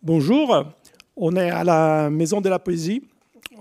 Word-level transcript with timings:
Bonjour, 0.00 0.64
on 1.16 1.34
est 1.34 1.50
à 1.50 1.64
la 1.64 2.08
Maison 2.08 2.40
de 2.40 2.48
la 2.48 2.60
Poésie. 2.60 3.02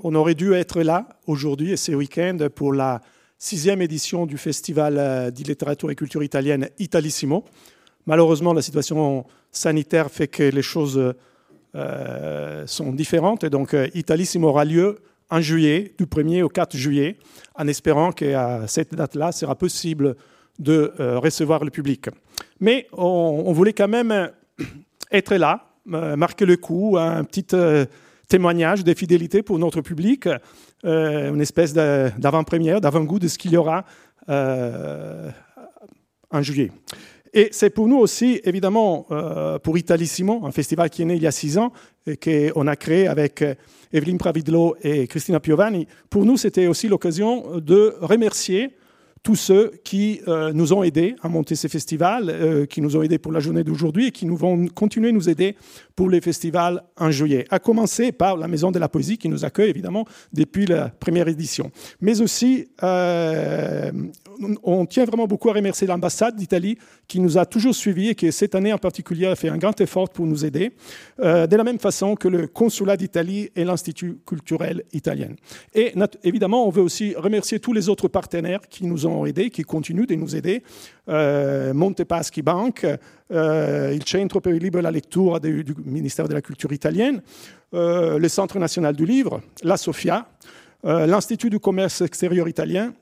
On 0.03 0.13
aurait 0.13 0.35
dû 0.35 0.53
être 0.53 0.83
là 0.83 1.09
aujourd'hui 1.25 1.71
et 1.71 1.77
ce 1.77 1.91
week-end 1.91 2.37
pour 2.53 2.73
la 2.73 3.01
sixième 3.39 3.81
édition 3.81 4.27
du 4.27 4.37
Festival 4.37 4.97
euh, 4.99 5.31
de 5.31 5.43
littérature 5.43 5.89
et 5.89 5.95
culture 5.95 6.21
italienne 6.21 6.69
Italissimo. 6.77 7.43
Malheureusement, 8.05 8.53
la 8.53 8.61
situation 8.61 9.25
sanitaire 9.51 10.11
fait 10.11 10.27
que 10.27 10.43
les 10.43 10.61
choses 10.61 11.15
euh, 11.73 12.67
sont 12.67 12.91
différentes. 12.91 13.43
Et 13.43 13.49
donc, 13.49 13.73
euh, 13.73 13.87
Italissimo 13.95 14.49
aura 14.49 14.63
lieu 14.63 14.99
en 15.31 15.41
juillet, 15.41 15.95
du 15.97 16.05
1er 16.05 16.43
au 16.43 16.49
4 16.49 16.77
juillet, 16.77 17.17
en 17.55 17.67
espérant 17.67 18.11
qu'à 18.11 18.67
cette 18.67 18.93
date-là, 18.93 19.31
sera 19.31 19.55
possible 19.55 20.15
de 20.59 20.93
recevoir 21.17 21.63
le 21.65 21.71
public. 21.71 22.05
Mais 22.59 22.87
on, 22.93 23.51
voulait 23.51 23.73
quand 23.73 23.89
même 23.89 24.31
être 25.11 25.35
là, 25.35 25.66
marquer 25.87 26.45
le 26.45 26.57
coup, 26.57 26.97
un 26.97 27.23
petit 27.23 27.45
témoignage 28.27 28.83
de 28.83 28.93
fidélité 28.93 29.41
pour 29.41 29.59
notre 29.59 29.81
public, 29.81 30.27
euh, 30.85 31.33
une 31.33 31.41
espèce 31.41 31.73
d'avant-première, 31.73 32.81
d'avant-goût 32.81 33.19
de 33.19 33.27
ce 33.27 33.37
qu'il 33.37 33.51
y 33.51 33.57
aura 33.57 33.85
euh, 34.29 35.29
en 36.31 36.41
juillet. 36.41 36.71
Et 37.33 37.49
c'est 37.51 37.69
pour 37.69 37.87
nous 37.87 37.97
aussi, 37.97 38.41
évidemment, 38.43 39.05
euh, 39.11 39.59
pour 39.59 39.77
Italissimo, 39.77 40.45
un 40.45 40.51
festival 40.51 40.89
qui 40.89 41.01
est 41.01 41.05
né 41.05 41.15
il 41.15 41.21
y 41.21 41.27
a 41.27 41.31
six 41.31 41.57
ans 41.57 41.71
et 42.05 42.17
qu'on 42.17 42.67
a 42.67 42.75
créé 42.75 43.07
avec 43.07 43.43
Evelyne 43.91 44.17
Pravidlo 44.17 44.75
et 44.81 45.07
Christina 45.07 45.39
Piovani. 45.39 45.87
Pour 46.09 46.25
nous, 46.25 46.37
c'était 46.37 46.67
aussi 46.67 46.87
l'occasion 46.87 47.59
de 47.59 47.95
remercier 48.01 48.77
tous 49.23 49.35
ceux 49.35 49.73
qui 49.83 50.21
euh, 50.27 50.53
nous 50.53 50.73
ont 50.73 50.83
aidés 50.83 51.15
à 51.21 51.29
monter 51.29 51.55
ces 51.55 51.69
festivals, 51.69 52.29
euh, 52.29 52.65
qui 52.65 52.81
nous 52.81 52.95
ont 52.97 53.01
aidés 53.01 53.17
pour 53.17 53.31
la 53.31 53.39
journée 53.39 53.63
d'aujourd'hui 53.63 54.07
et 54.07 54.11
qui 54.11 54.25
nous 54.25 54.37
vont 54.37 54.67
continuer 54.67 55.09
à 55.09 55.11
nous 55.11 55.29
aider 55.29 55.55
pour 55.97 56.11
les 56.11 56.21
festivals 56.21 56.83
en 56.95 57.09
juillet. 57.09 57.45
À 57.49 57.57
commencer 57.57 58.11
par 58.11 58.37
la 58.37 58.47
Maison 58.47 58.69
de 58.69 58.77
la 58.77 58.87
Poésie 58.87 59.17
qui 59.17 59.29
nous 59.29 59.43
accueille 59.43 59.71
évidemment 59.71 60.05
depuis 60.31 60.67
la 60.67 60.89
première 60.89 61.27
édition. 61.27 61.71
Mais 61.99 62.21
aussi, 62.21 62.67
euh, 62.83 63.91
on 64.63 64.85
tient 64.85 65.05
vraiment 65.05 65.25
beaucoup 65.25 65.49
à 65.49 65.53
remercier 65.53 65.87
l'ambassade 65.87 66.35
d'Italie 66.35 66.77
qui 67.07 67.19
nous 67.19 67.39
a 67.39 67.47
toujours 67.47 67.73
suivis 67.73 68.09
et 68.09 68.15
qui 68.15 68.31
cette 68.31 68.53
année 68.53 68.71
en 68.71 68.77
particulier 68.77 69.25
a 69.25 69.35
fait 69.35 69.49
un 69.49 69.57
grand 69.57 69.81
effort 69.81 70.09
pour 70.09 70.27
nous 70.27 70.45
aider, 70.45 70.71
de 71.17 71.55
la 71.55 71.63
même 71.63 71.79
façon 71.79 72.15
que 72.15 72.27
le 72.27 72.45
consulat 72.45 72.95
d'Italie 72.95 73.49
et 73.55 73.63
l'Institut 73.63 74.19
culturel 74.25 74.83
italien. 74.93 75.29
Et 75.73 75.93
évidemment, 76.23 76.67
on 76.67 76.69
veut 76.69 76.83
aussi 76.83 77.15
remercier 77.15 77.59
tous 77.59 77.73
les 77.73 77.89
autres 77.89 78.07
partenaires 78.07 78.61
qui 78.69 78.85
nous 78.85 79.07
ont 79.07 79.25
aidés, 79.25 79.49
qui 79.49 79.63
continuent 79.63 80.05
de 80.05 80.15
nous 80.15 80.35
aider. 80.35 80.61
Euh, 81.09 81.73
Montepaschi 81.73 82.41
Bank, 82.41 82.85
euh, 83.31 83.93
il 83.93 84.05
Centro 84.05 84.41
per 84.41 84.53
il 84.53 84.61
Libro 84.61 84.79
e 84.79 84.81
la 84.81 84.91
Lettura 84.91 85.39
du, 85.39 85.63
ministère 85.91 86.27
de 86.27 86.33
la 86.33 86.41
Culture 86.41 86.71
italienne, 86.71 87.21
euh, 87.73 88.17
le 88.17 88.29
Centre 88.29 88.59
national 88.59 88.95
du 88.95 89.05
livre, 89.05 89.41
la 89.63 89.77
SOFIA, 89.77 90.27
euh, 90.85 91.05
l'Institut 91.07 91.49
du 91.49 91.59
commerce 91.59 92.01
extérieur 92.01 92.47
italien, 92.47 92.93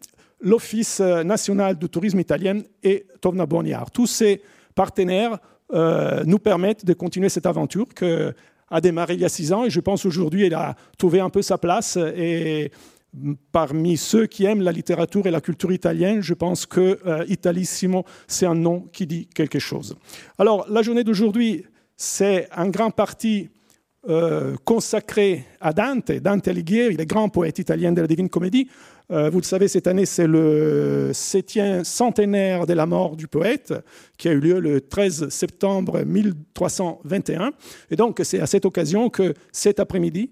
l'Office 0.42 1.00
national 1.00 1.78
du 1.78 1.90
tourisme 1.90 2.20
italien 2.20 2.62
et 2.84 3.06
Tovna 3.22 3.46
Boniar. 3.46 3.90
Tous 3.90 4.08
ces 4.08 4.42
partenaires 4.76 5.40
nous 6.26 6.38
permettent 6.38 6.86
de 6.86 6.94
continuer 6.94 7.30
cette 7.30 7.48
aventure 7.48 7.88
que 7.88 8.34
a 8.70 8.82
démarré 8.82 9.16
il 9.16 9.22
y 9.22 9.26
a 9.26 9.30
six 9.30 9.52
ans 9.54 9.66
et 9.66 9.70
je 9.70 9.80
pense 9.80 10.06
aujourd'hui 10.06 10.46
elle 10.46 10.54
a 10.54 10.76
trouvé 10.98 11.20
un 11.20 11.30
peu 11.30 11.42
sa 11.42 11.58
place 11.58 11.98
et 11.98 12.72
parmi 13.52 13.98
ceux 13.98 14.26
qui 14.26 14.46
aiment 14.46 14.62
la 14.62 14.72
littérature 14.72 15.26
et 15.26 15.32
la 15.32 15.42
culture 15.42 15.72
italienne, 15.72 16.22
je 16.22 16.34
pense 16.34 16.66
que 16.66 17.00
euh, 17.06 17.26
Italissimo, 17.28 18.06
c'est 18.28 18.46
un 18.46 18.56
nom 18.56 18.82
qui 18.92 19.08
dit 19.08 19.28
quelque 19.28 19.60
chose. 19.60 19.96
Alors, 20.38 20.66
la 20.70 20.82
journée 20.82 21.04
d'aujourd'hui, 21.04 21.66
c'est 21.98 22.48
en 22.56 22.68
grande 22.68 22.96
partie 22.96 23.50
euh, 24.08 24.56
consacré 24.64 25.46
à 25.60 25.74
Dante, 25.74 26.12
Dante 26.12 26.48
Alighieri, 26.48 26.96
le 26.96 27.06
grand 27.06 27.30
poète 27.30 27.60
italien 27.60 27.92
de 27.92 28.02
la 28.02 28.08
Divine 28.08 28.30
Comédie. 28.30 28.70
Euh, 29.12 29.30
vous 29.30 29.40
le 29.40 29.44
savez, 29.44 29.68
cette 29.68 29.88
année, 29.88 30.06
c'est 30.06 30.28
le 30.28 31.12
septième 31.14 31.84
centenaire 31.84 32.66
de 32.66 32.74
la 32.74 32.86
mort 32.86 33.16
du 33.16 33.28
poète, 33.28 33.74
qui 34.18 34.28
a 34.30 34.32
eu 34.32 34.40
lieu 34.40 34.60
le 34.60 34.82
13 34.82 35.30
septembre 35.30 36.04
1321. 36.04 37.52
Et 37.92 37.96
donc, 37.96 38.20
c'est 38.24 38.40
à 38.40 38.46
cette 38.46 38.66
occasion 38.66 39.10
que 39.10 39.34
cet 39.52 39.80
après-midi, 39.80 40.32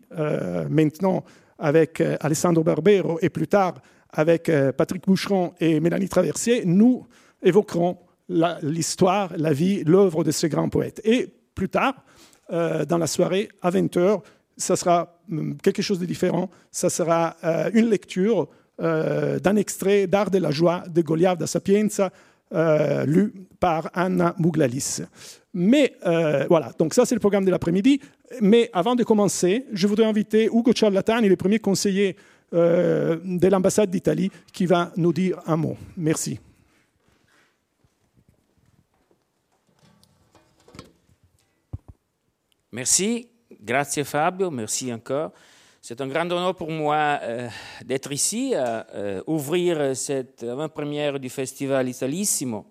maintenant 0.69 1.23
avec 1.63 2.01
euh, 2.01 2.17
Alessandro 2.19 2.63
Barbero 2.63 3.19
et 3.21 3.29
plus 3.29 3.47
tard 3.47 3.75
avec 4.11 4.49
euh, 4.49 4.71
Patrick 4.71 5.05
Boucheron 5.07 5.53
et 5.59 5.79
Mélanie 5.79 6.09
Traversier, 6.09 6.63
nous 6.65 7.05
évoquerons 7.41 7.97
l'histoire, 8.61 9.31
la, 9.37 9.53
vie, 9.53 9.83
l'œuvre 9.83 10.23
de 10.23 10.31
ce 10.31 10.47
grand 10.47 10.69
poète. 10.69 11.01
Plus 11.55 11.69
tard, 11.69 11.95
euh, 12.51 12.85
dans 12.85 12.97
la 12.97 13.07
soirée, 13.07 13.49
à 13.61 13.69
20h, 13.71 14.21
ça 14.57 14.75
sera 14.75 15.19
hum, 15.31 15.57
quelque 15.57 15.81
chose 15.81 15.99
de 15.99 16.05
différent. 16.05 16.49
Ça 16.71 16.89
sera 16.89 17.35
une 17.73 17.89
lecture 17.89 18.47
d'un 18.79 19.55
extrait 19.55 20.07
d'Art 20.07 20.31
de 20.31 20.39
la 20.39 20.49
joie 20.51 20.83
de 20.89 21.01
Goliath 21.01 21.39
da 21.39 21.47
Sapienza, 21.47 22.11
lu 23.05 23.33
par 23.59 23.89
Anna 23.93 24.35
Mouglalis. 24.39 25.01
Mais 25.53 25.93
voilà, 26.49 26.71
donc 26.77 26.95
ça 26.95 27.05
c'est 27.05 27.15
le 27.15 27.19
programme 27.19 27.45
de 27.45 27.51
l'après-midi. 27.51 28.01
Mais 28.41 28.69
avant 28.73 28.95
de 28.95 29.03
commencer, 29.03 29.65
je 29.71 29.87
voudrais 29.87 30.05
inviter 30.05 30.47
Ugo 30.47 30.73
Ciarlatani, 30.73 31.29
le 31.29 31.35
premier 31.35 31.59
conseiller 31.59 32.17
euh, 32.53 33.17
de 33.25 33.47
l'ambassade 33.47 33.89
d'Italie, 33.89 34.29
qui 34.51 34.67
va 34.67 34.91
nous 34.95 35.11
dire 35.11 35.39
un 35.47 35.57
mot. 35.57 35.75
Merci. 35.97 36.39
Merci, 42.73 43.27
grazie 43.61 44.03
Fabio, 44.03 44.49
merci 44.49 44.91
encore. 44.91 45.31
C'est 45.79 46.01
un 46.01 46.07
grand 46.07 46.25
honneur 46.31 46.55
pour 46.55 46.71
moi 46.71 47.19
euh, 47.21 47.47
d'être 47.85 48.11
ici, 48.11 48.55
à 48.55 48.87
euh, 48.95 49.21
ouvrir 49.27 49.95
cette 49.95 50.41
avant-première 50.41 51.19
du 51.19 51.29
festival 51.29 51.87
Italissimo. 51.87 52.65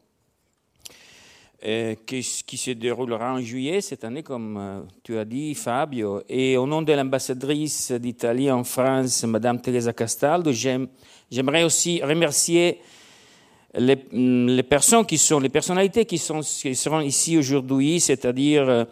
Euh, 1.64 1.94
qui, 2.04 2.24
se 2.24 2.72
déroulera 2.72 3.34
en 3.34 3.40
juillet 3.40 3.80
cette 3.80 4.02
année, 4.02 4.24
comme 4.24 4.88
tu 5.04 5.16
as 5.16 5.24
dit, 5.24 5.54
Fabio. 5.54 6.22
Et 6.28 6.56
au 6.56 6.66
nom 6.66 6.82
de 6.82 6.92
l'ambassadrice 6.92 7.92
d'Italie 7.92 8.50
en 8.50 8.64
France, 8.64 9.22
Madame 9.22 9.60
Teresa 9.60 9.92
Castaldo, 9.92 10.50
j'aimerais 10.50 11.62
aussi 11.62 12.02
remercier 12.02 12.80
les, 13.74 14.04
les, 14.10 14.64
personnes 14.64 15.06
qui 15.06 15.16
sont, 15.16 15.38
les 15.38 15.48
personnalités 15.48 16.04
qui, 16.06 16.19
sont, 16.19 16.40
qui 16.40 16.74
seront 16.74 17.02
ici 17.02 17.38
aujourd'hui, 17.38 18.00
c'est-à-dire 18.00 18.88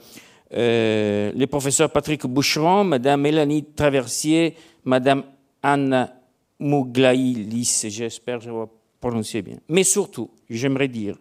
euh, 0.52 1.32
le 1.34 1.46
professeur 1.46 1.90
Patrick 1.90 2.26
Boucheron, 2.26 2.84
Madame 2.84 3.20
Mélanie 3.20 3.64
Traversier, 3.64 4.54
Madame 4.84 5.24
Anna 5.62 6.14
Mouglaïlis, 6.58 7.86
j'espère 7.88 8.38
que 8.38 8.44
je 8.44 8.50
vais 8.50 8.66
prononcer 9.00 9.42
bien. 9.42 9.58
Mais 9.68 9.84
surtout, 9.84 10.30
j'aimerais 10.48 10.88
dire 10.88 11.16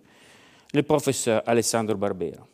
le 0.74 0.84
professeur 0.84 1.42
Alessandro 1.46 1.96
Barbera. 1.96 2.46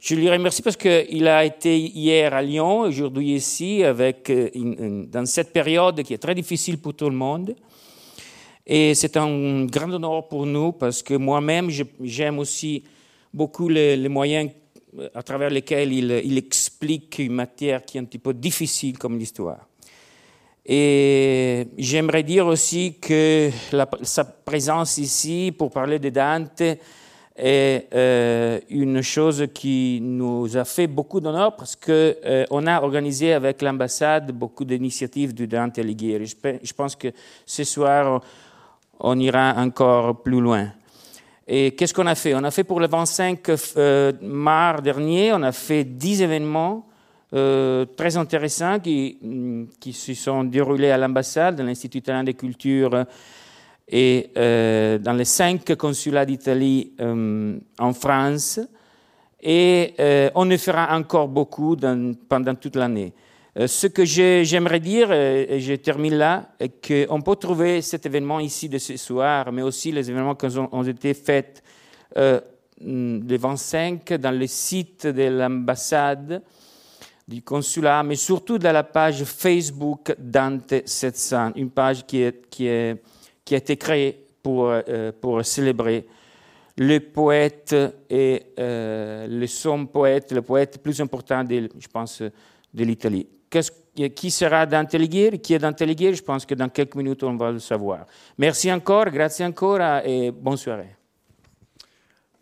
Je 0.00 0.14
lui 0.14 0.28
remercie 0.28 0.60
parce 0.60 0.76
qu'il 0.76 1.26
a 1.26 1.44
été 1.46 1.78
hier 1.78 2.34
à 2.34 2.42
Lyon, 2.42 2.80
aujourd'hui 2.80 3.36
ici, 3.36 3.82
avec 3.82 4.28
euh, 4.28 5.06
dans 5.06 5.24
cette 5.24 5.50
période 5.50 6.02
qui 6.02 6.12
est 6.12 6.18
très 6.18 6.34
difficile 6.34 6.78
pour 6.78 6.92
tout 6.92 7.08
le 7.08 7.16
monde. 7.16 7.54
Et 8.66 8.94
c'est 8.94 9.16
un 9.16 9.64
grand 9.64 9.90
honneur 9.90 10.28
pour 10.28 10.44
nous 10.44 10.72
parce 10.72 11.02
que 11.02 11.14
moi-même, 11.14 11.70
j'aime 12.02 12.38
aussi 12.38 12.82
beaucoup 13.32 13.68
les, 13.68 14.08
moyens 14.08 14.50
à 15.14 15.22
travers 15.22 15.50
lesquels 15.50 15.92
il, 15.92 16.38
explique 16.38 17.18
une 17.18 17.32
matière 17.32 17.84
qui 17.84 17.98
est 17.98 18.00
un 18.00 18.04
petit 18.04 18.18
peu 18.18 18.34
difficile 18.34 18.98
comme 18.98 19.18
l'histoire. 19.18 19.68
Et 20.66 21.66
j'aimerais 21.76 22.22
dire 22.22 22.46
aussi 22.46 22.96
que 23.00 23.50
sa 24.02 24.24
présence 24.24 24.98
ici 24.98 25.52
pour 25.56 25.70
parler 25.70 25.98
de 25.98 26.08
Dante 26.08 26.62
est 27.36 27.88
euh, 27.92 28.60
une 28.70 29.02
chose 29.02 29.46
qui 29.52 29.98
nous 30.00 30.56
a 30.56 30.64
fait 30.64 30.86
beaucoup 30.86 31.20
d'honneur 31.20 31.56
parce 31.56 31.74
qu'on 31.74 31.92
euh, 31.92 32.66
a 32.66 32.82
organisé 32.82 33.32
avec 33.32 33.60
l'ambassade 33.60 34.30
beaucoup 34.30 34.64
d'initiatives 34.64 35.34
du 35.34 35.46
Dante 35.48 35.78
Alighieri. 35.78 36.26
Je, 36.26 36.72
pense 36.72 36.94
que 36.94 37.08
ce 37.44 37.64
soir, 37.64 38.22
on 39.00 39.18
ira 39.18 39.54
encore 39.56 40.22
plus 40.22 40.40
loin. 40.40 40.72
Et 41.46 41.72
qu'est-ce 41.72 41.92
qu'on 41.92 42.06
a 42.06 42.14
fait? 42.14 42.34
On 42.34 42.44
a 42.44 42.50
fait 42.50 42.64
pour 42.64 42.80
le 42.80 42.88
25 42.88 43.40
euh, 43.76 44.12
mars 44.22 44.82
dernier, 44.82 45.32
on 45.32 45.42
a 45.42 45.52
fait 45.52 45.84
10 45.84 46.22
événements 46.22 46.86
très 47.96 48.16
intéressants 48.16 48.78
qui, 48.78 49.18
qui 49.80 49.92
se 49.92 50.14
sont 50.14 50.44
déroulés 50.44 50.92
à 50.92 50.96
l'ambassade, 50.96 51.60
à 51.60 51.64
l'Institut 51.64 51.98
italien 51.98 52.22
de 52.22 52.30
culture 52.30 53.06
et 53.88 54.30
euh, 54.36 54.98
dans 54.98 55.12
les 55.12 55.24
cinq 55.24 55.74
consulats 55.76 56.24
d'Italie 56.24 56.92
euh, 57.00 57.58
en 57.78 57.92
France. 57.92 58.60
Et 59.42 59.94
euh, 60.00 60.30
on 60.34 60.50
en 60.50 60.58
fera 60.58 60.96
encore 60.96 61.28
beaucoup 61.28 61.76
pendant 62.28 62.54
toute 62.54 62.76
l'année. 62.76 63.12
Ce 63.56 63.86
que 63.86 64.04
j'aimerais 64.04 64.80
dire, 64.80 65.12
et 65.12 65.60
je 65.60 65.74
termine 65.74 66.14
là, 66.14 66.54
est 66.58 66.84
qu'on 66.84 67.20
peut 67.20 67.36
trouver 67.36 67.82
cet 67.82 68.04
événement 68.06 68.40
ici 68.40 68.68
de 68.68 68.78
ce 68.78 68.96
soir, 68.96 69.52
mais 69.52 69.62
aussi 69.62 69.92
les 69.92 70.10
événements 70.10 70.34
qui 70.34 70.46
ont, 70.58 70.82
été 70.82 71.14
faits 71.14 71.62
le 72.16 73.36
25 73.36 74.14
dans 74.14 74.36
le 74.36 74.46
site 74.46 75.06
de 75.06 75.22
l'ambassade 75.22 76.42
du 77.26 77.42
consulat, 77.42 78.02
mais 78.02 78.16
surtout 78.16 78.58
dans 78.58 78.72
la 78.72 78.82
page 78.82 79.24
Facebook 79.24 80.14
Dante 80.18 80.74
700, 80.84 81.52
une 81.56 81.70
page 81.70 82.04
qui, 82.06 82.22
a 82.24 82.96
été 83.50 83.76
créée 83.76 84.26
pour, 84.42 84.68
euh, 84.68 85.42
célébrer 85.42 86.06
le 86.76 86.98
poète 86.98 87.74
et 88.10 88.42
euh, 88.58 89.26
le 89.28 89.46
son 89.46 89.86
poète, 89.86 90.32
le 90.32 90.42
poète 90.42 90.82
plus 90.82 91.00
important, 91.00 91.44
je 91.48 91.88
pense, 91.88 92.20
de 92.20 92.84
l'Italie. 92.84 93.26
Qui 94.14 94.30
sera 94.30 94.60
Alighieri 94.62 95.38
Qui 95.38 95.54
est 95.54 95.82
Alighieri 95.82 96.16
Je 96.16 96.22
pense 96.22 96.44
que 96.44 96.54
dans 96.54 96.68
quelques 96.68 96.96
minutes, 96.96 97.22
on 97.22 97.36
va 97.36 97.52
le 97.52 97.60
savoir. 97.60 98.06
Merci 98.38 98.72
encore, 98.72 99.10
grazie 99.10 99.44
ancora 99.44 100.04
et 100.04 100.30
bonne 100.30 100.56
soirée. 100.56 100.96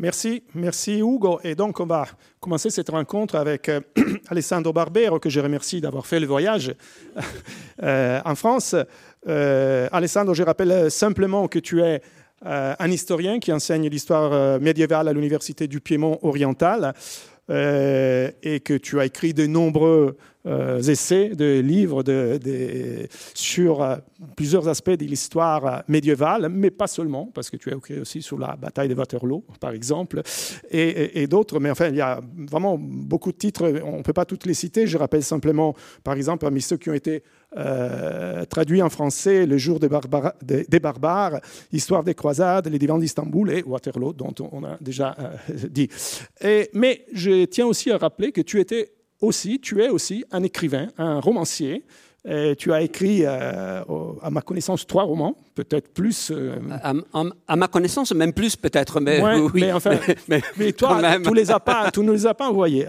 Merci, 0.02 0.42
merci 0.54 0.98
Hugo. 0.98 1.38
Et 1.44 1.54
donc, 1.54 1.78
on 1.78 1.86
va 1.86 2.06
commencer 2.40 2.70
cette 2.70 2.88
rencontre 2.88 3.36
avec 3.36 3.68
euh, 3.68 3.80
Alessandro 4.28 4.72
Barbero, 4.72 5.20
que 5.20 5.30
je 5.30 5.38
remercie 5.38 5.80
d'avoir 5.80 6.06
fait 6.06 6.18
le 6.18 6.26
voyage 6.26 6.74
euh, 7.82 8.20
en 8.24 8.34
France. 8.34 8.74
Euh, 9.28 9.88
Alessandro, 9.92 10.34
je 10.34 10.42
rappelle 10.42 10.90
simplement 10.90 11.46
que 11.46 11.58
tu 11.58 11.82
es 11.82 12.02
un 12.44 12.90
historien 12.90 13.38
qui 13.38 13.52
enseigne 13.52 13.88
l'histoire 13.88 14.58
médiévale 14.58 15.06
à 15.06 15.12
l'Université 15.12 15.68
du 15.68 15.80
Piémont 15.80 16.18
oriental 16.22 16.92
et 17.48 18.60
que 18.64 18.76
tu 18.78 18.98
as 18.98 19.04
écrit 19.04 19.32
de 19.32 19.46
nombreux 19.46 20.16
euh, 20.16 20.31
essais, 20.44 21.30
de 21.30 21.60
livres 21.60 22.02
sur 23.34 23.82
euh, 23.82 23.96
plusieurs 24.36 24.68
aspects 24.68 24.90
de 24.90 25.04
l'histoire 25.04 25.84
médiévale, 25.88 26.48
mais 26.48 26.70
pas 26.70 26.86
seulement, 26.86 27.30
parce 27.32 27.50
que 27.50 27.56
tu 27.56 27.70
as 27.70 27.76
écrit 27.76 28.00
aussi 28.00 28.22
sur 28.22 28.38
la 28.38 28.56
bataille 28.56 28.88
de 28.88 28.94
Waterloo, 28.94 29.44
par 29.60 29.72
exemple, 29.72 30.22
et, 30.70 31.26
d'autres. 31.26 31.60
Mais 31.60 31.70
enfin, 31.70 31.88
il 31.88 31.96
y 31.96 32.00
a 32.00 32.20
vraiment 32.50 32.76
beaucoup 32.78 33.32
de 33.32 33.36
titres, 33.36 33.80
on 33.84 33.98
ne 33.98 34.02
peut 34.02 34.12
pas 34.12 34.24
toutes 34.24 34.46
les 34.46 34.54
citer. 34.54 34.86
Je 34.86 34.98
rappelle 34.98 35.22
simplement, 35.22 35.74
par 36.02 36.14
exemple, 36.14 36.38
parmi 36.38 36.60
ceux 36.60 36.76
qui 36.76 36.90
ont 36.90 36.94
été 36.94 37.22
euh, 37.56 38.44
traduits 38.46 38.82
en 38.82 38.90
français, 38.90 39.46
Le 39.46 39.58
jour 39.58 39.78
des, 39.78 39.88
des, 40.68 40.80
barbares, 40.80 41.40
Histoire 41.72 42.02
des 42.02 42.14
croisades, 42.14 42.66
Les 42.68 42.78
divans 42.78 42.98
d'Istanbul 42.98 43.50
et 43.50 43.62
Waterloo, 43.62 44.12
dont 44.12 44.34
on 44.50 44.64
a 44.64 44.76
déjà 44.80 45.14
dit. 45.70 45.88
Mais 46.72 47.04
je 47.12 47.44
tiens 47.44 47.66
aussi 47.66 47.90
à 47.90 47.98
rappeler 47.98 48.32
que 48.32 48.40
tu 48.40 48.58
étais 48.58 48.92
aussi, 49.22 49.60
tu 49.60 49.82
es 49.82 49.88
aussi 49.88 50.24
un 50.30 50.42
écrivain, 50.42 50.88
un 50.98 51.20
romancier. 51.20 51.84
tu 52.58 52.72
as 52.72 52.82
écrit, 52.82 53.22
euh, 53.24 53.82
à 54.22 54.30
ma 54.30 54.42
connaissance, 54.42 54.86
trois 54.86 55.04
romans, 55.04 55.36
peut-être 55.54 55.92
plus. 55.92 56.30
Euh, 56.30 56.56
à, 57.46 57.56
ma 57.56 57.68
connaissance, 57.68 58.12
même 58.14 58.32
plus 58.32 58.56
peut-être, 58.56 59.00
mais 59.00 59.22
oui. 59.22 59.50
Mais 59.54 59.72
enfin, 59.72 59.98
mais, 60.28 60.72
toi, 60.72 61.00
tu 61.22 61.30
ne 61.30 61.34
les 61.34 61.50
as 61.50 61.60
pas, 61.60 61.90
tu 61.90 62.00
nous 62.00 62.12
les 62.12 62.26
as 62.26 62.34
pas 62.34 62.48
envoyés. 62.48 62.86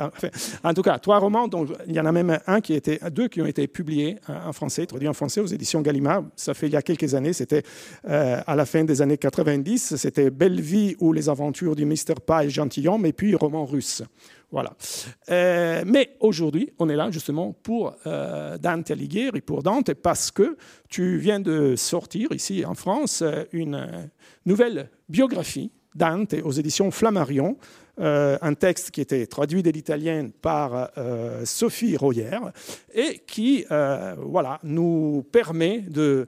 en 0.63 0.73
tout 0.73 0.81
cas, 0.81 0.97
trois 0.99 1.19
romans, 1.19 1.47
dont 1.47 1.67
il 1.87 1.93
y 1.93 1.99
en 1.99 2.05
a 2.05 2.11
même 2.11 2.39
un 2.47 2.61
qui 2.61 2.73
était, 2.73 2.99
deux 3.11 3.27
qui 3.27 3.41
ont 3.41 3.45
été 3.45 3.67
publiés 3.67 4.17
en 4.27 4.53
français, 4.53 4.85
traduits 4.85 5.07
en 5.07 5.13
français 5.13 5.41
aux 5.41 5.47
éditions 5.47 5.81
Gallimard. 5.81 6.23
Ça 6.35 6.53
fait 6.53 6.67
il 6.67 6.73
y 6.73 6.77
a 6.77 6.81
quelques 6.81 7.13
années. 7.13 7.33
C'était 7.33 7.63
euh, 8.07 8.41
à 8.45 8.55
la 8.55 8.65
fin 8.65 8.83
des 8.83 9.01
années 9.01 9.17
90. 9.17 9.95
C'était 9.95 10.29
Belle 10.29 10.61
vie 10.61 10.95
ou 10.99 11.13
les 11.13 11.29
aventures 11.29 11.75
du 11.75 11.85
Mr. 11.85 12.15
Pie 12.25 12.49
gentilhomme, 12.49 13.05
et 13.05 13.13
puis 13.13 13.35
roman 13.35 13.65
russe. 13.65 14.03
Voilà. 14.53 14.75
Euh, 15.31 15.83
mais 15.83 16.15
aujourd'hui, 16.19 16.69
on 16.77 16.87
est 16.87 16.95
là 16.95 17.09
justement 17.09 17.53
pour 17.63 17.95
euh, 18.05 18.59
Dante 18.59 18.91
Alighieri, 18.91 19.41
pour 19.41 19.63
Dante, 19.63 19.95
parce 19.95 20.29
que 20.29 20.57
tu 20.89 21.17
viens 21.17 21.39
de 21.39 21.75
sortir 21.75 22.31
ici 22.31 22.63
en 22.63 22.75
France 22.75 23.23
euh, 23.23 23.45
une 23.51 24.11
nouvelle 24.45 24.91
biographie, 25.09 25.71
Dante, 25.95 26.35
aux 26.43 26.51
éditions 26.51 26.91
Flammarion, 26.91 27.57
un 27.97 28.53
texte 28.53 28.91
qui 28.91 29.01
était 29.01 29.25
traduit 29.27 29.61
de 29.61 29.69
l'italien 29.69 30.29
par 30.41 30.89
Sophie 31.45 31.95
Royer 31.95 32.39
et 32.91 33.21
qui 33.27 33.65
voilà, 33.69 34.59
nous 34.63 35.23
permet 35.31 35.81
de 35.81 36.27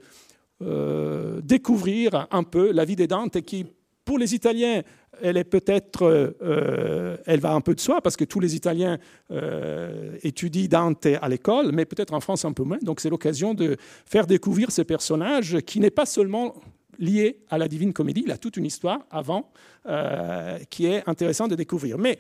découvrir 1.42 2.28
un 2.30 2.44
peu 2.44 2.72
la 2.72 2.86
vie 2.86 2.96
de 2.96 3.08
Dante 3.08 3.42
qui, 3.42 3.66
pour 4.04 4.20
les 4.20 4.36
Italiens, 4.36 4.84
elle 5.22 5.38
est 5.38 5.44
peut-être, 5.44 6.04
euh, 6.04 7.18
elle 7.26 7.40
va 7.40 7.54
un 7.54 7.62
peu 7.62 7.76
de 7.76 7.80
soi 7.80 8.02
parce 8.02 8.16
que 8.16 8.24
tous 8.24 8.40
les 8.40 8.56
Italiens 8.56 8.98
euh, 9.32 10.18
étudient 10.24 10.68
Dante 10.68 11.06
à 11.06 11.30
l'école, 11.30 11.72
mais 11.72 11.86
peut-être 11.86 12.14
en 12.14 12.20
France 12.20 12.46
un 12.46 12.54
peu 12.54 12.64
moins. 12.64 12.80
Donc 12.82 13.00
c'est 13.00 13.10
l'occasion 13.10 13.54
de 13.54 13.78
faire 14.06 14.28
découvrir 14.28 14.72
ce 14.72 14.82
personnage 14.82 15.60
qui 15.62 15.80
n'est 15.80 15.92
pas 15.92 16.06
seulement 16.06 16.56
lié 16.98 17.40
à 17.50 17.58
la 17.58 17.68
Divine 17.68 17.92
Comédie, 17.92 18.24
il 18.26 18.32
a 18.32 18.38
toute 18.38 18.56
une 18.58 18.66
histoire 18.66 19.06
avant 19.12 19.52
euh, 19.86 20.58
qui 20.70 20.86
est 20.86 21.04
intéressante 21.08 21.52
de 21.52 21.56
découvrir. 21.56 21.98
Mais 21.98 22.18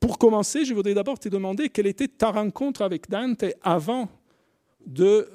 pour 0.00 0.18
commencer, 0.18 0.64
je 0.64 0.72
voudrais 0.72 0.94
d'abord 0.94 1.18
te 1.18 1.28
demander 1.28 1.68
quelle 1.68 1.86
était 1.86 2.08
ta 2.08 2.30
rencontre 2.30 2.82
avec 2.82 3.10
Dante 3.10 3.44
avant 3.62 4.08
de 4.86 5.28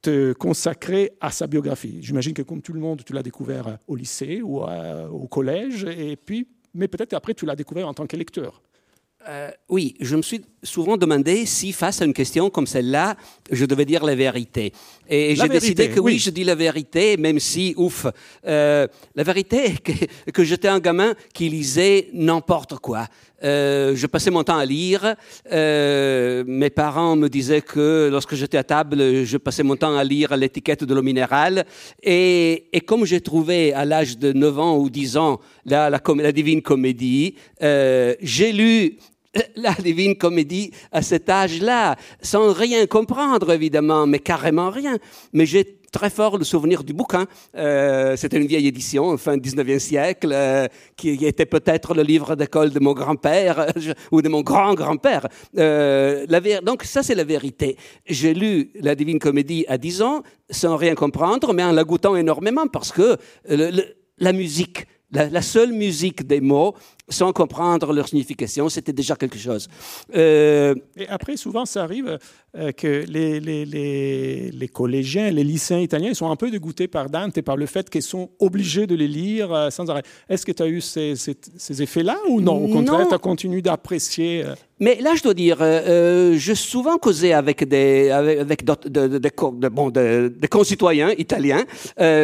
te 0.00 0.32
consacrer 0.32 1.12
à 1.20 1.30
sa 1.30 1.46
biographie. 1.46 1.98
J'imagine 2.00 2.34
que 2.34 2.42
comme 2.42 2.62
tout 2.62 2.72
le 2.72 2.80
monde, 2.80 3.02
tu 3.04 3.12
l'as 3.12 3.22
découvert 3.22 3.78
au 3.86 3.96
lycée 3.96 4.40
ou 4.42 4.60
au 4.60 5.28
collège, 5.28 5.84
et 5.84 6.16
puis, 6.16 6.46
mais 6.74 6.88
peut-être 6.88 7.14
après 7.14 7.34
tu 7.34 7.46
l'as 7.46 7.56
découvert 7.56 7.88
en 7.88 7.94
tant 7.94 8.06
que 8.06 8.16
lecteur. 8.16 8.62
Euh, 9.28 9.50
oui, 9.68 9.94
je 10.00 10.14
me 10.14 10.22
suis 10.22 10.40
souvent 10.62 10.96
demandé 10.96 11.44
si, 11.44 11.72
face 11.72 12.00
à 12.00 12.04
une 12.04 12.14
question 12.14 12.50
comme 12.50 12.66
celle-là, 12.66 13.16
je 13.50 13.66
devais 13.66 13.84
dire 13.84 14.04
la 14.04 14.14
vérité. 14.14 14.72
Et 15.08 15.34
j'ai 15.34 15.48
décidé 15.48 15.90
que 15.90 15.98
oui. 15.98 16.18
je 16.18 16.30
dis 16.30 16.44
la 16.44 16.54
vérité, 16.54 17.16
même 17.16 17.40
si, 17.40 17.74
ouf, 17.76 18.06
euh, 18.46 18.86
la 19.16 19.22
vérité, 19.24 19.74
que, 19.84 20.30
que 20.30 20.44
j'étais 20.44 20.68
un 20.68 20.78
gamin 20.78 21.14
qui 21.34 21.48
lisait 21.48 22.08
n'importe 22.12 22.76
quoi. 22.76 23.06
Euh, 23.44 23.94
je 23.94 24.06
passais 24.06 24.30
mon 24.30 24.42
temps 24.42 24.58
à 24.58 24.64
lire. 24.64 25.14
Euh, 25.52 26.44
mes 26.46 26.70
parents 26.70 27.16
me 27.16 27.28
disaient 27.28 27.60
que 27.62 28.08
lorsque 28.10 28.34
j'étais 28.34 28.58
à 28.58 28.64
table, 28.64 29.24
je 29.24 29.36
passais 29.36 29.62
mon 29.62 29.76
temps 29.76 29.96
à 29.96 30.04
lire 30.04 30.36
l'étiquette 30.36 30.84
de 30.84 30.94
l'eau 30.94 31.02
minérale. 31.02 31.64
Et, 32.02 32.68
et 32.72 32.80
comme 32.80 33.04
j'ai 33.04 33.20
trouvé 33.20 33.72
à 33.72 33.84
l'âge 33.84 34.18
de 34.18 34.32
9 34.32 34.58
ans 34.58 34.76
ou 34.78 34.90
10 34.90 35.16
ans 35.16 35.40
la, 35.64 35.90
la, 35.90 36.00
la 36.16 36.32
Divine 36.32 36.62
Comédie, 36.62 37.34
euh, 37.62 38.14
j'ai 38.20 38.52
lu 38.52 38.98
la 39.56 39.72
divine 39.74 40.16
comédie 40.16 40.72
à 40.90 41.02
cet 41.02 41.28
âge-là, 41.28 41.96
sans 42.22 42.52
rien 42.52 42.86
comprendre 42.86 43.52
évidemment, 43.52 44.06
mais 44.06 44.18
carrément 44.18 44.70
rien. 44.70 44.98
Mais 45.32 45.46
j'ai 45.46 45.77
très 45.90 46.10
fort 46.10 46.38
le 46.38 46.44
souvenir 46.44 46.84
du 46.84 46.92
bouquin. 46.92 47.26
Euh, 47.56 48.16
C'était 48.16 48.38
une 48.38 48.46
vieille 48.46 48.66
édition, 48.66 49.16
fin 49.16 49.36
19e 49.36 49.78
siècle, 49.78 50.30
euh, 50.32 50.66
qui 50.96 51.24
était 51.24 51.46
peut-être 51.46 51.94
le 51.94 52.02
livre 52.02 52.36
d'école 52.36 52.70
de 52.70 52.80
mon 52.80 52.92
grand-père 52.92 53.66
ou 54.12 54.22
de 54.22 54.28
mon 54.28 54.42
grand-grand-père. 54.42 55.26
Euh, 55.56 56.26
donc 56.62 56.84
ça, 56.84 57.02
c'est 57.02 57.14
la 57.14 57.24
vérité. 57.24 57.76
J'ai 58.06 58.34
lu 58.34 58.70
la 58.80 58.94
Divine 58.94 59.18
Comédie 59.18 59.64
à 59.68 59.78
10 59.78 60.02
ans 60.02 60.22
sans 60.50 60.76
rien 60.76 60.94
comprendre, 60.94 61.52
mais 61.52 61.62
en 61.62 61.72
la 61.72 61.84
goûtant 61.84 62.16
énormément 62.16 62.66
parce 62.68 62.92
que 62.92 63.16
la 63.48 64.32
musique, 64.32 64.86
la, 65.10 65.42
seule 65.42 65.72
musique 65.72 66.26
des 66.26 66.40
mots, 66.40 66.74
sans 67.08 67.32
comprendre 67.32 67.92
leur 67.92 68.08
signification, 68.08 68.68
c'était 68.68 68.92
déjà 68.92 69.16
quelque 69.16 69.38
chose. 69.38 69.68
Euh, 70.14 70.74
et 70.96 71.08
après, 71.08 71.36
souvent, 71.36 71.64
ça 71.64 71.82
arrive 71.82 72.18
euh, 72.56 72.72
que 72.72 73.04
les, 73.08 73.40
les, 73.40 73.64
les, 73.64 74.50
les, 74.50 74.68
collégiens, 74.68 75.30
les 75.30 75.44
lycéens 75.44 75.80
italiens 75.80 76.14
sont 76.14 76.30
un 76.30 76.36
peu 76.36 76.50
dégoûtés 76.50 76.88
par 76.88 77.10
Dante 77.10 77.36
et 77.38 77.42
par 77.42 77.56
le 77.56 77.66
fait 77.66 77.88
qu'ils 77.88 78.02
sont 78.02 78.30
obligés 78.38 78.86
de 78.86 78.94
les 78.94 79.08
lire 79.08 79.52
euh, 79.52 79.70
sans 79.70 79.88
arrêt. 79.90 80.02
Est-ce 80.28 80.44
que 80.44 80.52
tu 80.52 80.62
as 80.62 80.68
eu 80.68 80.80
ces, 80.80 81.14
ces, 81.16 81.82
effets-là 81.82 82.16
ou 82.28 82.40
non? 82.40 82.56
Au 82.56 82.68
contraire, 82.68 83.06
tu 83.08 83.14
as 83.14 83.18
continué 83.18 83.62
d'apprécier 83.62 84.44
mais 84.80 84.94
là, 85.00 85.16
je 85.16 85.24
dois 85.24 85.34
dire, 85.34 85.56
euh, 85.60 86.36
je 86.38 86.54
souvent 86.54 86.98
causé 86.98 87.32
avec 87.32 87.68
des, 87.68 88.10
avec, 88.10 88.64
de, 88.64 89.08
de, 89.08 89.18
de, 89.18 89.68
bon, 89.68 89.90
des 89.90 90.48
concitoyens 90.48 91.10
italiens 91.18 91.64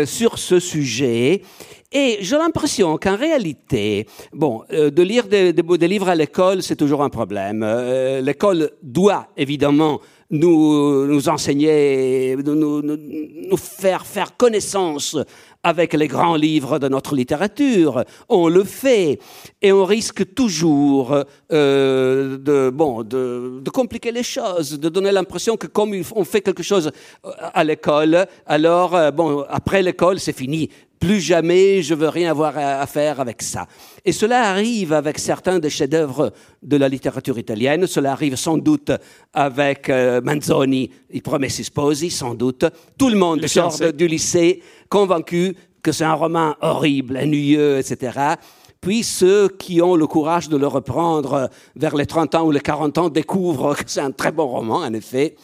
sur 0.06 0.38
ce 0.38 0.60
sujet. 0.60 1.42
Et 1.90 2.18
j'ai 2.20 2.36
l'impression 2.36 2.96
qu'en 2.96 3.16
réalité, 3.16 4.06
bon, 4.32 4.62
de 4.74 5.02
lire 5.02 5.26
des, 5.28 5.52
livres 5.88 6.08
à 6.08 6.14
l'école, 6.14 6.62
c'est 6.62 6.76
toujours 6.76 7.02
un 7.02 7.08
problème. 7.08 7.62
Euh, 7.62 8.20
l'école 8.20 8.70
doit 8.82 9.28
évidemment 9.36 10.00
nous, 10.30 11.28
enseigner, 11.28 12.36
nous, 12.36 13.56
faire 13.56 14.04
faire 14.04 14.36
connaissance 14.36 15.16
avec 15.62 15.92
les 15.94 16.08
grands 16.08 16.34
livres 16.34 16.78
de 16.78 16.88
notre 16.88 17.14
littérature. 17.14 18.04
On 18.28 18.48
le 18.48 18.64
fait 18.64 19.18
et 19.62 19.70
on 19.70 19.84
risque 19.84 20.34
toujours 20.34 21.24
euh, 21.52 22.38
de, 22.38 23.70
compliquer 23.70 24.12
les 24.12 24.22
choses, 24.22 24.78
de 24.78 24.88
donner 24.88 25.12
l'impression 25.12 25.56
que 25.56 25.68
comme 25.68 25.94
on 26.16 26.24
fait 26.24 26.40
quelque 26.40 26.62
chose 26.62 26.90
à 27.22 27.62
l'école, 27.62 28.26
alors 28.46 29.12
bon, 29.12 29.44
après 29.48 29.82
l'école, 29.82 30.18
c'est 30.18 30.36
fini 30.36 30.68
plus 31.04 31.20
jamais 31.20 31.82
je 31.82 31.92
veux 31.92 32.08
rien 32.08 32.30
avoir 32.30 32.56
à 32.56 32.86
faire 32.86 33.20
avec 33.20 33.42
ça. 33.42 33.66
Et 34.06 34.12
cela 34.12 34.48
arrive 34.48 34.92
avec 34.94 35.18
certains 35.18 35.58
des 35.58 35.68
chefs-d'œuvre 35.68 36.32
de 36.62 36.76
la 36.78 36.88
littérature 36.88 37.38
italienne. 37.38 37.86
Cela 37.86 38.12
arrive 38.12 38.36
sans 38.36 38.56
doute 38.56 38.90
avec 39.34 39.90
euh, 39.90 40.22
Manzoni, 40.22 40.90
I 41.12 41.20
Promessi 41.20 41.62
Sposi, 41.62 42.10
sans 42.10 42.34
doute. 42.34 42.64
Tout 42.96 43.10
le 43.10 43.18
monde 43.18 43.46
sort 43.46 43.78
du 43.92 44.08
lycée 44.08 44.62
convaincu 44.88 45.54
que 45.82 45.92
c'est 45.92 46.04
un 46.04 46.14
roman 46.14 46.54
horrible, 46.62 47.18
ennuyeux, 47.18 47.78
etc. 47.78 48.18
puis 48.80 49.02
ceux 49.02 49.48
qui 49.48 49.82
ont 49.82 49.96
le 49.96 50.06
courage 50.06 50.48
de 50.48 50.56
le 50.56 50.66
reprendre 50.66 51.50
vers 51.76 51.96
les 51.96 52.06
30 52.06 52.34
ans 52.36 52.46
ou 52.46 52.50
les 52.50 52.60
40 52.60 52.96
ans 52.96 53.08
découvrent 53.10 53.74
que 53.76 53.84
c'est 53.86 54.00
un 54.00 54.10
très 54.10 54.32
bon 54.32 54.46
roman, 54.46 54.78
en 54.78 54.94
effet. 54.94 55.36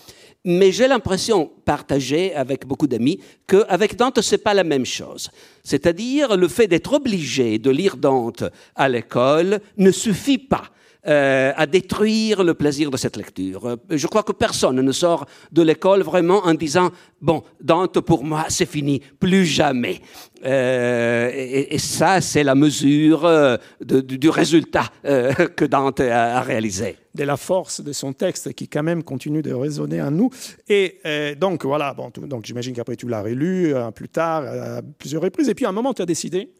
Mais 0.44 0.72
j'ai 0.72 0.88
l'impression, 0.88 1.50
partagée 1.64 2.34
avec 2.34 2.66
beaucoup 2.66 2.86
d'amis, 2.86 3.20
qu'avec 3.46 3.96
Dante, 3.96 4.22
ce 4.22 4.34
n'est 4.34 4.38
pas 4.38 4.54
la 4.54 4.64
même 4.64 4.86
chose. 4.86 5.30
C'est-à-dire, 5.62 6.36
le 6.36 6.48
fait 6.48 6.66
d'être 6.66 6.94
obligé 6.94 7.58
de 7.58 7.70
lire 7.70 7.96
Dante 7.96 8.44
à 8.74 8.88
l'école 8.88 9.60
ne 9.76 9.90
suffit 9.90 10.38
pas 10.38 10.70
euh, 11.06 11.52
à 11.56 11.66
détruire 11.66 12.44
le 12.44 12.52
plaisir 12.52 12.90
de 12.90 12.98
cette 12.98 13.16
lecture. 13.16 13.78
Je 13.88 14.06
crois 14.06 14.22
que 14.22 14.32
personne 14.32 14.76
ne 14.76 14.92
sort 14.92 15.24
de 15.50 15.62
l'école 15.62 16.02
vraiment 16.02 16.40
en 16.44 16.52
disant 16.52 16.90
bon, 17.22 17.42
Dante 17.58 18.00
pour 18.00 18.22
moi 18.22 18.44
c'est 18.50 18.68
fini, 18.68 19.00
plus 19.18 19.46
jamais. 19.46 20.02
Euh, 20.44 21.30
et, 21.32 21.78
ça 21.78 22.20
c'est 22.20 22.44
la 22.44 22.54
mesure 22.54 23.24
euh, 23.24 23.56
du 23.80 24.28
résultat 24.28 24.90
que 25.02 25.64
Dante 25.64 26.00
a, 26.00 26.42
réalisé. 26.42 26.98
De 27.14 27.24
la 27.24 27.38
force 27.38 27.80
de 27.80 27.92
son 27.92 28.12
texte 28.12 28.52
qui 28.52 28.68
quand 28.68 28.82
même 28.82 29.02
continue 29.02 29.40
de 29.40 29.54
résonner 29.54 30.02
en 30.02 30.10
nous. 30.10 30.28
Et 30.68 31.00
donc 31.40 31.64
voilà, 31.64 31.94
bon, 31.94 32.10
donc 32.14 32.44
j'imagine 32.44 32.74
qu'après 32.74 32.96
tu 32.96 33.08
l'as 33.08 33.22
relu 33.22 33.74
plus 33.94 34.10
tard 34.10 34.44
à 34.44 34.82
plusieurs 34.98 35.22
reprises. 35.22 35.48
Et 35.48 35.54
puis 35.54 35.64
à 35.64 35.70
un 35.70 35.72
moment 35.72 35.94
tu 35.94 36.02
as 36.02 36.06
décidé 36.06 36.50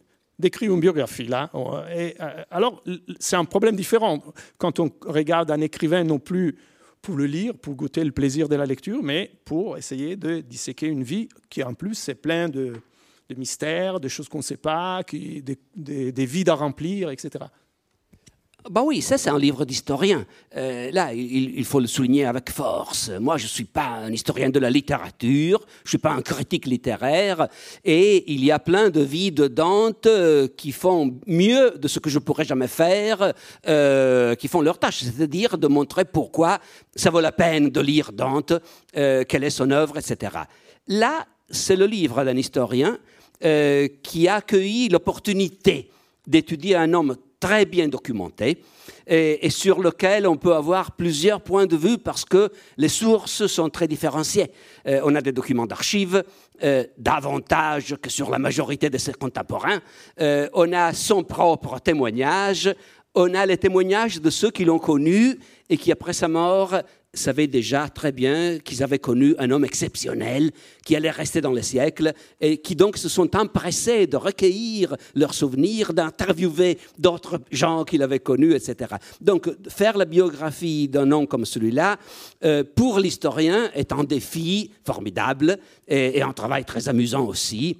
d'écrire 0.40 0.72
une 0.74 0.80
biographie. 0.80 1.26
Là. 1.26 1.50
Et, 1.94 2.14
euh, 2.20 2.42
alors, 2.50 2.82
c'est 3.18 3.36
un 3.36 3.44
problème 3.44 3.76
différent 3.76 4.22
quand 4.58 4.80
on 4.80 4.90
regarde 5.06 5.50
un 5.50 5.60
écrivain 5.60 6.04
non 6.04 6.18
plus 6.18 6.56
pour 7.02 7.16
le 7.16 7.26
lire, 7.26 7.54
pour 7.54 7.74
goûter 7.74 8.04
le 8.04 8.12
plaisir 8.12 8.48
de 8.48 8.56
la 8.56 8.66
lecture, 8.66 9.02
mais 9.02 9.30
pour 9.44 9.78
essayer 9.78 10.16
de 10.16 10.40
disséquer 10.40 10.86
une 10.86 11.02
vie 11.02 11.28
qui, 11.48 11.62
en 11.62 11.74
plus, 11.74 12.08
est 12.08 12.14
pleine 12.14 12.50
de, 12.50 12.74
mystères, 13.36 14.00
de 14.00 14.08
choses 14.08 14.28
qu'on 14.28 14.38
ne 14.38 14.42
sait 14.42 14.56
pas, 14.56 15.02
qui, 15.04 15.42
des, 15.42 16.12
des 16.12 16.26
vides 16.26 16.48
à 16.48 16.54
remplir, 16.54 17.10
etc. 17.10 17.44
Bah 18.68 18.82
oui, 18.84 19.00
ça 19.00 19.16
c'est 19.16 19.30
un 19.30 19.38
livre 19.38 19.64
d'historien. 19.64 20.26
Euh, 20.56 20.90
là, 20.92 21.14
il, 21.14 21.64
faut 21.64 21.80
le 21.80 21.86
souligner 21.86 22.26
avec 22.26 22.50
force. 22.50 23.10
Moi, 23.18 23.38
je 23.38 23.44
ne 23.44 23.48
suis 23.48 23.64
pas 23.64 23.86
un 23.86 24.12
historien 24.12 24.50
de 24.50 24.58
la 24.58 24.68
littérature, 24.68 25.64
je 25.84 25.86
ne 25.86 25.88
suis 25.88 25.98
pas 25.98 26.10
un 26.10 26.20
critique 26.20 26.66
littéraire, 26.66 27.48
et 27.84 28.30
il 28.30 28.44
y 28.44 28.50
a 28.50 28.58
plein 28.58 28.90
de 28.90 29.00
vies 29.00 29.32
de 29.32 29.46
Dante 29.48 30.06
euh, 30.06 30.46
qui 30.56 30.72
font 30.72 31.18
mieux 31.26 31.72
de 31.78 31.88
ce 31.88 31.98
que 32.00 32.10
je 32.10 32.18
pourrais 32.18 32.44
jamais 32.44 32.68
faire, 32.68 33.32
euh, 33.66 34.34
qui 34.34 34.48
font 34.48 34.60
leur 34.60 34.78
tâche, 34.78 35.04
c'est-à-dire 35.04 35.56
de 35.56 35.66
montrer 35.66 36.04
pourquoi 36.04 36.58
ça 36.94 37.08
vaut 37.08 37.20
la 37.20 37.32
peine 37.32 37.70
de 37.70 37.80
lire 37.80 38.12
Dante, 38.12 38.52
quelle 38.92 39.44
est 39.44 39.50
son 39.50 39.70
œuvre, 39.70 39.96
etc. 39.96 40.32
Là, 40.86 41.26
c'est 41.48 41.76
le 41.76 41.86
livre 41.86 42.24
d'un 42.24 42.36
historien 42.36 42.98
qui 44.02 44.28
a 44.28 44.34
accueilli 44.34 44.88
l'opportunité 44.88 45.90
d'étudier 46.30 46.76
un 46.76 46.94
homme 46.94 47.16
très 47.40 47.64
bien 47.64 47.88
documenté 47.88 48.62
et, 49.06 49.50
sur 49.50 49.80
lequel 49.80 50.26
on 50.26 50.36
peut 50.36 50.54
avoir 50.54 50.92
plusieurs 50.92 51.40
points 51.40 51.66
de 51.66 51.76
vue 51.76 51.98
parce 51.98 52.24
que 52.24 52.50
les 52.76 52.88
sources 52.88 53.46
sont 53.46 53.70
très 53.70 53.88
différenciées. 53.88 54.52
Euh, 54.86 55.00
on 55.04 55.14
a 55.14 55.22
des 55.22 55.32
documents 55.32 55.66
d'archives, 55.66 56.22
euh, 56.62 56.84
davantage 56.98 57.96
que 58.00 58.10
sur 58.10 58.30
la 58.30 58.38
majorité 58.38 58.90
de 58.90 58.98
ses 58.98 59.14
contemporains. 59.14 59.80
Euh, 60.20 60.48
on 60.52 60.72
a 60.72 60.92
son 60.92 61.24
propre 61.24 61.78
témoignage. 61.80 62.72
On 63.14 63.34
a 63.34 63.44
les 63.46 63.56
témoignages 63.56 64.20
de 64.20 64.30
ceux 64.30 64.50
qui 64.50 64.64
l'ont 64.64 64.78
connu 64.78 65.38
et 65.68 65.76
qui, 65.76 65.90
après 65.90 66.12
sa 66.12 66.28
mort, 66.28 66.74
savaient 67.12 67.46
déjà 67.46 67.88
très 67.88 68.12
bien 68.12 68.58
qu'ils 68.58 68.82
avaient 68.82 68.98
connu 68.98 69.34
un 69.38 69.50
homme 69.50 69.64
exceptionnel 69.64 70.50
qui 70.84 70.94
allait 70.94 71.10
rester 71.10 71.40
dans 71.40 71.52
les 71.52 71.62
siècles 71.62 72.12
et 72.40 72.58
qui 72.58 72.76
donc 72.76 72.96
se 72.96 73.08
sont 73.08 73.36
empressés 73.36 74.06
de 74.06 74.16
recueillir 74.16 74.96
leurs 75.14 75.34
souvenirs, 75.34 75.92
d'interviewer 75.92 76.78
d'autres 76.98 77.40
gens 77.50 77.84
qu'il 77.84 78.02
avait 78.02 78.20
connus, 78.20 78.54
etc. 78.54 78.94
Donc 79.20 79.50
faire 79.68 79.98
la 79.98 80.04
biographie 80.04 80.88
d'un 80.88 81.10
homme 81.10 81.26
comme 81.26 81.44
celui-là, 81.44 81.98
euh, 82.44 82.62
pour 82.76 83.00
l'historien, 83.00 83.70
est 83.74 83.92
un 83.92 84.04
défi 84.04 84.70
formidable 84.84 85.58
et, 85.88 86.18
et 86.18 86.22
un 86.22 86.32
travail 86.32 86.64
très 86.64 86.88
amusant 86.88 87.26
aussi. 87.26 87.78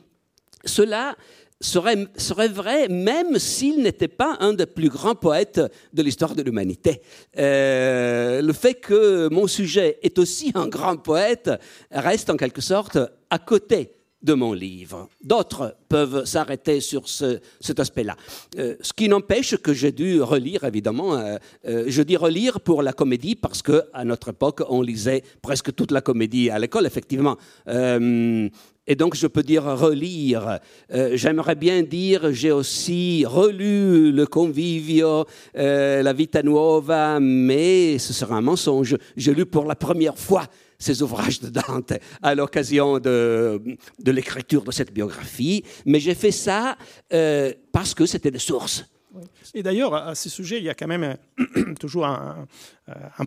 Cela 0.64 1.16
serait, 1.60 2.06
serait 2.16 2.48
vrai 2.48 2.88
même 2.88 3.38
s'il 3.38 3.82
n'était 3.82 4.08
pas 4.08 4.36
un 4.40 4.54
des 4.54 4.66
plus 4.66 4.88
grands 4.88 5.14
poètes 5.14 5.60
de 5.92 6.02
l'histoire 6.02 6.34
de 6.34 6.42
l'humanité. 6.42 7.00
Euh, 7.38 8.42
le 8.42 8.52
fait 8.52 8.74
que 8.74 9.28
mon 9.28 9.46
sujet 9.46 9.98
est 10.02 10.18
aussi 10.18 10.52
un 10.54 10.68
grand 10.68 10.96
poète 10.96 11.50
reste 11.90 12.30
en 12.30 12.36
quelque 12.36 12.60
sorte 12.60 12.98
à 13.28 13.38
côté 13.38 13.92
de 14.22 14.34
mon 14.34 14.52
livre. 14.52 15.08
D'autres 15.22 15.76
peuvent 15.88 16.26
s'arrêter 16.26 16.80
sur 16.80 17.08
cet 17.08 17.80
aspect-là. 17.80 18.16
Euh, 18.58 18.76
ce 18.82 18.92
qui 18.92 19.08
n'empêche 19.08 19.56
que 19.56 19.72
j'ai 19.72 19.92
dû 19.92 20.20
relire, 20.20 20.64
évidemment. 20.64 21.14
Euh, 21.14 21.38
je 21.86 22.02
dis 22.02 22.18
relire 22.18 22.60
pour 22.60 22.82
la 22.82 22.92
comédie 22.92 23.34
parce 23.34 23.62
qu'à 23.62 24.04
notre 24.04 24.28
époque, 24.28 24.62
on 24.68 24.82
lisait 24.82 25.22
presque 25.40 25.74
toute 25.74 25.90
la 25.90 26.02
comédie 26.02 26.50
à 26.50 26.58
l'école, 26.58 26.86
effectivement. 26.86 27.38
Et 28.90 28.96
donc, 28.96 29.14
je 29.14 29.28
peux 29.28 29.44
dire 29.44 29.62
relire. 29.62 30.58
Euh, 30.92 31.12
j'aimerais 31.14 31.54
bien 31.54 31.84
dire, 31.84 32.32
j'ai 32.32 32.50
aussi 32.50 33.24
relu 33.24 34.10
Le 34.10 34.26
Convivio, 34.26 35.26
euh, 35.56 36.02
La 36.02 36.12
Vita 36.12 36.42
Nuova, 36.42 37.20
mais 37.20 37.98
ce 37.98 38.12
sera 38.12 38.34
un 38.34 38.40
mensonge. 38.40 38.96
J'ai 39.16 39.32
lu 39.32 39.46
pour 39.46 39.64
la 39.66 39.76
première 39.76 40.18
fois 40.18 40.48
ces 40.76 41.02
ouvrages 41.02 41.38
de 41.38 41.50
Dante 41.50 41.92
à 42.20 42.34
l'occasion 42.34 42.98
de, 42.98 43.62
l'écriture 44.04 44.64
de 44.64 44.72
cette 44.72 44.92
biographie, 44.92 45.62
mais 45.86 46.00
j'ai 46.00 46.16
fait 46.16 46.32
ça 46.32 46.76
euh, 47.12 47.52
parce 47.70 47.94
que 47.94 48.06
c'était 48.06 48.32
des 48.32 48.40
sources. 48.40 48.84
Et 49.54 49.62
d'ailleurs, 49.62 49.94
à 49.94 50.16
ce 50.16 50.28
sujet, 50.28 50.58
il 50.58 50.64
y 50.64 50.68
a 50.68 50.74
quand 50.74 50.88
même 50.88 51.16
toujours 51.78 52.06
un, 52.06 52.48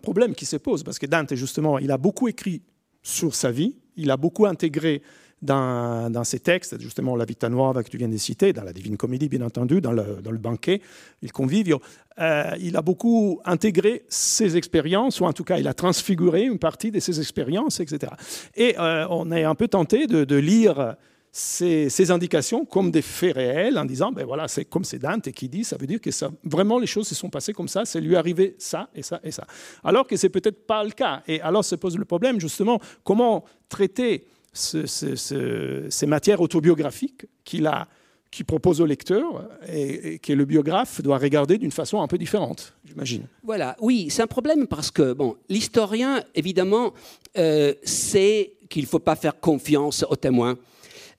problème 0.02 0.34
qui 0.34 0.44
se 0.44 0.56
pose, 0.56 0.82
parce 0.82 0.98
que 0.98 1.06
Dante, 1.06 1.34
justement, 1.34 1.78
il 1.78 1.90
a 1.90 1.96
beaucoup 1.96 2.28
écrit 2.28 2.60
sur 3.02 3.34
sa 3.34 3.50
vie, 3.50 3.78
il 3.96 4.10
a 4.10 4.18
beaucoup 4.18 4.44
intégré 4.44 5.00
dans, 5.44 6.10
dans 6.10 6.24
ces 6.24 6.40
textes, 6.40 6.80
justement 6.80 7.14
la 7.16 7.24
Vita 7.24 7.48
Nuova 7.48 7.82
que 7.82 7.90
tu 7.90 7.98
viens 7.98 8.08
de 8.08 8.16
citer, 8.16 8.52
dans 8.52 8.64
la 8.64 8.72
Divine 8.72 8.96
Comédie 8.96 9.28
bien 9.28 9.42
entendu, 9.42 9.80
dans 9.80 9.92
le, 9.92 10.38
banquet, 10.38 10.80
il 11.22 11.32
convivio, 11.32 11.80
euh, 12.18 12.50
il 12.60 12.76
a 12.76 12.82
beaucoup 12.82 13.40
intégré 13.44 14.04
ses 14.08 14.56
expériences, 14.56 15.20
ou 15.20 15.24
en 15.24 15.32
tout 15.32 15.44
cas 15.44 15.58
il 15.58 15.68
a 15.68 15.74
transfiguré 15.74 16.42
une 16.42 16.58
partie 16.58 16.90
de 16.90 16.98
ses 16.98 17.20
expériences, 17.20 17.80
etc. 17.80 18.12
Et 18.54 18.74
euh, 18.78 19.06
on 19.10 19.30
est 19.30 19.44
un 19.44 19.54
peu 19.54 19.68
tenté 19.68 20.06
de, 20.06 20.36
lire 20.36 20.96
ces, 21.30 22.10
indications 22.10 22.64
comme 22.64 22.90
des 22.90 23.02
faits 23.02 23.34
réels 23.34 23.78
en 23.78 23.84
disant, 23.84 24.12
ben 24.12 24.24
voilà, 24.24 24.48
c'est 24.48 24.64
comme 24.64 24.84
c'est 24.84 24.98
Dante 24.98 25.30
qui 25.32 25.48
dit, 25.48 25.64
ça 25.64 25.76
veut 25.76 25.86
dire 25.86 26.00
que 26.00 26.10
vraiment 26.44 26.78
les 26.78 26.86
choses 26.86 27.06
se 27.06 27.14
sont 27.14 27.30
passées 27.30 27.52
comme 27.52 27.68
ça, 27.68 27.84
c'est 27.84 28.00
lui 28.00 28.16
arrivé 28.16 28.56
ça 28.58 28.88
et 28.94 29.02
ça 29.02 29.20
et 29.22 29.30
ça. 29.30 29.46
Alors 29.82 30.06
que 30.06 30.16
c'est 30.16 30.30
peut-être 30.30 30.66
pas 30.66 30.82
le 30.84 30.90
cas. 30.90 31.22
Et 31.28 31.40
alors 31.40 31.64
se 31.64 31.74
pose 31.74 31.98
le 31.98 32.04
problème 32.04 32.40
justement, 32.40 32.80
comment 33.04 33.44
traiter 33.68 34.26
ces 34.54 36.06
matières 36.06 36.40
autobiographiques 36.40 37.26
qu'il 37.44 37.66
a, 37.66 37.88
qui 38.30 38.42
propose 38.42 38.80
au 38.80 38.86
lecteur 38.86 39.48
et, 39.68 40.18
que 40.18 40.32
le 40.32 40.44
biographe 40.44 41.00
doit 41.00 41.18
regarder 41.18 41.58
d'une 41.58 41.70
façon 41.70 42.02
un 42.02 42.08
peu 42.08 42.18
différente, 42.18 42.74
j'imagine. 42.84 43.26
Voilà, 43.44 43.76
oui, 43.80 44.08
c'est 44.10 44.22
un 44.22 44.26
problème 44.26 44.66
parce 44.66 44.90
que 44.90 45.12
bon, 45.12 45.36
l'historien, 45.48 46.22
évidemment, 46.34 46.92
euh, 47.38 47.74
sait 47.84 48.54
qu'il 48.68 48.82
ne 48.82 48.88
faut 48.88 48.98
pas 48.98 49.14
faire 49.14 49.38
confiance 49.38 50.04
aux 50.08 50.16
témoins. 50.16 50.56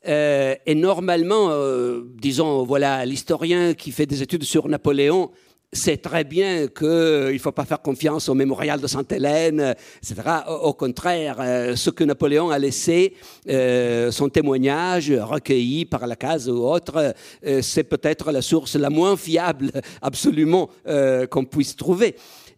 Euh, 0.07 0.55
et 0.65 0.75
normalement, 0.75 1.49
euh, 1.51 2.01
disons, 2.21 2.63
voilà, 2.63 3.05
l'historien 3.05 3.73
qui 3.73 3.91
fait 3.91 4.05
des 4.05 4.21
études 4.21 4.43
sur 4.43 4.67
Napoléon 4.67 5.31
sait 5.72 5.98
très 5.98 6.24
bien 6.24 6.67
qu'il 6.67 6.88
ne 6.88 7.38
faut 7.38 7.51
pas 7.51 7.65
faire 7.65 7.81
confiance 7.81 8.29
au 8.29 8.34
mémorial 8.34 8.79
de 8.79 8.88
Sainte-Hélène, 8.88 9.75
etc. 9.98 10.22
Au, 10.48 10.74
contraire, 10.74 11.38
euh, 11.39 11.75
ce 11.75 11.89
que 11.89 12.03
Napoléon 12.03 12.50
a 12.50 12.60
laissé, 12.60 13.13
euh, 13.50 14.12
son 14.12 14.29
témoignage 14.29 15.12
recueilli 15.12 15.86
par 15.86 16.07
la 16.07 16.15
case 16.15 16.50
ou 16.50 16.65
autre, 16.65 17.13
euh, 17.45 17.62
c'est 17.62 17.84
peut-être 17.84 18.31
la 18.31 18.41
source 18.41 18.75
la 18.75 18.89
moins 18.89 19.17
fiable 19.17 19.72
absolument 20.01 20.69
qu'on 21.29 21.45
puisse 21.45 21.75
trouver. 21.75 22.15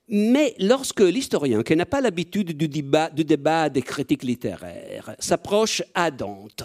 Mais 0.10 0.56
lorsque 0.60 1.02
l'historien, 1.02 1.64
qui 1.64 1.76
n'a 1.76 1.86
pas 1.86 2.00
l'habitude 2.00 2.56
du 2.56 2.68
débat, 2.70 3.70
des 3.70 3.82
critiques 3.82 4.24
littéraires, 4.24 5.16
s'approche 5.20 5.84
à 5.94 6.12
Dante, 6.12 6.64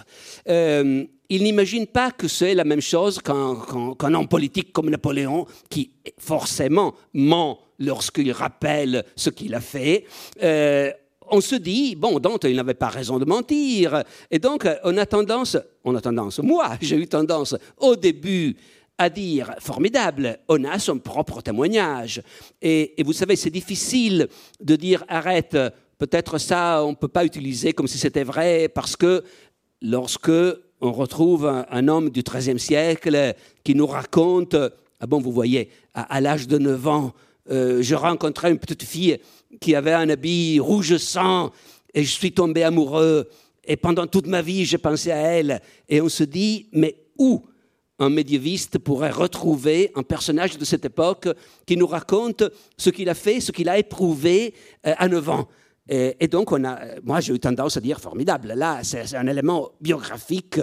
euh, 0.48 1.04
il 1.28 1.42
n'imagine 1.42 1.86
pas 1.86 2.12
que 2.12 2.28
c'est 2.28 2.54
la 2.54 2.64
même 2.64 2.80
chose 2.80 3.18
qu'un 3.20 4.14
homme 4.14 4.28
politique 4.28 4.72
comme 4.72 4.90
Napoléon, 4.90 5.46
qui 5.68 5.90
forcément 6.18 6.94
ment 7.14 7.58
lorsqu'il 7.78 8.30
rappelle 8.32 9.04
ce 9.16 9.30
qu'il 9.30 9.54
a 9.54 9.60
fait. 9.60 10.04
Euh, 10.42 10.92
on 11.32 11.40
se 11.40 11.56
dit, 11.56 11.96
bon, 11.96 12.20
Dante, 12.20 12.44
il 12.44 12.54
n'avait 12.54 12.74
pas 12.74 12.88
raison 12.88 13.18
de 13.18 13.24
mentir. 13.24 14.04
Et 14.30 14.38
donc, 14.38 14.68
on 14.84 14.96
a 14.98 15.06
tendance, 15.06 15.56
on 15.82 15.94
a 15.96 16.00
tendance, 16.00 16.38
moi, 16.40 16.76
j'ai 16.80 16.96
eu 16.96 17.08
tendance 17.08 17.56
au 17.78 17.96
début 17.96 18.56
à 18.98 19.10
dire 19.10 19.54
formidable, 19.58 20.38
on 20.48 20.64
a 20.64 20.78
son 20.78 20.98
propre 20.98 21.40
témoignage. 21.40 22.22
Et, 22.60 22.94
vous 23.04 23.12
savez, 23.12 23.36
c'est 23.36 23.50
difficile 23.50 24.28
de 24.60 24.76
dire 24.76 25.04
arrête, 25.08 25.56
peut-être 25.98 26.38
ça, 26.38 26.84
on 26.84 26.90
ne 26.90 26.96
peut 26.96 27.08
pas 27.08 27.24
utiliser 27.24 27.72
comme 27.72 27.88
si 27.88 27.98
c'était 27.98 28.24
vrai, 28.24 28.68
parce 28.68 28.96
que 28.96 29.24
lorsque 29.80 30.30
on 30.80 30.92
retrouve 30.92 31.46
un, 31.46 31.88
homme 31.88 32.10
du 32.10 32.22
XIIIe 32.22 32.58
siècle 32.58 33.34
qui 33.64 33.74
nous 33.74 33.86
raconte 33.86 34.56
Ah 35.00 35.06
bon, 35.06 35.20
vous 35.20 35.32
voyez, 35.32 35.70
à, 35.94 36.20
l'âge 36.20 36.48
de 36.48 36.58
9 36.58 36.88
ans, 36.88 37.12
euh, 37.50 37.82
je 37.82 37.94
rencontrais 37.94 38.50
une 38.50 38.58
petite 38.58 38.82
fille 38.82 39.18
qui 39.60 39.74
avait 39.74 39.92
un 39.92 40.08
habit 40.08 40.60
rouge 40.60 40.96
sang 40.96 41.50
et 41.94 42.04
je 42.04 42.10
suis 42.10 42.32
tombé 42.32 42.62
amoureux. 42.62 43.28
Et 43.64 43.76
pendant 43.76 44.06
toute 44.06 44.26
ma 44.26 44.42
vie, 44.42 44.64
j'ai 44.64 44.78
pensé 44.78 45.10
à 45.12 45.18
elle. 45.18 45.60
Et 45.88 46.00
on 46.00 46.08
se 46.08 46.24
dit, 46.24 46.66
mais 46.72 46.96
où 47.18 47.44
un 48.02 48.10
médiéviste 48.10 48.78
pourrait 48.78 49.10
retrouver 49.10 49.90
un 49.94 50.02
personnage 50.02 50.58
de 50.58 50.64
cette 50.64 50.84
époque 50.84 51.28
qui 51.66 51.76
nous 51.76 51.86
raconte 51.86 52.44
ce 52.76 52.90
qu'il 52.90 53.08
a 53.08 53.14
fait, 53.14 53.40
ce 53.40 53.52
qu'il 53.52 53.68
a 53.68 53.78
éprouvé 53.78 54.54
euh, 54.86 54.94
à 54.96 55.08
9 55.08 55.28
ans. 55.28 55.48
Et, 55.88 56.28
donc, 56.28 56.52
on 56.52 56.64
a, 56.64 56.78
moi, 57.02 57.20
j'ai 57.20 57.34
eu 57.34 57.40
tendance 57.40 57.76
à 57.76 57.80
dire 57.80 58.00
formidable. 58.00 58.52
Là, 58.54 58.84
c'est 58.84 59.16
un 59.16 59.26
élément 59.26 59.72
biographique. 59.80 60.60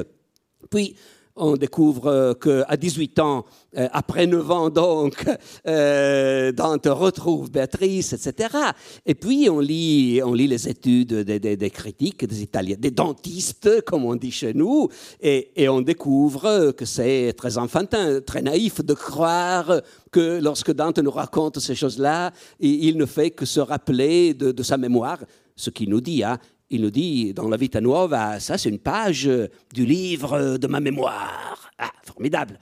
Puis, 0.72 0.96
on 1.39 1.55
découvre 1.55 2.08
euh, 2.08 2.34
qu'à 2.34 2.77
18 2.77 3.19
ans, 3.19 3.46
euh, 3.77 3.88
après 3.91 4.27
9 4.27 4.51
ans 4.51 4.69
donc, 4.69 5.25
euh, 5.67 6.51
Dante 6.51 6.88
retrouve 6.88 7.50
Béatrice, 7.50 8.13
etc. 8.13 8.50
Et 9.05 9.15
puis 9.15 9.50
on 9.50 9.60
lit, 9.60 10.22
on 10.24 10.34
lit 10.34 10.48
les 10.48 10.67
études 10.67 11.13
des, 11.13 11.69
critiques, 11.69 12.25
des 12.25 12.43
Italiens, 12.43 12.75
des 12.77 12.91
dentistes, 12.91 13.84
comme 13.86 14.05
on 14.05 14.15
dit 14.15 14.31
chez 14.31 14.53
nous, 14.53 14.89
et, 15.22 15.50
on 15.69 15.81
découvre 15.81 16.72
que 16.72 16.86
c'est 16.86 17.34
très 17.38 17.58
enfantin, 17.58 18.22
très 18.22 18.41
naïf 18.41 18.84
de 18.84 18.93
croire 18.93 19.81
que 20.12 20.39
lorsque 20.41 20.74
Dante 20.74 20.98
nous 21.00 21.12
raconte 21.12 21.60
ces 21.60 21.75
choses-là, 21.75 22.31
il, 22.60 22.98
ne 22.98 23.05
fait 23.05 23.29
que 23.29 23.46
se 23.46 23.60
rappeler 23.60 24.34
de, 24.34 24.51
de 24.51 24.63
sa 24.63 24.77
mémoire, 24.77 25.19
ce 25.55 25.69
qui 25.69 25.88
nous 25.88 26.01
dit, 26.01 26.24
hein, 26.24 26.39
il 26.69 26.81
nous 26.81 26.91
dit 26.91 27.33
dans 27.33 27.47
la 27.47 27.57
Vita 27.57 27.81
Nuova, 27.81 28.39
ça 28.39 28.57
c'est 28.57 28.69
une 28.69 28.79
page 28.79 29.29
du 29.73 29.85
livre 29.85 30.57
de 30.57 30.67
ma 30.67 30.79
mémoire. 30.79 31.71
Ah, 31.77 31.91
formidable. 32.03 32.59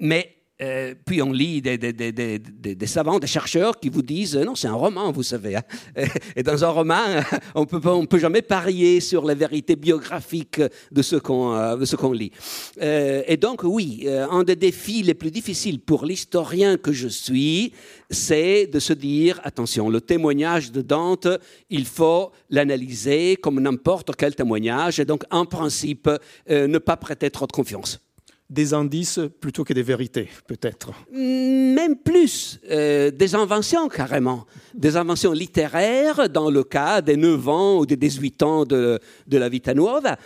Mais 0.00 0.35
euh, 0.62 0.94
puis 1.04 1.20
on 1.20 1.32
lit 1.32 1.60
des, 1.60 1.76
des, 1.76 1.92
des, 1.92 2.38
des, 2.38 2.86
savants, 2.86 3.18
des 3.18 3.26
chercheurs 3.26 3.78
qui 3.78 3.90
vous 3.90 4.00
disent 4.00 4.36
non, 4.36 4.54
c'est 4.54 4.68
un 4.68 4.74
roman, 4.74 5.12
vous 5.12 5.22
savez. 5.22 5.56
Hein. 5.56 5.62
Et 6.34 6.42
dans 6.42 6.64
un 6.64 6.68
roman, 6.68 7.02
on 7.54 7.62
ne 7.62 7.88
on 7.88 8.06
peut 8.06 8.18
jamais 8.18 8.40
parier 8.40 9.00
sur 9.00 9.26
la 9.26 9.34
vérité 9.34 9.76
biographique 9.76 10.62
de 10.90 11.02
ce 11.02 11.16
qu'on 11.16 11.54
euh, 11.54 11.84
qu'on 11.98 12.12
lit. 12.12 12.32
Euh, 12.80 13.22
et 13.26 13.36
donc, 13.36 13.64
oui, 13.64 14.06
un 14.08 14.44
des 14.44 14.56
défis 14.56 15.02
les 15.02 15.14
plus 15.14 15.30
difficiles 15.30 15.80
pour 15.80 16.06
l'historien 16.06 16.78
que 16.78 16.92
je 16.92 17.08
suis, 17.08 17.72
c'est 18.10 18.66
de 18.66 18.78
se 18.78 18.94
dire 18.94 19.40
attention, 19.44 19.90
le 19.90 20.00
témoignage 20.00 20.72
de 20.72 20.80
Dante, 20.80 21.28
il 21.68 21.84
faut 21.84 22.32
l'analyser 22.48 23.36
comme 23.36 23.60
n'importe 23.60 24.16
quel 24.16 24.34
témoignage, 24.34 25.00
et 25.00 25.04
donc, 25.04 25.24
en 25.30 25.44
principe, 25.44 26.08
ne 26.48 26.78
pas 26.78 26.96
prêter 26.96 27.30
trop 27.30 27.46
de 27.46 27.52
confiance 27.52 28.05
des 28.48 28.74
indices 28.74 29.20
plutôt 29.40 29.64
que 29.64 29.72
des 29.72 29.82
vérités, 29.82 30.28
peut-être. 30.46 30.92
Même 31.12 31.96
plus, 31.96 32.60
euh, 32.70 33.10
des 33.10 33.34
inventions 33.34 33.88
carrément, 33.88 34.46
des 34.74 34.96
inventions 34.96 35.32
littéraires 35.32 36.28
dans 36.28 36.50
le 36.50 36.62
cas 36.62 37.00
des 37.00 37.16
9 37.16 37.48
ans 37.48 37.78
ou 37.78 37.86
des 37.86 37.96
18 37.96 38.42
ans 38.42 38.64
de, 38.64 39.00
de 39.26 39.38
la 39.38 39.48
Vita 39.48 39.74
Nuova, 39.74 40.16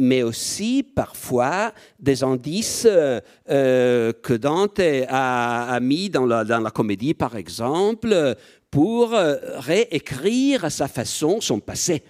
mais 0.00 0.22
aussi 0.22 0.84
parfois 0.84 1.72
des 1.98 2.22
indices 2.22 2.86
euh, 2.88 3.20
euh, 3.50 4.12
que 4.22 4.34
Dante 4.34 4.80
a, 5.08 5.72
a 5.72 5.80
mis 5.80 6.08
dans 6.08 6.24
la, 6.24 6.44
dans 6.44 6.60
la, 6.60 6.70
comédie, 6.70 7.14
par 7.14 7.36
exemple, 7.36 8.36
pour 8.70 9.10
réécrire 9.10 10.64
à 10.66 10.70
sa 10.70 10.86
façon 10.86 11.40
son 11.40 11.58
passé 11.58 12.04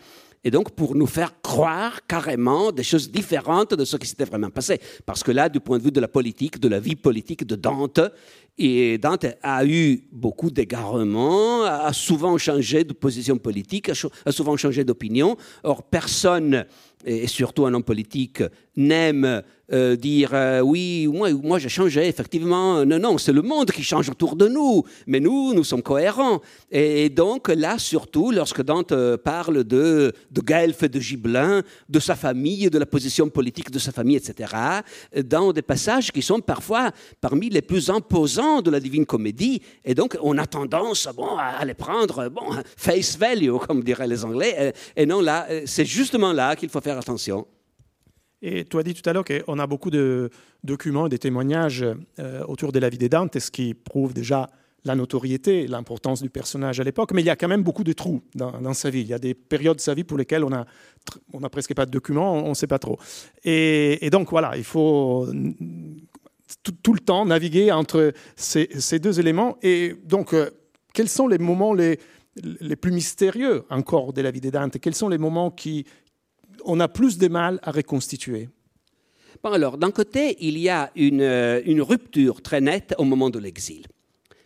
et 0.45 0.51
donc 0.51 0.71
pour 0.73 0.95
nous 0.95 1.07
faire 1.07 1.41
croire 1.43 2.07
carrément 2.07 2.73
des 2.73 2.83
choses 2.83 3.11
différentes 3.11 3.75
de 3.75 3.85
ce 3.85 3.97
qui 3.97 4.07
s'était 4.07 4.25
vraiment 4.25 4.51
passé. 4.51 4.81
Parce 5.05 5.23
que 5.23 5.33
là, 5.33 5.49
du 5.49 5.61
point 5.61 5.79
de 5.79 5.83
vue 5.83 5.93
de 5.93 6.01
la 6.01 6.09
politique, 6.09 6.59
de 6.59 6.69
la 6.69 6.81
vie 6.81 6.97
politique 6.97 7.47
de 7.47 7.57
Dante, 7.57 8.01
et 8.61 8.99
Dante 8.99 9.27
a 9.43 9.65
eu 9.65 10.05
beaucoup 10.11 10.51
d'égarements, 10.51 11.63
a 11.63 11.93
souvent 11.93 12.37
changé 12.39 12.83
de 12.83 12.93
position 12.93 13.39
politique, 13.39 13.91
a 13.91 14.33
souvent 14.33 14.57
changé 14.57 14.83
d'opinion. 14.83 15.37
Or, 15.63 15.85
personne, 15.85 16.67
et 17.05 17.27
surtout 17.27 17.67
un 17.67 17.75
homme 17.75 17.85
politique, 17.85 18.43
n'aime 18.79 19.43
euh, 19.71 19.97
dire 19.97 20.31
euh, 20.33 20.61
oui, 20.61 21.07
moi, 21.09 21.31
moi 21.33 21.59
j'ai 21.59 21.69
changé, 21.69 22.07
effectivement. 22.07 22.87
Non, 22.87 22.99
non, 22.99 23.19
c'est 23.19 23.33
le 23.33 23.43
monde 23.43 23.71
qui 23.71 23.83
change 23.83 24.09
autour 24.09 24.35
de 24.35 24.49
nous, 24.49 24.83
mais 25.07 25.21
nous, 25.21 25.53
nous 25.53 25.65
sommes 25.65 25.83
cohérents. 25.83 26.41
Et, 26.71 27.11
donc 27.11 27.49
là, 27.49 27.77
surtout, 27.79 28.31
lorsque 28.31 28.63
Dante 28.63 28.95
parle 29.17 29.65
de, 29.65 30.13
de 30.31 30.41
Guelph 30.41 30.85
et 30.85 30.89
de 30.89 30.99
Gibelin, 30.99 31.63
de 31.89 32.01
sa 32.01 32.15
famille, 32.15 32.71
de 32.71 32.79
la 32.79 32.87
position 32.87 33.29
politique 33.29 33.71
de 33.71 33.79
sa 33.79 33.93
famille, 33.93 34.17
etc., 34.17 34.55
dans 35.25 35.53
des 35.53 35.63
passages 35.63 36.13
qui 36.13 36.23
sont 36.23 36.41
parfois 36.41 36.91
parmi 37.21 37.51
les 37.51 37.63
plus 37.63 37.91
imposants 37.91 38.63
de 38.63 38.71
la 38.71 38.81
Divine 38.81 39.05
Comédie, 39.05 39.61
et 39.85 39.95
donc 39.95 40.17
on 40.23 40.39
a 40.39 40.47
tendance 40.47 41.09
bon, 41.15 41.37
à 41.37 41.63
les 41.65 41.75
prendre 41.75 42.29
bon, 42.29 42.55
face 42.77 43.19
value, 43.19 43.57
comme 43.67 43.83
diraient 43.83 44.07
les 44.07 44.25
Anglais, 44.25 44.73
et 44.97 45.05
non 45.05 45.21
là, 45.21 45.47
c'est 45.67 45.85
justement 45.85 46.33
là 46.33 46.57
qu'il 46.57 46.69
faut 46.69 46.81
faire 46.81 46.88
attention. 46.97 47.47
Et 48.41 48.65
tu 48.65 48.79
as 48.79 48.83
dit 48.83 48.95
tout 48.95 49.09
à 49.09 49.13
l'heure 49.13 49.25
qu'on 49.25 49.59
a 49.59 49.67
beaucoup 49.67 49.91
de 49.91 50.31
documents 50.63 51.07
et 51.07 51.09
de 51.09 51.17
témoignages 51.17 51.85
euh, 52.19 52.45
autour 52.45 52.73
de 52.73 52.79
la 52.79 52.89
vie 52.89 52.99
de 52.99 53.09
Dante, 53.09 53.39
ce 53.39 53.51
qui 53.51 53.75
prouve 53.75 54.15
déjà 54.15 54.49
la 54.85 54.95
notoriété, 54.95 55.67
l'importance 55.67 56.23
du 56.23 56.31
personnage 56.31 56.79
à 56.79 56.85
l'époque, 56.85 57.13
mais 57.13 57.21
il 57.21 57.27
y 57.27 57.31
a 57.31 57.37
quand 57.37 57.49
même 57.49 57.65
beaucoup 57.65 57.83
de 57.83 57.93
trous 57.93 58.23
dans, 58.35 58.75
sa 58.75 58.91
vie. 58.91 59.01
Il 59.01 59.09
y 59.09 59.13
a 59.13 59.19
des 59.19 59.35
périodes 59.35 59.77
de 59.77 59.83
sa 59.83 59.93
vie 59.93 60.05
pour 60.05 60.17
lesquelles 60.17 60.45
on 60.45 60.53
a, 60.53 60.67
on 61.33 61.43
a 61.43 61.51
presque 61.51 61.75
pas 61.75 61.85
de 61.85 61.91
documents, 61.91 62.35
on 62.35 62.51
ne 62.51 62.55
sait 62.55 62.69
pas 62.69 62.79
trop. 62.79 62.97
Et, 63.45 64.09
donc 64.11 64.31
voilà, 64.31 64.57
il 64.57 64.63
faut 64.63 65.27
tout, 66.83 66.93
le 66.93 67.01
temps 67.01 67.27
naviguer 67.27 67.73
entre 67.73 68.13
ces, 68.37 68.99
deux 69.01 69.19
éléments. 69.19 69.59
Et 69.63 69.95
donc, 70.05 70.33
euh, 70.33 70.49
quels 70.95 71.09
sont 71.09 71.27
les 71.27 71.39
moments 71.39 71.75
les, 71.75 71.99
les 72.43 72.77
plus 72.77 72.93
mystérieux 72.93 73.65
encore 73.71 74.13
de 74.13 74.23
la 74.23 74.31
vie 74.31 74.41
de 74.41 74.51
Dante 74.51 74.79
Quels 74.79 74.95
sont 74.95 75.09
les 75.09 75.19
moments 75.19 75.51
qui, 75.51 75.87
on 76.69 76.79
a 76.81 76.89
plus 76.89 77.19
de 77.19 77.29
mal 77.29 77.59
à 77.63 77.73
reconstituer 77.73 78.49
Bon, 79.43 79.53
alors, 79.53 79.79
d'un 79.79 79.93
côté, 79.93 80.37
il 80.41 80.59
y 80.59 80.69
a 80.69 80.91
euh, 80.99 81.63
une, 81.65 81.83
rupture 81.83 82.43
très 82.43 82.61
nette 82.61 82.95
au 82.99 83.05
moment 83.05 83.31
de 83.31 83.39
l'exil. 83.39 83.87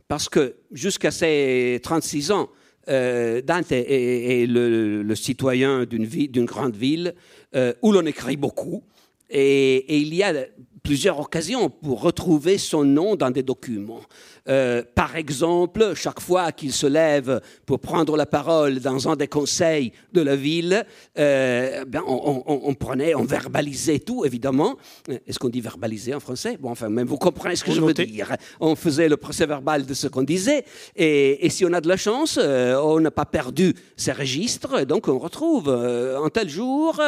Parce 0.07 0.29
que 0.29 0.57
jusqu'à 0.71 1.11
ses 1.11 1.81
36 1.83 2.31
ans, 2.31 2.51
euh, 2.89 3.41
Dante 3.41 3.73
est, 3.73 4.47
le, 4.47 5.15
citoyen 5.15 5.85
d'une 5.87 6.45
grande 6.45 6.77
ville 6.77 7.15
euh, 7.55 7.73
où 7.81 7.93
l'on 7.93 8.05
écrit 8.05 8.37
beaucoup. 8.37 8.83
et, 9.31 9.97
il 9.97 10.15
y 10.15 10.23
a 10.23 10.35
plusieurs 10.83 11.21
occasions 11.21 11.71
pour 11.71 12.03
retrouver 12.03 12.59
son 12.59 12.85
nom 12.85 13.15
dans 13.17 13.31
des 13.31 13.43
documents. 13.43 14.01
Euh, 14.49 14.83
par 14.95 15.17
exemple, 15.17 15.93
chaque 15.95 16.21
fois 16.21 16.51
qu'il 16.51 16.73
se 16.73 16.87
lève 16.87 17.41
pour 17.65 17.79
prendre 17.79 18.17
la 18.17 18.27
parole 18.27 18.81
dans 18.81 19.09
un 19.09 19.15
des 19.15 19.29
conseils 19.29 19.93
de 20.13 20.21
la 20.21 20.35
ville, 20.35 20.85
euh, 21.19 21.85
ben 21.85 22.03
on, 22.07 22.75
prenait, 22.75 23.15
on 23.15 23.25
verbalisait 23.25 24.01
tout, 24.01 24.25
évidemment. 24.25 24.77
Est-ce 25.09 25.39
qu'on 25.39 25.49
dit 25.49 25.61
verbaliser 25.61 26.15
en 26.15 26.21
français? 26.21 26.57
Bon, 26.61 26.71
enfin, 26.71 26.89
même 26.89 27.07
vous 27.07 27.19
comprenez 27.19 27.55
ce 27.55 27.63
que 27.63 27.73
je 27.73 27.81
veux 27.81 27.95
dire. 27.95 28.35
On 28.59 28.75
faisait 28.75 29.09
le 29.09 29.17
procès 29.17 29.47
verbal 29.47 29.87
de 29.87 29.95
ce 29.95 30.09
qu'on 30.09 30.23
disait, 30.23 30.65
et, 30.97 31.49
si 31.51 31.65
on 31.65 31.73
a 31.73 31.81
de 31.81 31.89
la 31.89 31.97
chance, 31.97 32.39
euh, 32.43 32.81
on 32.83 32.99
n'a 32.99 33.11
pas 33.11 33.27
perdu 33.27 33.75
ses 33.97 34.13
registres, 34.13 34.85
donc 34.85 35.07
on 35.07 35.19
retrouve 35.19 35.69
un 35.69 36.29
tel 36.31 36.49
jour, 36.49 37.01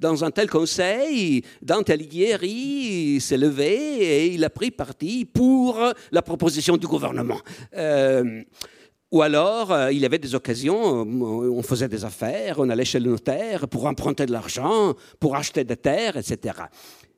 dans 0.00 0.24
un 0.24 0.30
tel 0.30 0.48
conseil, 0.48 1.42
dans 1.60 1.82
tel 1.82 2.06
guéri, 2.06 2.93
s'est 3.20 3.36
levé 3.36 3.72
et 3.72 4.26
il 4.34 4.44
a 4.44 4.50
pris 4.50 4.70
parti 4.70 5.24
pour 5.24 5.78
la 6.12 6.22
proposition 6.22 6.76
du 6.76 6.86
gouvernement. 6.86 7.40
Euh, 7.76 8.42
ou 9.10 9.22
alors, 9.22 9.72
euh, 9.72 9.92
il 9.92 9.98
y 9.98 10.06
avait 10.06 10.18
des 10.18 10.34
occasions, 10.34 11.04
euh, 11.04 11.50
on 11.50 11.62
faisait 11.62 11.88
des 11.88 12.04
affaires, 12.04 12.56
on 12.58 12.68
allait 12.68 12.84
chez 12.84 13.00
le 13.00 13.10
notaire 13.10 13.68
pour 13.68 13.86
emprunter 13.86 14.26
de 14.26 14.32
l'argent, 14.32 14.94
pour 15.20 15.36
acheter 15.36 15.64
des 15.64 15.76
terres, 15.76 16.16
etc. 16.16 16.58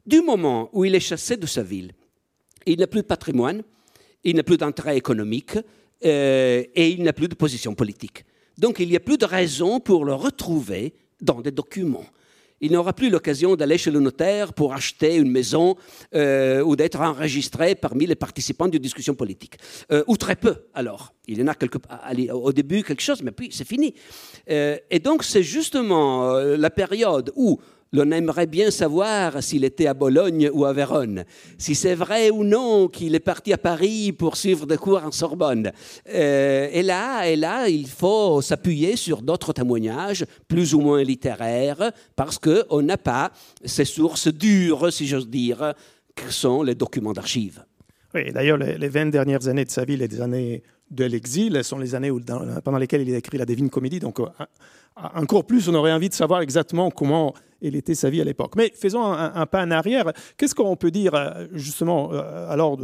Du 0.04 0.20
moment 0.20 0.68
où 0.72 0.84
il 0.84 0.94
est 0.94 1.00
chassé 1.00 1.36
de 1.36 1.46
sa 1.46 1.62
ville, 1.62 1.92
il 2.66 2.78
n'a 2.80 2.86
plus 2.86 3.00
de 3.00 3.06
patrimoine, 3.06 3.62
il 4.24 4.36
n'a 4.36 4.42
plus 4.42 4.58
d'intérêt 4.58 4.96
économique 4.96 5.58
et 6.02 6.90
il 6.90 7.02
n'a 7.02 7.12
plus 7.12 7.28
de 7.28 7.34
position 7.34 7.74
politique. 7.74 8.24
Donc 8.58 8.78
il 8.78 8.88
n'y 8.88 8.96
a 8.96 9.00
plus 9.00 9.18
de 9.18 9.24
raison 9.24 9.80
pour 9.80 10.04
le 10.04 10.14
retrouver 10.14 10.94
dans 11.20 11.40
des 11.40 11.50
documents 11.50 12.04
il 12.60 12.72
n'aura 12.72 12.92
plus 12.92 13.10
l'occasion 13.10 13.56
d'aller 13.56 13.78
chez 13.78 13.90
le 13.90 14.00
notaire 14.00 14.52
pour 14.52 14.72
acheter 14.72 15.16
une 15.16 15.30
maison 15.30 15.76
euh, 16.14 16.62
ou 16.62 16.76
d'être 16.76 17.00
enregistré 17.00 17.74
parmi 17.74 18.06
les 18.06 18.14
participants 18.14 18.68
d'une 18.68 18.82
discussion 18.82 19.14
politique. 19.14 19.56
Euh, 19.92 20.04
ou 20.06 20.16
très 20.16 20.36
peu, 20.36 20.56
alors. 20.74 21.12
Il 21.28 21.40
y 21.40 21.42
en 21.42 21.48
a 21.48 22.34
au 22.34 22.52
début 22.52 22.84
quelque 22.84 23.02
chose, 23.02 23.20
mais 23.20 23.32
puis 23.32 23.48
c'est 23.50 23.66
fini. 23.66 23.94
Euh, 24.48 24.78
et 24.90 25.00
donc 25.00 25.24
c'est 25.24 25.42
justement 25.42 26.32
la 26.34 26.70
période 26.70 27.32
où 27.34 27.60
l'on 27.92 28.10
aimerait 28.10 28.46
bien 28.46 28.70
savoir 28.70 29.42
s'il 29.42 29.64
était 29.64 29.86
à 29.86 29.94
Bologne 29.94 30.50
ou 30.52 30.64
à 30.64 30.72
Vérone, 30.72 31.24
si 31.58 31.74
c'est 31.74 31.94
vrai 31.94 32.30
ou 32.30 32.44
non 32.44 32.88
qu'il 32.88 33.14
est 33.14 33.20
parti 33.20 33.52
à 33.52 33.58
Paris 33.58 34.12
pour 34.12 34.36
suivre 34.36 34.66
des 34.66 34.76
cours 34.76 35.02
en 35.04 35.12
Sorbonne. 35.12 35.72
Euh, 36.12 36.68
et, 36.72 36.82
là, 36.82 37.28
et 37.28 37.36
là, 37.36 37.68
il 37.68 37.86
faut 37.86 38.40
s'appuyer 38.42 38.96
sur 38.96 39.22
d'autres 39.22 39.52
témoignages, 39.52 40.24
plus 40.48 40.74
ou 40.74 40.80
moins 40.80 41.02
littéraires, 41.02 41.90
parce 42.14 42.38
qu'on 42.38 42.82
n'a 42.82 42.98
pas 42.98 43.30
ces 43.64 43.84
sources 43.84 44.28
dures, 44.28 44.92
si 44.92 45.06
j'ose 45.06 45.28
dire, 45.28 45.74
que 46.14 46.30
sont 46.30 46.62
les 46.62 46.74
documents 46.74 47.12
d'archives. 47.12 47.64
Oui, 48.14 48.32
d'ailleurs, 48.32 48.56
les, 48.56 48.88
20 48.88 49.06
dernières 49.06 49.46
années 49.48 49.64
de 49.64 49.70
sa 49.70 49.84
vie, 49.84 49.96
les 49.96 50.20
années 50.20 50.62
de 50.90 51.04
l'exil, 51.04 51.62
sont 51.62 51.78
les 51.78 51.94
années 51.94 52.10
pendant 52.64 52.78
lesquelles 52.78 53.06
il 53.06 53.14
a 53.14 53.18
écrit 53.18 53.36
la 53.36 53.44
Divine 53.44 53.68
Comédie. 53.68 54.00
Donc, 54.00 54.20
euh, 54.20 54.26
encore 54.96 55.44
plus, 55.44 55.68
on 55.68 55.74
aurait 55.74 55.92
envie 55.92 56.08
de 56.08 56.14
savoir 56.14 56.40
exactement 56.40 56.90
comment 56.90 57.34
elle 57.62 57.76
était 57.76 57.94
sa 57.94 58.10
vie 58.10 58.20
à 58.20 58.24
l'époque. 58.24 58.54
Mais 58.56 58.72
faisons 58.74 59.04
un, 59.04 59.46
pas 59.46 59.62
en 59.62 59.70
arrière. 59.70 60.12
Qu'est-ce 60.36 60.54
qu'on 60.54 60.76
peut 60.76 60.90
dire 60.90 61.14
euh, 61.14 61.46
justement 61.52 62.12
euh, 62.12 62.48
alors 62.50 62.78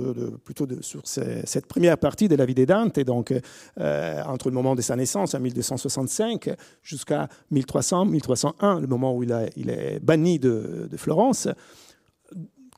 plutôt 0.45 0.67
sur 0.81 1.03
cette 1.05 1.67
première 1.67 1.99
partie 1.99 2.29
de 2.29 2.37
la 2.37 2.47
vie 2.47 2.55
de 2.55 2.65
Dante, 2.65 2.99
et 2.99 3.05
donc 3.05 3.33
entre 3.79 4.49
le 4.49 4.55
moment 4.55 4.75
de 4.75 4.83
sa 4.83 4.97
naissance 4.97 5.35
en 5.35 5.41
1265 5.41 6.51
jusqu'à 6.83 7.29
1300-1301, 7.53 8.81
le 8.81 8.87
moment 8.87 9.15
où 9.17 9.23
il, 9.23 9.31
est 9.71 10.01
banni 10.01 10.39
de, 10.39 10.89
Florence 10.97 11.49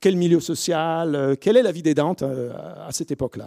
quel 0.04 0.16
milieu 0.16 0.38
social 0.38 1.14
euh, 1.14 1.34
Quelle 1.34 1.56
est 1.56 1.62
la 1.62 1.72
vie 1.72 1.82
des 1.82 1.94
Dante 1.94 2.22
euh, 2.22 2.52
à 2.86 2.92
cette 2.92 3.10
époque-là? 3.10 3.46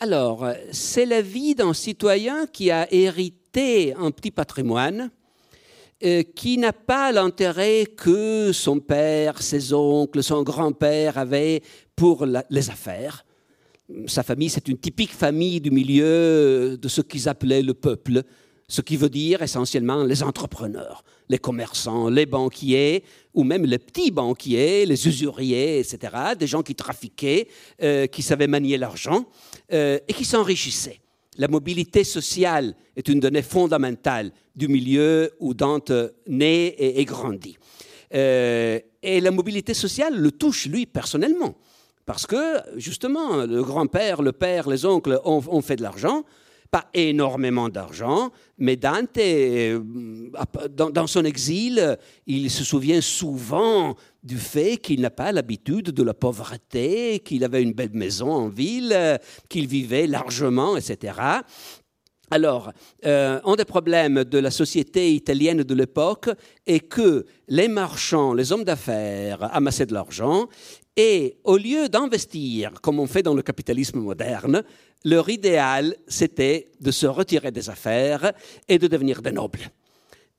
Alors, 0.00 0.48
c'est 0.72 1.04
la 1.04 1.20
vie 1.20 1.54
d'un 1.54 1.74
citoyen 1.74 2.46
qui 2.46 2.70
a 2.70 2.90
hérité 2.90 3.92
un 3.98 4.12
petit 4.12 4.30
patrimoine, 4.30 5.00
euh, 5.00 5.19
qui 6.34 6.56
n'a 6.56 6.72
pas 6.72 7.12
l'intérêt 7.12 7.84
que 7.84 8.52
son 8.52 8.80
père, 8.80 9.42
ses 9.42 9.74
oncles, 9.74 10.22
son 10.22 10.42
grand-père 10.42 11.18
avaient 11.18 11.62
pour 11.94 12.24
les 12.24 12.70
affaires. 12.70 13.24
Sa 14.06 14.22
famille, 14.22 14.48
c'est 14.48 14.68
une 14.68 14.78
typique 14.78 15.12
famille 15.12 15.60
du 15.60 15.70
milieu 15.70 16.78
de 16.78 16.88
ce 16.88 17.00
qu'ils 17.00 17.28
appelaient 17.28 17.62
le 17.62 17.74
peuple, 17.74 18.22
ce 18.70 18.80
qui 18.80 18.96
veut 18.96 19.08
dire 19.08 19.42
essentiellement 19.42 20.04
les 20.04 20.22
entrepreneurs, 20.22 21.02
les 21.28 21.38
commerçants, 21.38 22.08
les 22.08 22.24
banquiers, 22.24 23.04
ou 23.34 23.42
même 23.42 23.66
les 23.66 23.78
petits 23.78 24.12
banquiers, 24.12 24.86
les 24.86 25.08
usuriers, 25.08 25.80
etc., 25.80 25.98
des 26.38 26.46
gens 26.46 26.62
qui 26.62 26.74
trafiquaient, 26.74 27.48
euh, 27.82 28.06
qui 28.06 28.22
savaient 28.22 28.46
manier 28.46 28.78
l'argent 28.78 29.24
euh, 29.72 29.98
et 30.06 30.12
qui 30.12 30.24
s'enrichissaient. 30.24 31.00
La 31.40 31.48
mobilité 31.48 32.04
sociale 32.04 32.74
est 32.96 33.08
une 33.08 33.18
donnée 33.18 33.40
fondamentale 33.40 34.30
du 34.54 34.68
milieu 34.68 35.30
où 35.40 35.54
Dante 35.54 35.90
naît 36.26 36.74
et, 36.78 37.02
grandit. 37.06 37.56
Euh, 38.12 38.78
et 39.02 39.22
la 39.22 39.30
mobilité 39.30 39.72
sociale 39.72 40.18
le 40.18 40.32
touche 40.32 40.66
lui 40.66 40.84
personnellement, 40.84 41.54
parce 42.04 42.26
que 42.26 42.58
justement, 42.76 43.46
le 43.46 43.62
grand-père, 43.62 44.20
le 44.20 44.32
père, 44.32 44.68
les 44.68 44.84
oncles 44.84 45.18
ont 45.24 45.62
fait 45.62 45.76
de 45.76 45.82
l'argent, 45.82 46.24
pas 46.70 46.88
énormément 46.94 47.68
d'argent, 47.68 48.30
mais 48.58 48.76
Dante, 48.76 49.18
euh, 49.18 49.80
dans, 50.68 51.06
son 51.06 51.24
exil, 51.24 51.98
il 52.26 52.50
se 52.50 52.64
souvient 52.64 53.00
souvent 53.00 53.96
du 54.22 54.38
fait 54.38 54.76
qu'il 54.76 55.00
n'a 55.00 55.10
pas 55.10 55.32
l'habitude 55.32 55.90
de 55.90 56.02
la 56.02 56.14
pauvreté, 56.14 57.20
qu'il 57.20 57.44
avait 57.44 57.62
une 57.62 57.72
belle 57.72 57.94
maison 57.94 58.30
en 58.30 58.48
ville, 58.48 59.18
qu'il 59.48 59.66
vivait 59.66 60.06
largement, 60.06 60.76
etc. 60.76 61.14
Alors, 62.30 62.72
euh, 63.06 63.40
un 63.44 63.56
des 63.56 63.64
problèmes 63.64 64.22
de 64.22 64.38
la 64.38 64.52
société 64.52 65.12
italienne 65.12 65.64
de 65.64 65.74
l'époque 65.74 66.30
est 66.64 66.80
que 66.80 67.26
les 67.48 67.66
marchands, 67.66 68.34
les 68.34 68.52
hommes 68.52 68.62
d'affaires 68.62 69.54
amassaient 69.54 69.86
de 69.86 69.94
l'argent 69.94 70.48
et 70.96 71.38
au 71.44 71.56
lieu 71.56 71.88
d'investir, 71.88 72.80
comme 72.82 73.00
on 73.00 73.06
fait 73.06 73.22
dans 73.22 73.34
le 73.34 73.42
capitalisme 73.42 73.98
moderne, 73.98 74.62
leur 75.04 75.28
idéal, 75.28 75.96
c'était 76.06 76.70
de 76.80 76.90
se 76.90 77.06
retirer 77.06 77.50
des 77.50 77.68
affaires 77.68 78.32
et 78.68 78.78
de 78.78 78.86
devenir 78.86 79.22
des 79.22 79.32
nobles. 79.32 79.70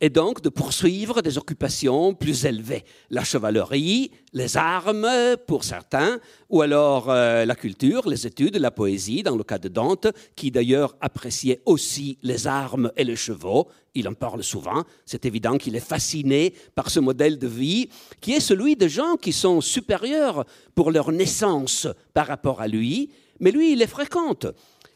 Et 0.03 0.09
donc 0.09 0.41
de 0.41 0.49
poursuivre 0.49 1.21
des 1.21 1.37
occupations 1.37 2.15
plus 2.15 2.45
élevées, 2.45 2.83
la 3.11 3.23
chevalerie, 3.23 4.09
les 4.33 4.57
armes 4.57 5.07
pour 5.45 5.63
certains, 5.63 6.19
ou 6.49 6.63
alors 6.63 7.11
euh, 7.11 7.45
la 7.45 7.53
culture, 7.53 8.09
les 8.09 8.25
études, 8.25 8.57
la 8.57 8.71
poésie, 8.71 9.21
dans 9.21 9.35
le 9.35 9.43
cas 9.43 9.59
de 9.59 9.69
Dante, 9.69 10.07
qui 10.35 10.49
d'ailleurs 10.49 10.95
appréciait 11.01 11.61
aussi 11.67 12.17
les 12.23 12.47
armes 12.47 12.91
et 12.97 13.03
les 13.03 13.15
chevaux. 13.15 13.67
Il 13.93 14.07
en 14.07 14.15
parle 14.15 14.43
souvent. 14.43 14.83
C'est 15.05 15.27
évident 15.27 15.59
qu'il 15.59 15.75
est 15.75 15.87
fasciné 15.87 16.55
par 16.73 16.89
ce 16.89 16.99
modèle 16.99 17.37
de 17.37 17.47
vie 17.47 17.87
qui 18.21 18.33
est 18.33 18.39
celui 18.39 18.75
de 18.75 18.87
gens 18.87 19.17
qui 19.17 19.31
sont 19.31 19.61
supérieurs 19.61 20.45
pour 20.73 20.89
leur 20.89 21.11
naissance 21.11 21.87
par 22.15 22.25
rapport 22.25 22.59
à 22.59 22.67
lui, 22.67 23.11
mais 23.39 23.51
lui, 23.51 23.73
il 23.73 23.79
les 23.79 23.87
fréquente. 23.87 24.47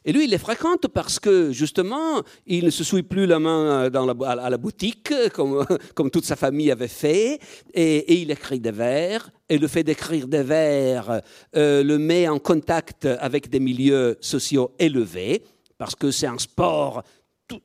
Et 0.08 0.14
lui, 0.14 0.26
il 0.26 0.30
les 0.30 0.38
fréquente 0.38 0.88
parce 0.88 1.20
que, 1.20 1.52
justement, 1.52 2.22
il 2.46 2.66
ne 2.66 2.70
se 2.70 2.84
souille 2.84 3.04
plus 3.04 3.26
la 3.26 3.40
main 3.40 3.90
la, 3.90 4.32
à 4.44 4.50
la 4.52 4.58
boutique, 4.58 5.12
comme, 5.34 5.66
comme, 5.96 6.12
toute 6.12 6.26
sa 6.26 6.36
famille 6.36 6.72
avait 6.72 6.88
fait, 6.88 7.40
et, 7.74 8.22
il 8.22 8.30
écrit 8.30 8.60
des 8.60 8.72
vers. 8.72 9.32
Et 9.50 9.58
le 9.58 9.68
fait 9.68 9.84
d'écrire 9.84 10.28
des 10.28 10.44
vers 10.44 11.22
euh, 11.56 11.84
le 11.84 11.98
met 11.98 12.28
en 12.28 12.38
contact 12.38 13.06
avec 13.06 13.50
des 13.50 13.60
milieux 13.60 14.16
sociaux 14.22 14.76
élevés, 14.78 15.44
parce 15.78 15.96
que 15.96 16.12
c'est 16.12 16.28
un 16.28 16.38
sport, 16.38 17.04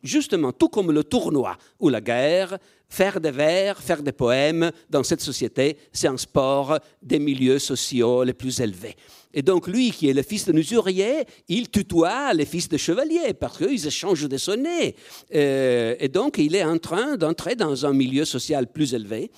justement, 0.03 0.53
tout 0.53 0.69
comme 0.69 0.93
le 0.93 1.05
tournoi 1.05 1.57
ou 1.79 1.89
la 1.89 2.01
guerre, 2.01 2.59
faire 2.89 3.21
des 3.21 3.31
vers, 3.31 3.81
faire 3.81 4.03
des 4.03 4.13
poèmes 4.13 4.71
dans 4.89 5.03
cette 5.03 5.21
société, 5.21 5.79
c'est 5.93 6.09
un 6.09 6.17
sport 6.17 6.79
des 7.03 7.19
milieux 7.19 7.59
sociaux 7.59 8.25
les 8.25 8.35
plus 8.35 8.61
élevés. 8.61 8.97
Et 9.33 9.43
donc 9.43 9.69
lui, 9.69 9.93
qui 9.93 10.09
est 10.09 10.13
le 10.13 10.23
fils 10.23 10.47
de 10.47 10.53
usurier, 10.53 11.25
il 11.49 11.71
tutoie 11.71 12.35
les 12.35 12.45
fils 12.45 12.69
de 12.69 12.77
chevaliers 12.77 13.33
parce 13.33 13.59
qu'ils 13.59 13.87
échangent 13.87 14.29
des 14.29 14.39
sonnets. 14.39 14.97
Euh, 15.35 15.95
et 16.01 16.09
donc 16.09 16.39
il 16.39 16.57
est 16.57 16.65
en 16.65 16.79
train 16.79 17.17
d'entrer 17.17 17.55
dans 17.55 17.87
un 17.87 17.93
milieu 17.93 18.25
social 18.25 18.67
plus 18.67 18.93
élevé. 18.93 19.31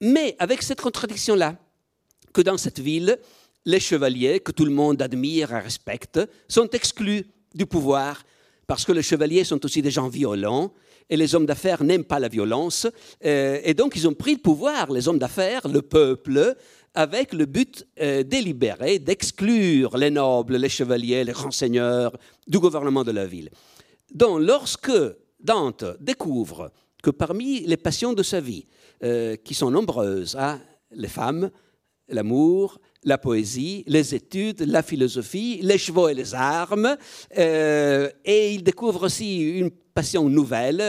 Mais 0.00 0.34
avec 0.40 0.62
cette 0.62 0.80
contradiction-là, 0.80 1.56
que 2.32 2.42
dans 2.42 2.58
cette 2.58 2.80
ville, 2.80 3.16
les 3.64 3.80
chevaliers, 3.80 4.40
que 4.40 4.50
tout 4.50 4.64
le 4.64 4.72
monde 4.72 5.00
admire 5.00 5.52
et 5.52 5.60
respecte, 5.60 6.20
sont 6.48 6.68
exclus 6.70 7.24
du 7.54 7.66
pouvoir 7.66 8.24
parce 8.66 8.84
que 8.84 8.92
les 8.92 9.02
chevaliers 9.02 9.44
sont 9.44 9.64
aussi 9.64 9.82
des 9.82 9.90
gens 9.90 10.08
violents 10.08 10.72
et 11.10 11.16
les 11.16 11.34
hommes 11.34 11.46
d'affaires 11.46 11.84
n'aiment 11.84 12.04
pas 12.04 12.18
la 12.18 12.28
violence. 12.28 12.86
Euh, 13.24 13.60
et 13.62 13.74
donc 13.74 13.96
ils 13.96 14.08
ont 14.08 14.14
pris 14.14 14.34
le 14.34 14.40
pouvoir, 14.40 14.90
les 14.90 15.08
hommes 15.08 15.18
d'affaires, 15.18 15.68
le 15.68 15.82
peuple, 15.82 16.56
avec 16.94 17.32
le 17.32 17.46
but 17.46 17.86
euh, 18.00 18.22
délibéré 18.22 18.98
d'exclure 18.98 19.96
les 19.96 20.10
nobles, 20.10 20.56
les 20.56 20.68
chevaliers, 20.68 21.24
les 21.24 21.32
grands 21.32 21.50
seigneurs 21.50 22.16
du 22.46 22.58
gouvernement 22.58 23.04
de 23.04 23.10
la 23.10 23.26
ville. 23.26 23.50
Donc, 24.12 24.40
lorsque 24.40 24.92
Dante 25.40 25.84
découvre 26.00 26.70
que 27.02 27.10
parmi 27.10 27.60
les 27.60 27.76
passions 27.76 28.12
de 28.12 28.22
sa 28.22 28.40
vie, 28.40 28.66
euh, 29.02 29.36
qui 29.36 29.54
sont 29.54 29.70
nombreuses, 29.70 30.36
hein, 30.38 30.60
les 30.92 31.08
femmes, 31.08 31.50
l'amour, 32.08 32.80
la 33.04 33.18
poésie, 33.18 33.84
les 33.86 34.14
études, 34.14 34.60
la 34.60 34.82
philosophie, 34.82 35.60
les 35.62 35.78
chevaux 35.78 36.08
et 36.08 36.14
les 36.14 36.34
armes, 36.34 36.96
euh, 37.38 38.10
et 38.24 38.54
il 38.54 38.62
découvre 38.62 39.04
aussi 39.04 39.58
une 39.58 39.70
passion 39.70 40.28
nouvelle, 40.28 40.82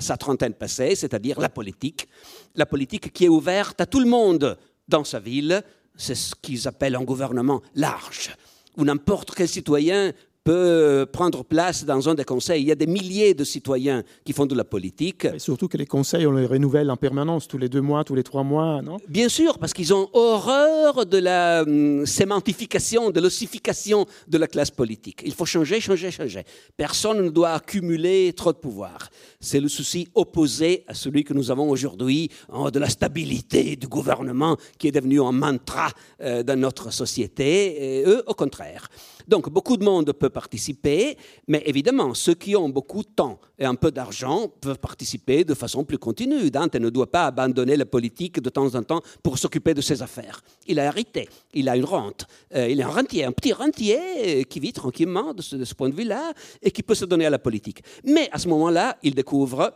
sa 0.00 0.16
trentaine 0.16 0.54
passée, 0.54 0.96
c'est-à-dire 0.96 1.38
la 1.40 1.48
politique, 1.48 2.08
la 2.56 2.66
politique 2.66 3.12
qui 3.12 3.26
est 3.26 3.28
ouverte 3.28 3.80
à 3.80 3.86
tout 3.86 4.00
le 4.00 4.08
monde, 4.08 4.58
dans 4.88 5.04
sa 5.04 5.20
ville, 5.20 5.62
c'est 5.96 6.14
ce 6.14 6.34
qu'ils 6.34 6.66
appellent 6.66 6.96
un 6.96 7.04
gouvernement 7.04 7.62
large, 7.74 8.34
où 8.76 8.84
n'importe 8.84 9.32
quel 9.34 9.48
citoyen 9.48 10.12
peut 10.44 11.06
prendre 11.12 11.44
place 11.44 11.84
dans 11.84 12.08
un 12.08 12.14
des 12.14 12.24
conseils. 12.24 12.62
Il 12.62 12.68
y 12.68 12.72
a 12.72 12.76
des 12.76 12.86
milliers 12.86 13.34
de 13.34 13.44
citoyens 13.44 14.02
qui 14.24 14.32
font 14.32 14.46
de 14.46 14.54
la 14.54 14.64
politique. 14.64 15.26
Et 15.26 15.38
surtout 15.38 15.68
que 15.68 15.76
les 15.76 15.86
conseils, 15.86 16.26
on 16.26 16.32
les 16.32 16.46
renouvelle 16.46 16.90
en 16.90 16.96
permanence, 16.96 17.46
tous 17.46 17.58
les 17.58 17.68
deux 17.68 17.80
mois, 17.80 18.04
tous 18.04 18.14
les 18.14 18.22
trois 18.22 18.42
mois, 18.42 18.82
non? 18.82 18.98
Bien 19.08 19.28
sûr, 19.28 19.58
parce 19.58 19.72
qu'ils 19.72 19.94
ont 19.94 20.08
horreur 20.12 21.06
de 21.06 21.18
la 21.18 21.62
hum, 21.62 22.06
sémantification, 22.06 23.10
de 23.10 23.20
l'ossification 23.20 24.06
de 24.28 24.38
la 24.38 24.46
classe 24.46 24.70
politique. 24.70 25.22
Il 25.24 25.32
faut 25.32 25.46
changer, 25.46 25.80
changer, 25.80 26.10
changer. 26.10 26.44
Personne 26.76 27.22
ne 27.22 27.30
doit 27.30 27.52
accumuler 27.52 28.32
trop 28.32 28.52
de 28.52 28.58
pouvoir. 28.58 29.08
C'est 29.40 29.60
le 29.60 29.68
souci 29.68 30.08
opposé 30.14 30.84
à 30.88 30.94
celui 30.94 31.24
que 31.24 31.34
nous 31.34 31.50
avons 31.50 31.70
aujourd'hui 31.70 32.30
hein, 32.52 32.70
de 32.70 32.78
la 32.78 32.88
stabilité 32.88 33.76
du 33.76 33.86
gouvernement 33.86 34.56
qui 34.78 34.88
est 34.88 34.92
devenu 34.92 35.20
un 35.22 35.32
mantra 35.32 35.90
euh, 36.20 36.42
dans 36.42 36.58
notre 36.58 36.92
société. 36.92 38.00
Et 38.00 38.04
eux, 38.06 38.22
au 38.26 38.34
contraire. 38.34 38.88
Donc 39.28 39.50
beaucoup 39.50 39.76
de 39.76 39.84
monde 39.84 40.12
peut 40.12 40.30
participer, 40.30 41.16
mais 41.46 41.62
évidemment, 41.66 42.14
ceux 42.14 42.34
qui 42.34 42.56
ont 42.56 42.68
beaucoup 42.68 43.02
de 43.02 43.08
temps 43.08 43.38
et 43.58 43.64
un 43.64 43.74
peu 43.74 43.90
d'argent 43.90 44.48
peuvent 44.60 44.78
participer 44.78 45.44
de 45.44 45.54
façon 45.54 45.84
plus 45.84 45.98
continue. 45.98 46.50
Dante 46.50 46.74
ne 46.76 46.90
doit 46.90 47.10
pas 47.10 47.26
abandonner 47.26 47.76
la 47.76 47.86
politique 47.86 48.40
de 48.40 48.50
temps 48.50 48.74
en 48.74 48.82
temps 48.82 49.02
pour 49.22 49.38
s'occuper 49.38 49.74
de 49.74 49.80
ses 49.80 50.02
affaires. 50.02 50.42
Il 50.66 50.80
a 50.80 50.86
hérité, 50.86 51.28
il 51.54 51.68
a 51.68 51.76
une 51.76 51.84
rente, 51.84 52.26
euh, 52.54 52.68
il 52.68 52.80
est 52.80 52.84
un 52.84 52.88
rentier, 52.88 53.24
un 53.24 53.32
petit 53.32 53.52
rentier 53.52 54.44
qui 54.48 54.60
vit 54.60 54.72
tranquillement 54.72 55.34
de 55.34 55.42
ce, 55.42 55.74
point 55.74 55.88
de 55.88 55.94
vue-là 55.94 56.32
et 56.62 56.70
qui 56.70 56.82
peut 56.82 56.94
se 56.94 57.04
donner 57.04 57.26
à 57.26 57.30
la 57.30 57.38
politique. 57.38 57.82
Mais 58.04 58.28
à 58.32 58.38
ce 58.38 58.48
moment-là, 58.48 58.98
il 59.02 59.14
découvre 59.14 59.72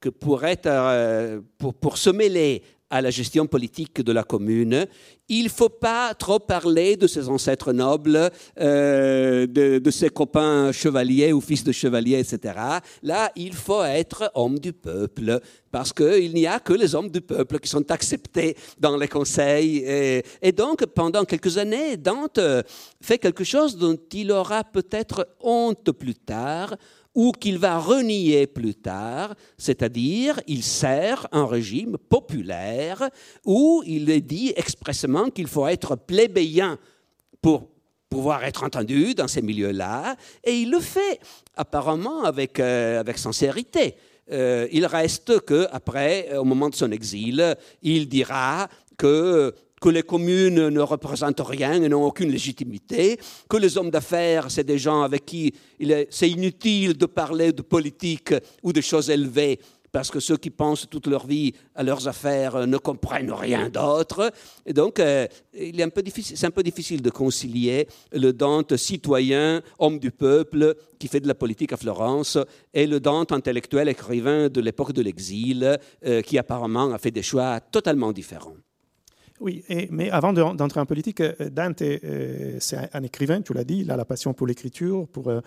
que 0.00 0.08
pour, 0.08 0.44
être, 0.44 0.66
euh, 0.66 1.40
pour, 1.58 1.74
pour 1.74 1.98
se 1.98 2.10
mêler 2.10 2.62
à 2.90 3.00
la 3.00 3.10
gestion 3.10 3.46
politique 3.46 4.02
de 4.02 4.12
la 4.12 4.24
commune. 4.24 4.86
Il 5.28 5.44
ne 5.44 5.48
faut 5.48 5.68
pas 5.68 6.12
trop 6.14 6.40
parler 6.40 6.96
de 6.96 7.06
ses 7.06 7.28
ancêtres 7.28 7.72
nobles, 7.72 8.30
euh, 8.60 9.46
de, 9.46 9.90
ses 9.90 10.10
copains 10.10 10.72
chevaliers 10.72 11.32
ou 11.32 11.40
fils 11.40 11.62
de 11.62 11.70
chevaliers, 11.70 12.18
etc. 12.18 12.54
Là, 13.02 13.30
il 13.36 13.54
faut 13.54 13.84
être 13.84 14.30
homme 14.34 14.58
du 14.58 14.72
peuple, 14.72 15.40
parce 15.70 15.92
qu'il 15.92 16.34
n'y 16.34 16.48
a 16.48 16.58
que 16.58 16.72
les 16.72 16.96
hommes 16.96 17.10
du 17.10 17.20
peuple 17.20 17.60
qui 17.60 17.68
sont 17.68 17.88
acceptés 17.92 18.56
dans 18.78 18.96
les 18.96 19.06
conseils. 19.06 19.78
Et, 19.78 20.24
et 20.42 20.50
donc, 20.50 20.84
pendant 20.86 21.24
quelques 21.24 21.58
années, 21.58 21.96
Dante 21.96 22.40
fait 23.00 23.18
quelque 23.18 23.44
chose 23.44 23.76
dont 23.76 23.98
il 24.12 24.32
aura 24.32 24.64
peut-être 24.64 25.28
honte 25.40 25.92
plus 25.92 26.16
tard 26.16 26.74
ou 27.14 27.32
qu'il 27.32 27.58
va 27.58 27.78
renier 27.78 28.46
plus 28.46 28.74
tard, 28.74 29.34
c'est-à-dire 29.58 30.40
il 30.46 30.62
sert 30.62 31.26
un 31.32 31.46
régime 31.46 31.96
populaire 31.98 33.08
où 33.44 33.82
il 33.86 34.10
est 34.10 34.20
dit 34.20 34.52
expressément 34.56 35.30
qu'il 35.30 35.48
faut 35.48 35.66
être 35.66 35.96
plébéien 35.96 36.78
pour 37.42 37.68
pouvoir 38.08 38.44
être 38.44 38.64
entendu 38.64 39.14
dans 39.14 39.28
ces 39.28 39.40
milieux-là, 39.40 40.16
et 40.42 40.52
il 40.52 40.70
le 40.70 40.80
fait 40.80 41.20
apparemment 41.56 42.24
avec, 42.24 42.58
euh, 42.58 42.98
avec 42.98 43.18
sincérité. 43.18 43.94
Euh, 44.32 44.66
il 44.72 44.84
reste 44.86 45.40
que 45.40 45.66
après, 45.72 46.36
au 46.36 46.44
moment 46.44 46.68
de 46.68 46.74
son 46.74 46.90
exil, 46.90 47.56
il 47.82 48.08
dira 48.08 48.68
que 48.96 49.54
que 49.80 49.88
les 49.88 50.02
communes 50.02 50.68
ne 50.68 50.80
représentent 50.80 51.40
rien 51.40 51.82
et 51.82 51.88
n'ont 51.88 52.04
aucune 52.04 52.30
légitimité, 52.30 53.18
que 53.48 53.56
les 53.56 53.78
hommes 53.78 53.90
d'affaires, 53.90 54.50
c'est 54.50 54.64
des 54.64 54.78
gens 54.78 55.02
avec 55.02 55.24
qui 55.24 55.54
c'est 56.10 56.30
inutile 56.30 56.96
de 56.96 57.06
parler 57.06 57.52
de 57.52 57.62
politique 57.62 58.34
ou 58.62 58.72
de 58.72 58.80
choses 58.80 59.10
élevées, 59.10 59.58
parce 59.92 60.10
que 60.10 60.20
ceux 60.20 60.36
qui 60.36 60.50
pensent 60.50 60.88
toute 60.88 61.06
leur 61.06 61.26
vie 61.26 61.52
à 61.74 61.82
leurs 61.82 62.06
affaires 62.06 62.66
ne 62.66 62.76
comprennent 62.76 63.32
rien 63.32 63.68
d'autre. 63.68 64.32
Et 64.64 64.72
donc, 64.72 65.00
euh, 65.00 65.26
c'est 65.52 66.44
un 66.44 66.50
peu 66.50 66.62
difficile 66.62 67.02
de 67.02 67.10
concilier 67.10 67.88
le 68.12 68.32
Dante 68.32 68.76
citoyen, 68.76 69.62
homme 69.78 69.98
du 69.98 70.10
peuple, 70.10 70.76
qui 70.98 71.08
fait 71.08 71.20
de 71.20 71.28
la 71.28 71.34
politique 71.34 71.72
à 71.72 71.76
Florence, 71.76 72.38
et 72.72 72.86
le 72.86 73.00
Dante 73.00 73.32
intellectuel 73.32 73.88
écrivain 73.88 74.48
de 74.48 74.60
l'époque 74.60 74.92
de 74.92 75.02
l'exil, 75.02 75.78
euh, 76.06 76.22
qui 76.22 76.38
apparemment 76.38 76.92
a 76.92 76.98
fait 76.98 77.10
des 77.10 77.22
choix 77.22 77.60
totalement 77.60 78.12
différents. 78.12 78.56
Oui, 79.40 79.64
mais 79.90 80.10
avant 80.10 80.34
d'entrer 80.34 80.80
en 80.80 80.86
politique, 80.86 81.22
euh, 81.22 81.32
Dante, 81.50 81.80
euh, 81.80 82.58
c'est 82.60 82.76
un, 82.92 83.02
écrivain, 83.02 83.40
tu 83.40 83.54
l'as 83.54 83.64
dit, 83.64 83.78
il 83.78 83.90
a 83.90 83.96
la 83.96 84.04
passion 84.04 84.34
pour 84.34 84.46
l'écriture. 84.46 85.06
Euh, 85.26 85.40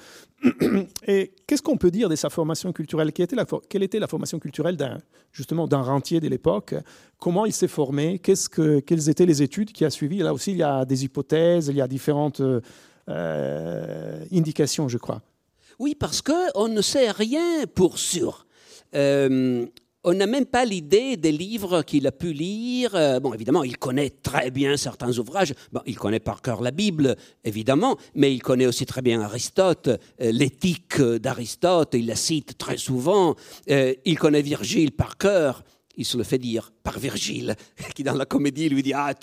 et 1.08 1.32
qu'est-ce 1.46 1.62
qu'on 1.62 1.78
peut 1.78 1.92
dire 1.92 2.10
de 2.10 2.16
sa 2.16 2.32
formation 2.32 2.74
culturelle? 2.74 3.14
Quelle 3.14 3.84
était 3.84 4.00
la 4.00 4.08
formation 4.08 4.40
culturelle 4.40 4.78
d'un, 4.78 4.98
justement 5.32 5.68
d'un 5.68 5.84
rentier 5.84 6.20
de 6.20 6.28
l'époque? 6.28 6.74
Comment 7.20 7.46
il 7.46 7.54
s'est 7.54 7.68
formé? 7.68 8.18
Quelles 8.18 9.10
étaient 9.10 9.28
les 9.28 9.44
études 9.44 9.72
qu'il 9.72 9.86
a 9.86 9.92
suivies? 9.92 10.20
Là 10.20 10.34
aussi, 10.34 10.54
il 10.54 10.58
y 10.58 10.64
a 10.64 10.86
des 10.86 11.06
hypothèses, 11.06 11.68
il 11.68 11.76
y 11.76 11.82
a 11.82 11.88
différentes 11.88 12.42
indications, 13.08 14.88
je 14.88 14.98
crois. 14.98 15.22
Oui, 15.78 15.94
parce 15.94 16.24
qu'on 16.24 16.68
ne 16.68 16.82
sait 16.82 17.12
rien 17.12 17.68
pour 17.76 18.00
sûr 18.00 18.48
on 20.04 20.14
n'a 20.14 20.28
même 20.28 20.46
pas 20.46 20.66
l'idée 20.66 21.18
des 21.18 21.32
livres 21.32 21.82
qu'il 21.82 22.06
a 22.08 22.12
pu 22.12 22.34
lire. 22.34 22.94
Euh, 22.96 23.20
bon, 23.20 23.34
évidemment, 23.34 23.64
il 23.64 23.78
connaît 23.78 24.10
très 24.10 24.52
bien 24.52 24.76
certains 24.78 25.18
ouvrages. 25.18 25.54
Bon, 25.72 25.82
il 25.86 25.98
connaît 25.98 26.20
par 26.20 26.42
cœur 26.42 26.62
la 26.62 26.72
Bible, 26.72 27.16
évidemment, 27.44 27.98
mais 28.16 28.34
il 28.34 28.42
connaît 28.42 28.66
aussi 28.66 28.86
très 28.86 29.02
bien 29.02 29.22
Aristote, 29.22 29.88
euh, 29.88 30.32
l'éthique 30.32 31.02
d'Aristote, 31.02 31.94
il 31.94 32.08
la 32.08 32.16
cite 32.16 32.58
très 32.58 32.78
souvent. 32.78 33.36
Euh, 33.70 33.94
il 34.06 34.20
connaît 34.20 34.42
Virgile 34.42 34.92
par 34.92 35.18
cœur 35.18 35.64
il 35.96 36.06
se 36.06 36.18
le 36.18 36.24
fait 36.24 36.38
dire 36.38 36.72
par 36.84 37.00
Virgile, 37.00 37.56
qui 37.96 38.04
dans 38.04 38.14
la 38.14 38.26
comédie 38.26 38.70
lui 38.70 38.84
dit 38.84 38.94
Ah, 38.94 39.14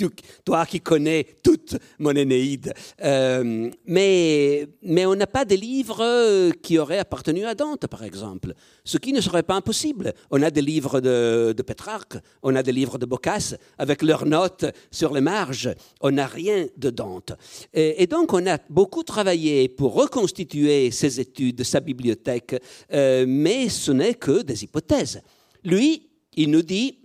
toi 0.44 0.66
qui 0.66 0.80
connais 0.80 1.26
toute 1.42 1.76
mon 1.98 2.12
Énéide. 2.12 2.72
Euh, 3.02 3.70
mais, 3.86 4.66
mais 4.82 5.06
on 5.06 5.14
n'a 5.14 5.26
pas 5.26 5.44
de 5.44 5.54
livres 5.54 6.52
qui 6.62 6.78
auraient 6.78 6.98
appartenu 6.98 7.44
à 7.44 7.54
Dante, 7.54 7.86
par 7.86 8.04
exemple. 8.04 8.54
Ce 8.84 8.98
qui 8.98 9.12
ne 9.12 9.20
serait 9.20 9.42
pas 9.42 9.54
impossible. 9.54 10.12
On 10.30 10.42
a 10.42 10.50
des 10.50 10.62
livres 10.62 11.00
de, 11.00 11.54
de 11.56 11.62
Pétrarque, 11.62 12.16
on 12.42 12.54
a 12.54 12.62
des 12.62 12.72
livres 12.72 12.98
de 12.98 13.06
Boccace, 13.06 13.56
avec 13.78 14.02
leurs 14.02 14.26
notes 14.26 14.66
sur 14.90 15.12
les 15.12 15.20
marges. 15.20 15.70
On 16.00 16.10
n'a 16.10 16.26
rien 16.26 16.66
de 16.76 16.90
Dante. 16.90 17.32
Et, 17.74 18.06
donc, 18.06 18.32
on 18.32 18.46
a 18.46 18.58
beaucoup 18.68 19.02
travaillé 19.02 19.68
pour 19.68 19.94
reconstituer 19.94 20.90
ses 20.90 21.20
études, 21.20 21.62
sa 21.62 21.80
bibliothèque, 21.80 22.56
euh, 22.92 23.24
mais 23.26 23.68
ce 23.68 23.92
n'est 23.92 24.14
que 24.14 24.42
des 24.42 24.64
hypothèses. 24.64 25.22
Lui, 25.64 26.09
il 26.36 26.50
nous 26.50 26.62
dit, 26.62 26.98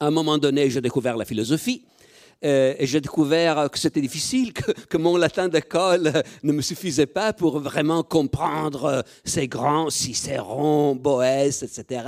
à 0.00 0.06
un 0.06 0.10
moment 0.10 0.38
donné, 0.38 0.70
j'ai 0.70 0.80
découvert 0.80 1.16
la 1.16 1.24
philosophie, 1.24 1.84
euh, 2.44 2.74
et 2.78 2.86
j'ai 2.86 3.00
découvert 3.00 3.70
que 3.70 3.78
c'était 3.78 4.00
difficile, 4.00 4.52
que, 4.52 4.96
mon 4.96 5.16
latin 5.16 5.48
d'école 5.48 6.22
ne 6.42 6.52
me 6.52 6.62
suffisait 6.62 7.06
pas 7.06 7.32
pour 7.32 7.58
vraiment 7.58 8.02
comprendre 8.02 9.04
ces 9.24 9.48
grands 9.48 9.90
Cicéron, 9.90 10.94
Boès, 10.94 11.62
etc. 11.62 12.04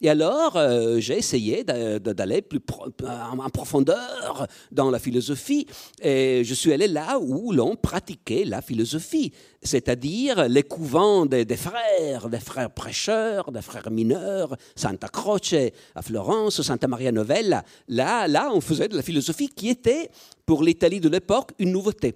Et 0.00 0.08
alors, 0.08 0.56
euh, 0.56 1.00
j'ai 1.00 1.18
essayé 1.18 1.64
d'aller 1.64 2.42
plus 2.42 2.60
en 3.04 3.50
profondeur 3.50 4.46
dans 4.70 4.90
la 4.90 4.98
philosophie, 4.98 5.66
et 6.00 6.42
je 6.44 6.54
suis 6.54 6.72
allé 6.72 6.86
là 6.86 7.18
où 7.20 7.52
l'on 7.52 7.76
pratiquait 7.76 8.44
la 8.44 8.62
philosophie 8.62 9.32
c'est-à-dire 9.62 10.48
les 10.48 10.62
couvents 10.62 11.26
des, 11.26 11.44
frères, 11.56 12.28
des 12.28 12.38
frères 12.38 12.70
prêcheurs, 12.70 13.50
des 13.50 13.62
frères 13.62 13.90
mineurs, 13.90 14.56
Santa 14.76 15.08
Croce 15.08 15.54
à 15.94 16.02
Florence, 16.02 16.62
Santa 16.62 16.86
Maria 16.86 17.12
Novella. 17.12 17.64
Là, 17.88 18.28
là, 18.28 18.50
on 18.52 18.60
faisait 18.60 18.88
de 18.88 18.96
la 18.96 19.02
philosophie 19.02 19.48
qui 19.48 19.67
était, 19.68 20.10
pour 20.46 20.62
l'Italie 20.62 21.00
de 21.00 21.08
l'époque, 21.08 21.52
une 21.58 21.72
nouveauté. 21.72 22.14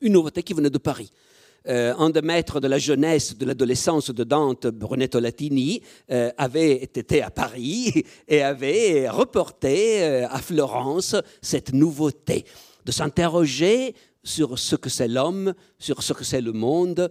Une 0.00 0.12
nouveauté 0.12 0.42
qui 0.42 0.54
venait 0.54 0.70
de 0.70 0.78
Paris. 0.78 1.10
Euh, 1.68 1.92
un 1.98 2.08
des 2.08 2.22
maîtres 2.22 2.60
de 2.60 2.68
la 2.68 2.78
jeunesse, 2.78 3.36
de 3.36 3.44
l'adolescence 3.44 4.10
de 4.10 4.24
Dante, 4.24 4.68
Brunetto 4.68 5.20
Latini, 5.20 5.82
euh, 6.10 6.30
avait 6.38 6.72
été 6.82 7.20
à 7.20 7.30
Paris 7.30 8.04
et 8.28 8.42
avait 8.42 9.08
reporté 9.08 10.02
euh, 10.02 10.28
à 10.30 10.38
Florence 10.38 11.14
cette 11.42 11.74
nouveauté 11.74 12.44
de 12.86 12.92
s'interroger 12.92 13.94
sur 14.22 14.58
ce 14.58 14.76
que 14.76 14.88
c'est 14.88 15.08
l'homme, 15.08 15.52
sur 15.78 16.02
ce 16.02 16.12
que 16.12 16.24
c'est 16.24 16.40
le 16.40 16.52
monde, 16.52 17.08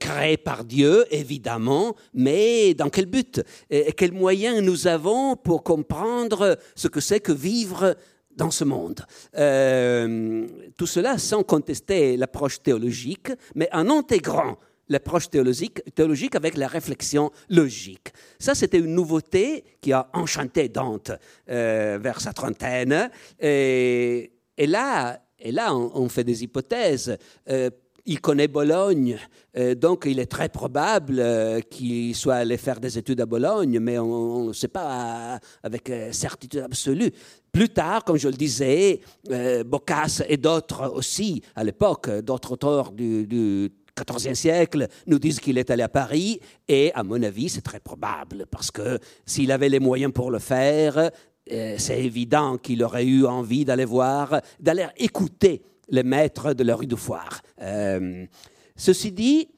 créé 0.00 0.36
par 0.36 0.64
Dieu, 0.64 1.04
évidemment, 1.10 1.94
mais 2.14 2.72
dans 2.72 2.88
quel 2.88 3.06
but? 3.06 3.42
Et, 3.68 3.92
quels 3.92 4.12
moyens 4.12 4.62
nous 4.62 4.86
avons 4.86 5.36
pour 5.36 5.62
comprendre 5.62 6.56
ce 6.74 6.88
que 6.88 7.00
c'est 7.00 7.20
que 7.20 7.32
vivre 7.32 7.94
dans 8.36 8.50
ce 8.50 8.64
monde. 8.64 9.04
Euh, 9.36 10.46
tout 10.76 10.86
cela 10.86 11.18
sans 11.18 11.42
contester 11.42 12.16
l'approche 12.16 12.62
théologique, 12.62 13.32
mais 13.54 13.68
en 13.72 13.90
intégrant 13.90 14.58
l'approche 14.88 15.30
théologique, 15.30 15.82
théologique 15.94 16.36
avec 16.36 16.56
la 16.56 16.68
réflexion 16.68 17.32
logique. 17.48 18.12
Ça, 18.38 18.54
c'était 18.54 18.78
une 18.78 18.94
nouveauté 18.94 19.64
qui 19.80 19.92
a 19.92 20.08
enchanté 20.12 20.68
Dante 20.68 21.10
euh, 21.50 21.98
vers 22.00 22.20
sa 22.20 22.32
trentaine. 22.32 23.10
Et, 23.40 24.30
là, 24.58 25.20
et 25.38 25.50
là, 25.50 25.74
on, 25.74 26.08
fait 26.08 26.24
des 26.24 26.44
hypothèses. 26.44 27.16
Euh, 27.48 27.70
il 28.06 28.20
connaît 28.20 28.48
Bologne, 28.48 29.18
euh, 29.56 29.74
donc 29.74 30.04
il 30.06 30.18
est 30.18 30.26
très 30.26 30.48
probable 30.48 31.16
euh, 31.18 31.60
qu'il 31.60 32.14
soit 32.14 32.36
allé 32.36 32.56
faire 32.56 32.80
des 32.80 32.96
études 32.98 33.20
à 33.20 33.26
Bologne, 33.26 33.78
mais 33.80 33.98
on 33.98 34.48
ne 34.48 34.52
sait 34.52 34.68
pas 34.68 35.38
avec 35.62 35.92
certitude 36.12 36.60
absolue. 36.60 37.12
Plus 37.52 37.68
tard, 37.68 38.04
comme 38.04 38.16
je 38.16 38.28
le 38.28 38.34
disais, 38.34 39.00
Boccace 39.64 40.22
et 40.28 40.36
d'autres 40.36 40.92
aussi, 40.94 41.42
à 41.54 41.64
l'époque, 41.64 42.10
d'autres 42.20 42.52
auteurs 42.52 42.92
du, 42.92 43.26
du 43.26 43.70
XIVe 44.04 44.34
siècle 44.34 44.88
nous 45.06 45.18
disent 45.18 45.40
qu'il 45.40 45.58
est 45.58 45.70
allé 45.70 45.82
à 45.82 45.88
Paris, 45.88 46.40
et 46.68 46.92
à 46.94 47.02
mon 47.02 47.22
avis, 47.22 47.48
c'est 47.48 47.62
très 47.62 47.80
probable, 47.80 48.46
parce 48.50 48.70
que 48.70 48.98
s'il 49.24 49.50
avait 49.50 49.68
les 49.68 49.80
moyens 49.80 50.12
pour 50.12 50.30
le 50.30 50.38
faire, 50.38 51.10
euh, 51.52 51.76
c'est 51.78 52.04
évident 52.04 52.58
qu'il 52.58 52.82
aurait 52.82 53.06
eu 53.06 53.24
envie 53.24 53.64
d'aller 53.64 53.84
voir, 53.84 54.40
d'aller 54.58 54.86
écouter 54.96 55.62
les 55.88 56.02
maîtres 56.02 56.52
de 56.52 56.64
la 56.64 56.76
rue 56.76 56.86
de 56.86 56.96
Foire. 56.96 57.40
Euh, 57.60 58.26
ceci 58.76 59.12
dit, 59.12 59.48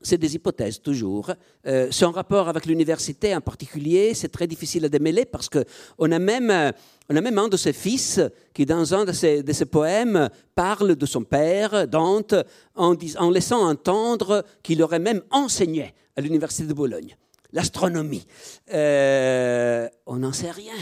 c'est 0.00 0.18
des 0.18 0.36
hypothèses 0.36 0.80
toujours. 0.80 1.32
Euh, 1.66 1.88
son 1.90 2.12
rapport 2.12 2.48
avec 2.48 2.66
l'université 2.66 3.34
en 3.34 3.40
particulier, 3.40 4.14
c'est 4.14 4.28
très 4.28 4.46
difficile 4.46 4.84
à 4.84 4.88
démêler 4.88 5.24
parce 5.24 5.48
qu'on 5.48 6.12
a 6.12 6.18
même, 6.18 6.50
a 6.50 6.72
même 7.08 7.38
un 7.38 7.48
de 7.48 7.56
ses 7.56 7.72
fils 7.72 8.20
qui, 8.54 8.64
dans 8.64 8.94
un 8.94 9.04
de 9.04 9.12
ses, 9.12 9.42
de 9.42 9.52
ses 9.52 9.66
poèmes, 9.66 10.28
parle 10.54 10.94
de 10.94 11.06
son 11.06 11.24
père, 11.24 11.88
Dante, 11.88 12.34
en, 12.76 12.94
en 13.18 13.30
laissant 13.30 13.68
entendre 13.68 14.44
qu'il 14.62 14.82
aurait 14.82 15.00
même 15.00 15.22
enseigné 15.30 15.94
à 16.16 16.20
l'université 16.20 16.68
de 16.68 16.74
Bologne 16.74 17.16
l'astronomie. 17.50 18.26
on 18.70 20.16
n'en 20.16 20.32
sait 20.32 20.50
rien 20.50 20.74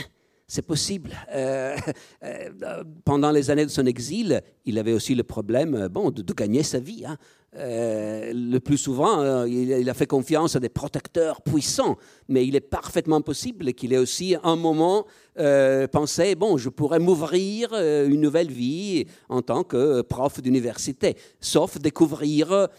c'est 0.47 0.61
possible. 0.65 1.11
Euh, 1.33 1.75
euh, 2.23 2.83
pendant 3.03 3.31
les 3.31 3.51
années 3.51 3.65
de 3.65 3.71
son 3.71 3.85
exil, 3.85 4.41
il 4.65 4.79
avait 4.79 4.93
aussi 4.93 5.13
le 5.13 5.23
problème 5.23 5.75
euh, 5.75 5.89
bon, 5.89 6.09
de, 6.09 6.33
gagner 6.33 6.63
sa 6.63 6.79
vie. 6.79 7.03
Hein. 7.05 7.17
le 7.53 8.59
plus 8.59 8.77
souvent, 8.77 9.43
il, 9.45 9.89
a 9.89 9.93
fait 9.93 10.05
confiance 10.05 10.55
à 10.55 10.59
des 10.59 10.69
protecteurs 10.69 11.41
puissants, 11.41 11.97
mais 12.27 12.45
il 12.45 12.55
est 12.55 12.61
parfaitement 12.61 13.21
possible 13.21 13.73
qu'il 13.73 13.93
ait 13.93 13.97
aussi 13.97 14.35
un 14.43 14.55
moment 14.55 15.05
pensé, 15.91 16.35
bon, 16.35 16.57
je 16.57 16.69
pourrais 16.69 16.99
m'ouvrir 16.99 17.73
une 17.73 18.21
nouvelle 18.21 18.51
vie 18.51 19.05
en 19.29 19.41
tant 19.41 19.63
que 19.63 20.01
prof 20.01 20.39
d'université, 20.41 21.15
sauf 21.39 21.79
découvrir 21.79 22.69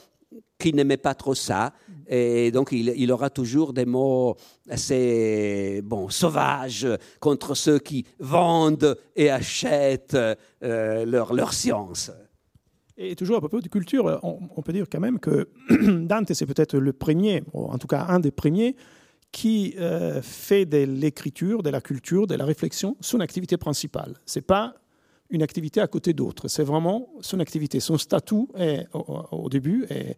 qu'il 0.58 0.76
n'aimait 0.76 0.96
pas 0.96 1.14
trop 1.14 1.34
ça. 1.34 1.72
Et 2.08 2.50
donc, 2.50 2.72
il, 2.72 3.12
aura 3.12 3.28
toujours 3.28 3.72
des 3.74 3.84
mots 3.84 4.36
assez 4.68 5.82
bon, 5.84 6.08
sauvages 6.08 6.88
contre 7.20 7.54
ceux 7.54 7.78
qui 7.78 8.06
vendent 8.18 8.96
et 9.14 9.30
achètent 9.30 10.14
euh, 10.14 11.04
leur, 11.04 11.34
leur 11.34 11.52
science. 11.52 12.10
Et 12.96 13.14
toujours 13.14 13.36
à 13.36 13.40
propos 13.40 13.60
de 13.60 13.68
culture, 13.68 14.18
on, 14.22 14.62
peut 14.62 14.72
dire 14.72 14.86
quand 14.90 15.00
même 15.00 15.20
que 15.20 15.48
Dante, 15.70 16.32
c'est 16.32 16.46
peut-être 16.46 16.78
le 16.78 16.92
premier, 16.92 17.44
en 17.52 17.78
tout 17.78 17.86
cas 17.86 18.06
un 18.08 18.18
des 18.18 18.32
premiers, 18.32 18.74
qui 19.30 19.74
euh, 19.78 20.22
fait 20.22 20.64
de 20.64 20.78
l'écriture, 20.78 21.62
de 21.62 21.70
la 21.70 21.80
culture, 21.80 22.26
de 22.26 22.34
la 22.34 22.44
réflexion 22.44 22.96
son 23.00 23.20
activité 23.20 23.56
principale. 23.56 24.14
Ce 24.26 24.38
n'est 24.38 24.42
pas 24.42 24.74
une 25.30 25.42
activité 25.42 25.80
à 25.80 25.86
côté 25.86 26.14
d'autres, 26.14 26.48
c'est 26.48 26.64
vraiment 26.64 27.10
son 27.20 27.38
activité. 27.38 27.78
Son 27.80 27.98
statut 27.98 28.48
est, 28.56 28.86
au, 28.94 29.26
au 29.30 29.48
début 29.50 29.84
est 29.90 30.16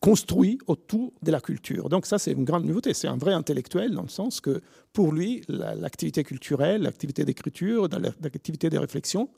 construit 0.00 0.58
autour 0.66 1.12
de 1.22 1.30
la 1.30 1.40
culture. 1.40 1.88
Donc 1.88 2.06
ça, 2.06 2.18
c'est 2.18 2.32
une 2.32 2.44
grande 2.44 2.64
nouveauté. 2.64 2.94
C'est 2.94 3.08
un 3.08 3.16
vrai 3.16 3.32
intellectuel 3.32 3.92
dans 3.92 4.02
le 4.02 4.08
sens 4.08 4.40
que 4.40 4.60
pour 4.92 5.12
lui, 5.12 5.42
l'activité 5.48 6.22
culturelle, 6.22 6.82
l'activité 6.82 7.24
d'écriture, 7.24 7.88
l'activité 8.22 8.70
de 8.70 8.78
réflexion 8.78 9.28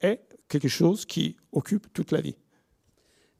est 0.00 0.20
quelque 0.48 0.68
chose 0.68 1.04
qui 1.04 1.36
occupe 1.52 1.92
toute 1.92 2.12
la 2.12 2.20
vie. 2.20 2.36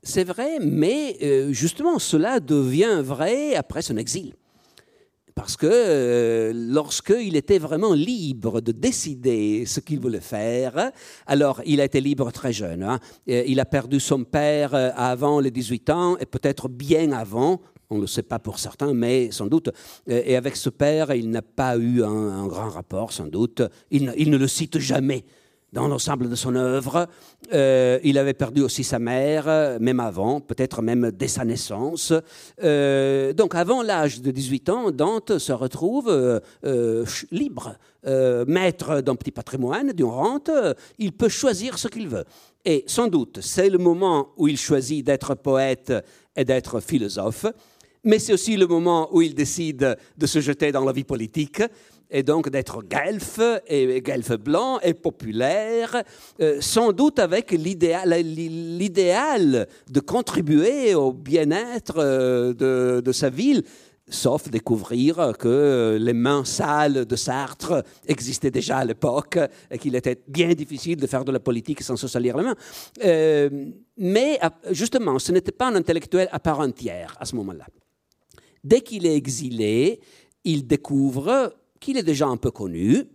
C'est 0.03 0.25
vrai, 0.25 0.59
mais 0.61 1.17
euh, 1.23 1.53
justement, 1.53 1.99
cela 1.99 2.41
devient 2.41 3.01
vrai 3.03 3.55
après 3.55 3.81
son 3.81 3.97
exil. 3.97 4.35
Parce 5.35 5.57
que 5.57 5.67
euh, 5.67 6.53
lorsqu'il 6.55 7.35
était 7.35 7.59
vraiment 7.59 7.93
libre 7.93 8.61
de 8.61 8.71
décider 8.71 9.67
ce 9.67 9.81
qu'il 9.81 9.99
voulait 9.99 10.21
faire, 10.21 10.93
alors 11.27 11.61
il 11.67 11.81
a 11.81 11.85
été 11.85 12.01
libre 12.01 12.31
très 12.31 12.53
jeune. 12.53 12.85
Hein. 12.85 13.01
Il 13.27 13.59
a 13.59 13.65
perdu 13.65 13.99
son 13.99 14.23
père 14.23 14.75
euh, 14.75 14.91
avant 14.95 15.41
les 15.41 15.51
18 15.51 15.91
ans 15.91 16.17
et 16.19 16.27
peut-être 16.27 16.69
bien 16.69 17.11
avant, 17.11 17.61
on 17.91 17.97
ne 17.97 18.03
le 18.03 18.07
sait 18.07 18.23
pas 18.23 18.39
pour 18.39 18.61
certains, 18.61 18.95
mais 18.95 19.33
sans 19.33 19.47
doute. 19.47 19.71
Euh, 20.09 20.23
et 20.25 20.37
avec 20.37 20.55
ce 20.55 20.71
père, 20.71 21.13
il 21.13 21.29
n'a 21.31 21.43
pas 21.43 21.77
eu 21.79 22.05
un, 22.05 22.47
grand 22.47 22.69
rapport, 22.69 23.13
sans 23.13 23.27
doute. 23.27 23.61
il 23.91 24.31
ne 24.31 24.37
le 24.37 24.47
cite 24.47 24.79
jamais 24.79 25.25
dans 25.75 25.89
l'ensemble 25.89 26.31
de 26.31 26.37
son 26.37 26.55
œuvre. 26.55 27.09
Euh, 27.53 27.99
il 28.05 28.17
avait 28.17 28.33
perdu 28.33 28.63
aussi 28.63 28.85
sa 28.85 28.99
mère, 28.99 29.47
même 29.81 30.01
avant, 30.01 30.41
peut-être 30.41 30.81
même 30.81 31.11
dès 31.11 31.29
sa 31.29 31.45
naissance. 31.45 32.13
Euh, 32.63 33.33
donc 33.33 33.55
avant 33.55 33.83
l'âge 33.83 34.23
de 34.23 34.31
18 34.31 34.69
ans, 34.71 34.91
Dante 34.93 35.39
se 35.39 35.53
retrouve 35.53 36.09
euh, 36.09 37.05
libre, 37.31 37.77
maître 38.47 39.01
d'un 39.01 39.17
petit 39.17 39.33
patrimoine, 39.33 39.93
d'une 39.93 40.07
rente. 40.07 40.51
Il 40.99 41.13
peut 41.13 41.29
choisir 41.29 41.79
ce 41.79 41.89
qu'il 41.89 42.09
veut. 42.09 42.25
Et 42.65 42.85
sans 42.87 43.09
doute, 43.09 43.41
c'est 43.43 43.69
le 43.69 43.79
moment 43.79 44.29
où 44.37 44.47
il 44.47 44.57
choisit 44.57 45.05
d'être 45.05 45.35
poète 45.35 45.93
et 46.37 46.45
d'être 46.45 46.81
philosophe 46.81 47.47
mais 48.05 48.19
c'est 48.19 48.35
aussi 48.35 48.57
le 48.57 48.67
moment 48.67 49.09
où 49.13 49.23
il 49.23 49.35
décide 49.35 49.97
de 50.17 50.27
se 50.27 50.41
jeter 50.41 50.71
dans 50.73 50.85
la 50.85 50.93
vie 50.93 51.05
politique 51.05 51.63
et 52.11 52.23
donc 52.23 52.49
d'être 52.51 52.83
guelfe, 52.83 53.41
et 53.67 54.01
guelfe 54.01 54.37
blanc, 54.39 54.79
et 54.81 54.95
populaire, 54.95 56.03
euh, 56.41 56.61
sans 56.61 56.93
doute 56.93 57.19
avec 57.19 57.51
l'idéal 57.51 58.09
de 59.91 60.01
contribuer 60.01 60.95
au 60.95 61.13
bien-être 61.13 61.95
euh, 61.99 63.01
de, 63.03 63.13
sa 63.13 63.31
ville, 63.31 63.63
sauf 64.09 64.49
découvrir 64.49 65.33
que 65.39 65.97
les 66.01 66.13
mains 66.13 66.45
sales 66.45 67.07
de 67.07 67.17
Sartre 67.17 67.83
existaient 68.07 68.51
déjà 68.51 68.79
à 68.79 68.85
l'époque 68.85 69.39
et 69.71 69.79
qu'il 69.79 69.95
était 69.95 70.21
bien 70.29 70.53
difficile 70.53 70.97
de 70.97 71.07
faire 71.07 71.25
de 71.25 71.33
la 71.33 71.41
politique 71.41 71.83
sans 71.83 71.97
se 71.97 72.07
salir 72.07 72.37
les 72.37 72.45
mains. 72.45 72.57
Euh, 73.05 73.49
mais 73.97 74.39
justement, 74.71 75.19
ce 75.19 75.33
n'était 75.33 75.53
pas 75.53 75.69
un 75.69 75.77
intellectuel 75.77 76.29
à 76.33 76.39
part 76.39 76.61
entière 76.61 77.17
à 77.19 77.25
ce 77.25 77.35
moment-là. 77.37 77.67
Dès 78.63 78.83
qu'il 78.83 79.07
est 79.07 79.17
exilé, 79.17 80.01
il 80.45 80.67
découvre 80.67 81.55
qu'il 81.85 81.99
est 81.99 82.03
déjà 82.03 82.27
un 82.27 82.39
peu 82.39 82.51
connu, 82.51 83.07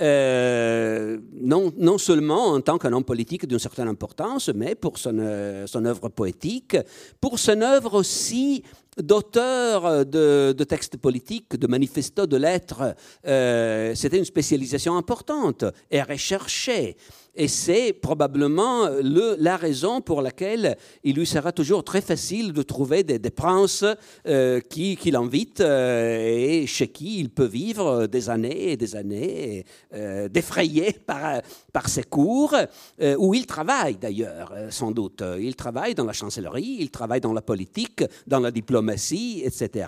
euh, 0.00 1.18
non, 1.32 1.72
non, 1.76 1.98
seulement 1.98 2.52
en 2.52 2.60
tant 2.60 2.78
qu'un 2.78 2.92
homme 2.92 3.04
politique 3.04 3.46
d'une 3.46 3.58
certaine 3.58 3.88
importance, 3.88 4.48
mais 4.48 4.74
pour 4.74 4.98
son, 4.98 5.18
euh, 5.18 5.66
son 5.66 5.84
œuvre 5.84 6.08
poétique, 6.08 6.76
pour 7.20 7.38
son 7.38 7.60
œuvre 7.60 7.94
aussi 7.94 8.62
d'auteur 8.96 10.04
de, 10.04 10.52
de, 10.56 10.64
textes 10.64 10.96
politiques, 10.96 11.56
de 11.56 11.66
manifestos, 11.66 12.26
de 12.26 12.36
lettres. 12.36 12.94
Euh, 13.26 13.94
c'était 13.94 14.18
une 14.18 14.24
spécialisation 14.24 14.96
importante 14.96 15.64
et 15.90 16.02
recherchée. 16.02 16.96
Et 17.34 17.48
c'est 17.48 17.92
probablement 17.92 18.88
le, 18.88 19.36
la 19.38 19.56
raison 19.56 20.00
pour 20.00 20.22
laquelle 20.22 20.76
il 21.04 21.16
lui 21.16 21.26
sera 21.26 21.52
toujours 21.52 21.84
très 21.84 22.00
facile 22.00 22.52
de 22.52 22.62
trouver 22.62 23.02
des, 23.02 23.30
princes 23.30 23.84
euh, 24.26 24.60
qui, 24.60 24.96
l'invitent 25.10 25.60
euh, 25.60 26.18
et 26.18 26.66
chez 26.66 26.88
qui 26.88 27.20
il 27.20 27.30
peut 27.30 27.46
vivre 27.46 28.06
des 28.06 28.28
années 28.28 28.72
et 28.72 28.76
des 28.76 28.96
années, 28.96 29.64
euh, 29.94 30.28
défrayé 30.28 30.92
par, 30.92 31.40
par 31.72 31.88
ses 31.88 32.02
cours, 32.02 32.54
euh, 33.00 33.16
où 33.18 33.34
il 33.34 33.46
travaille 33.46 33.96
d'ailleurs, 33.96 34.52
sans 34.70 34.90
doute. 34.90 35.22
Il 35.38 35.54
travaille 35.56 35.94
dans 35.94 36.04
la 36.04 36.12
chancellerie, 36.12 36.76
il 36.80 36.90
travaille 36.90 37.20
dans 37.20 37.32
la 37.32 37.42
politique, 37.42 38.04
dans 38.26 38.40
la 38.40 38.50
diplomatie, 38.50 39.42
etc. 39.44 39.86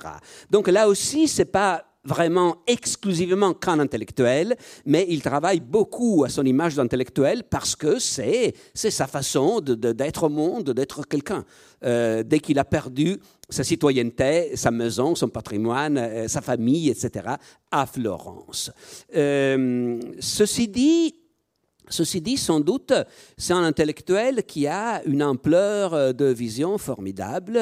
Donc 0.50 0.68
là 0.68 0.88
aussi, 0.88 1.28
c'est 1.28 1.44
pas 1.44 1.91
vraiment 2.04 2.56
exclusivement 2.66 3.54
qu'un 3.54 3.78
intellectuel, 3.78 4.56
mais 4.84 5.06
il 5.08 5.22
travaille 5.22 5.60
beaucoup 5.60 6.24
à 6.24 6.28
son 6.28 6.44
image 6.44 6.74
d'intellectuel 6.74 7.44
parce 7.48 7.76
que 7.76 7.98
c'est, 7.98 8.54
c'est 8.74 8.90
sa 8.90 9.06
façon 9.06 9.60
d'être 9.60 10.24
au 10.24 10.28
monde, 10.28 10.70
d'être 10.70 11.06
quelqu'un. 11.06 11.44
Euh, 11.84 12.22
dès 12.22 12.38
qu'il 12.38 12.58
a 12.58 12.64
perdu 12.64 13.18
sa 13.48 13.64
citoyenneté, 13.64 14.56
sa 14.56 14.70
maison, 14.70 15.14
son 15.14 15.28
patrimoine, 15.28 15.98
euh, 15.98 16.28
sa 16.28 16.40
famille, 16.40 16.88
etc., 16.90 17.34
à 17.70 17.86
Florence. 17.86 18.70
Euh, 19.14 20.00
ceci 20.20 20.68
dit, 20.68 21.14
Ceci 21.88 22.20
dit, 22.20 22.36
sans 22.36 22.60
doute, 22.60 22.92
c'est 23.36 23.52
un 23.52 23.64
intellectuel 23.64 24.44
qui 24.44 24.66
a 24.66 25.02
une 25.04 25.22
ampleur 25.22 25.94
euh, 25.94 26.12
de 26.12 26.26
vision 26.26 26.78
formidable. 26.78 27.58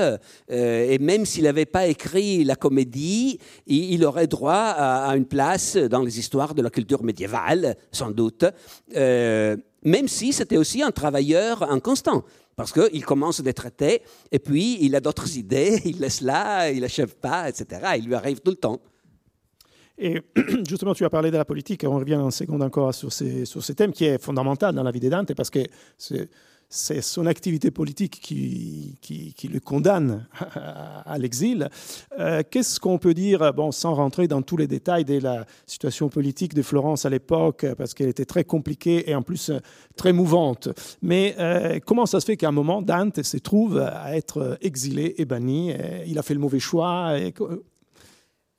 Euh, 0.50 0.90
et 0.90 0.98
même 0.98 1.24
s'il 1.26 1.44
n'avait 1.44 1.66
pas 1.66 1.86
écrit 1.86 2.44
la 2.44 2.54
comédie, 2.54 3.38
il 3.66 4.04
aurait 4.04 4.26
droit 4.26 4.52
à 4.52 5.16
une 5.16 5.24
place 5.24 5.76
dans 5.76 6.02
les 6.02 6.18
histoires 6.18 6.54
de 6.54 6.62
la 6.62 6.70
culture 6.70 7.02
médiévale, 7.02 7.76
sans 7.90 8.10
doute. 8.10 8.44
Euh, 8.94 9.56
même 9.82 10.08
si 10.08 10.32
c'était 10.32 10.58
aussi 10.58 10.82
un 10.82 10.90
travailleur 10.90 11.70
inconstant. 11.70 12.24
Parce 12.56 12.72
qu'il 12.72 13.04
commence 13.06 13.40
des 13.40 13.54
traités, 13.54 14.02
et 14.30 14.38
puis 14.38 14.76
il 14.82 14.94
a 14.94 15.00
d'autres 15.00 15.36
idées, 15.38 15.80
il 15.86 15.98
laisse 15.98 16.20
là, 16.20 16.70
il 16.70 16.80
n'achève 16.80 17.16
pas, 17.16 17.48
etc. 17.48 17.80
Il 17.96 18.04
lui 18.04 18.14
arrive 18.14 18.40
tout 18.40 18.50
le 18.50 18.58
temps. 18.58 18.80
Et 20.00 20.22
justement, 20.68 20.94
tu 20.94 21.04
as 21.04 21.10
parlé 21.10 21.30
de 21.30 21.36
la 21.36 21.44
politique, 21.44 21.84
on 21.86 21.96
revient 21.96 22.16
en 22.16 22.30
seconde 22.30 22.62
encore 22.62 22.94
sur 22.94 23.12
ces, 23.12 23.44
sur 23.44 23.62
ces 23.62 23.74
thèmes 23.74 23.92
qui 23.92 24.06
est 24.06 24.20
fondamental 24.20 24.74
dans 24.74 24.82
la 24.82 24.90
vie 24.90 25.00
de 25.00 25.10
Dante 25.10 25.34
parce 25.34 25.50
que 25.50 25.60
c'est 26.72 27.02
son 27.02 27.26
activité 27.26 27.72
politique 27.72 28.20
qui, 28.22 28.96
qui, 29.02 29.48
le 29.48 29.58
condamne 29.58 30.26
à, 31.04 31.18
l'exil. 31.18 31.68
Euh, 32.18 32.42
qu'est-ce 32.48 32.78
qu'on 32.78 32.96
peut 32.98 33.12
dire, 33.12 33.52
bon, 33.52 33.72
sans 33.72 33.94
rentrer 33.94 34.28
dans 34.28 34.40
tous 34.40 34.56
les 34.56 34.68
détails 34.68 35.04
de 35.04 35.18
la 35.18 35.46
situation 35.66 36.08
politique 36.08 36.54
de 36.54 36.62
Florence 36.62 37.04
à 37.04 37.10
l'époque, 37.10 37.66
parce 37.76 37.92
qu'elle 37.92 38.08
était 38.08 38.24
très 38.24 38.44
compliquée 38.44 39.10
et 39.10 39.16
en 39.16 39.22
plus 39.22 39.50
très 39.96 40.12
mouvante. 40.12 40.68
Mais 41.02 41.34
euh, 41.40 41.80
comment 41.84 42.06
ça 42.06 42.20
se 42.20 42.26
fait 42.26 42.36
qu'à 42.36 42.48
un 42.48 42.52
moment, 42.52 42.82
Dante 42.82 43.24
se 43.24 43.36
trouve 43.36 43.78
à 43.78 44.16
être 44.16 44.56
exilé 44.62 45.16
et 45.18 45.24
banni 45.24 45.74
Il 46.06 46.20
a 46.20 46.22
fait 46.22 46.34
le 46.34 46.40
mauvais 46.40 46.60
choix 46.60 47.16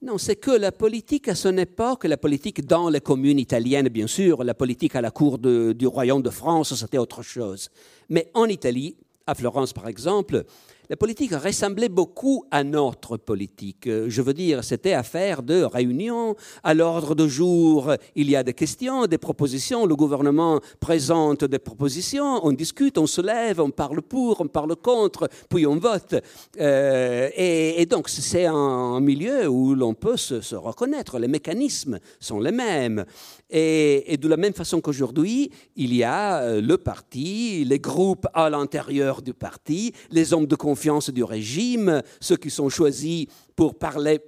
non, 0.04 0.18
c'est 0.18 0.36
que 0.36 0.50
la 0.50 0.72
politique 0.72 1.28
à 1.28 1.36
son 1.36 1.56
époque, 1.60 2.06
la 2.06 2.18
politique 2.18 2.66
dans 2.66 2.90
les 2.90 3.02
communes 3.02 3.38
italiennes, 3.38 3.88
bien 3.90 4.08
sûr, 4.08 4.44
la 4.44 4.56
politique 4.56 4.96
à 4.96 5.02
la 5.02 5.12
cour 5.12 5.38
du 5.38 5.86
royaume 5.86 6.24
de 6.24 6.32
France, 6.32 6.74
c'était 6.74 6.98
autre 6.98 7.22
chose. 7.22 7.70
Mais 8.10 8.32
en 8.34 8.46
Italie, 8.46 8.96
à 9.28 9.36
Florence 9.36 9.74
par 9.74 9.88
exemple, 9.88 10.44
la 10.92 10.98
politique 10.98 11.34
ressemblait 11.34 11.88
beaucoup 11.88 12.44
à 12.52 12.66
notre 12.66 13.16
politique. 13.16 13.88
Je 13.88 14.22
veux 14.22 14.34
dire, 14.34 14.62
c'était 14.62 14.92
affaire 14.92 15.42
de 15.42 15.64
réunion. 15.64 16.36
À 16.66 16.74
l'ordre 16.74 17.16
du 17.16 17.30
jour, 17.30 17.94
il 18.14 18.30
y 18.30 18.36
a 18.36 18.44
des 18.44 18.54
questions, 18.54 19.08
des 19.08 19.18
propositions. 19.18 19.86
Le 19.86 19.96
gouvernement 19.96 20.60
présente 20.82 21.46
des 21.46 21.60
propositions. 21.60 22.46
On 22.46 22.52
discute, 22.52 22.98
on 22.98 23.08
se 23.08 23.22
lève, 23.22 23.62
on 23.62 23.70
parle 23.70 24.02
pour, 24.02 24.42
on 24.42 24.48
parle 24.50 24.76
contre, 24.76 25.30
puis 25.50 25.66
on 25.66 25.78
vote. 25.78 26.16
Euh, 26.60 27.30
et, 27.38 27.86
donc, 27.86 28.10
c'est 28.10 28.48
un, 28.48 29.00
milieu 29.00 29.48
où 29.48 29.74
l'on 29.76 29.94
peut 29.94 30.18
se, 30.18 30.56
reconnaître. 30.56 31.20
Les 31.20 31.30
mécanismes 31.30 32.00
sont 32.20 32.42
les 32.42 32.52
mêmes. 32.52 33.06
Et, 33.50 34.14
et 34.14 34.18
de 34.18 34.28
la 34.28 34.36
même 34.36 34.54
façon 34.54 34.82
qu'aujourd'hui, 34.82 35.52
il 35.78 35.94
y 35.96 36.04
a 36.04 36.42
euh, 36.42 36.62
le 36.62 36.78
parti, 36.78 37.64
les 37.66 37.80
groupes 37.80 38.28
à 38.34 38.50
l'intérieur 38.50 39.22
du 39.22 39.34
parti, 39.34 39.94
les 40.10 40.34
hommes 40.34 40.48
de 40.48 40.56
confiance 40.56 40.81
du 41.12 41.24
régime, 41.24 42.02
ceux 42.20 42.38
qui 42.38 42.50
sont 42.50 42.70
choisis 42.70 43.28
pour 43.56 43.78
parler 43.78 44.20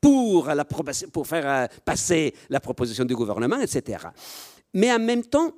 pour, 0.00 0.46
la, 0.48 0.64
pour 0.64 1.26
faire 1.26 1.48
euh, 1.48 1.66
passer 1.84 2.34
la 2.50 2.60
proposition 2.60 3.04
du 3.04 3.14
gouvernement, 3.14 3.60
etc. 3.60 4.06
Mais 4.74 4.92
en 4.92 4.98
même 4.98 5.24
temps, 5.24 5.52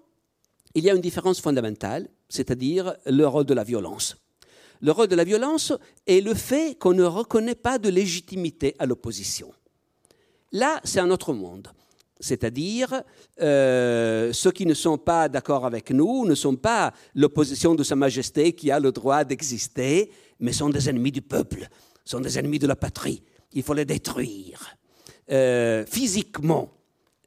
il 0.75 0.85
y 0.85 0.91
a 0.91 0.95
une 0.95 1.01
différence 1.01 1.41
fondamentale, 1.41 2.09
c'est-à-dire 2.29 2.95
le 3.07 3.27
rôle 3.27 3.45
de 3.45 3.55
la 3.55 3.65
violence. 3.65 4.17
Le 4.81 4.93
rôle 4.93 5.09
de 5.09 5.17
la 5.17 5.25
violence 5.25 5.73
est 6.07 6.21
le 6.21 6.35
fait 6.35 6.79
qu'on 6.79 6.93
ne 6.93 7.05
reconnaît 7.05 7.55
pas 7.55 7.79
de 7.79 7.89
légitimité 7.89 8.75
à 8.79 8.87
l'opposition. 8.87 9.53
Là, 10.53 10.81
c'est 10.85 11.01
un 11.01 11.11
autre 11.11 11.33
monde 11.33 11.69
c'est-à-dire 12.21 13.03
euh, 13.41 14.33
ceux 14.33 14.53
qui 14.53 14.67
ne 14.67 14.75
sont 14.75 14.99
pas 14.99 15.29
d'accord 15.29 15.67
avec 15.67 15.91
nous 15.91 16.25
ne 16.25 16.35
sont 16.35 16.57
pas 16.57 16.93
l'opposition 17.15 17.75
de 17.75 17.83
Sa 17.83 17.97
Majesté 17.97 18.53
qui 18.53 18.71
a 18.71 18.79
le 18.79 18.93
droit 18.93 19.25
d'exister, 19.25 20.11
mais 20.41 20.53
sont 20.53 20.71
des 20.71 20.89
ennemis 20.89 21.13
du 21.13 21.23
peuple, 21.23 21.69
sont 22.05 22.21
des 22.21 22.39
ennemis 22.39 22.59
de 22.59 22.67
la 22.67 22.77
patrie. 22.77 23.23
Il 23.53 23.63
faut 23.63 23.75
les 23.75 23.85
détruire 23.85 24.77
euh, 25.31 25.85
physiquement. 25.87 26.71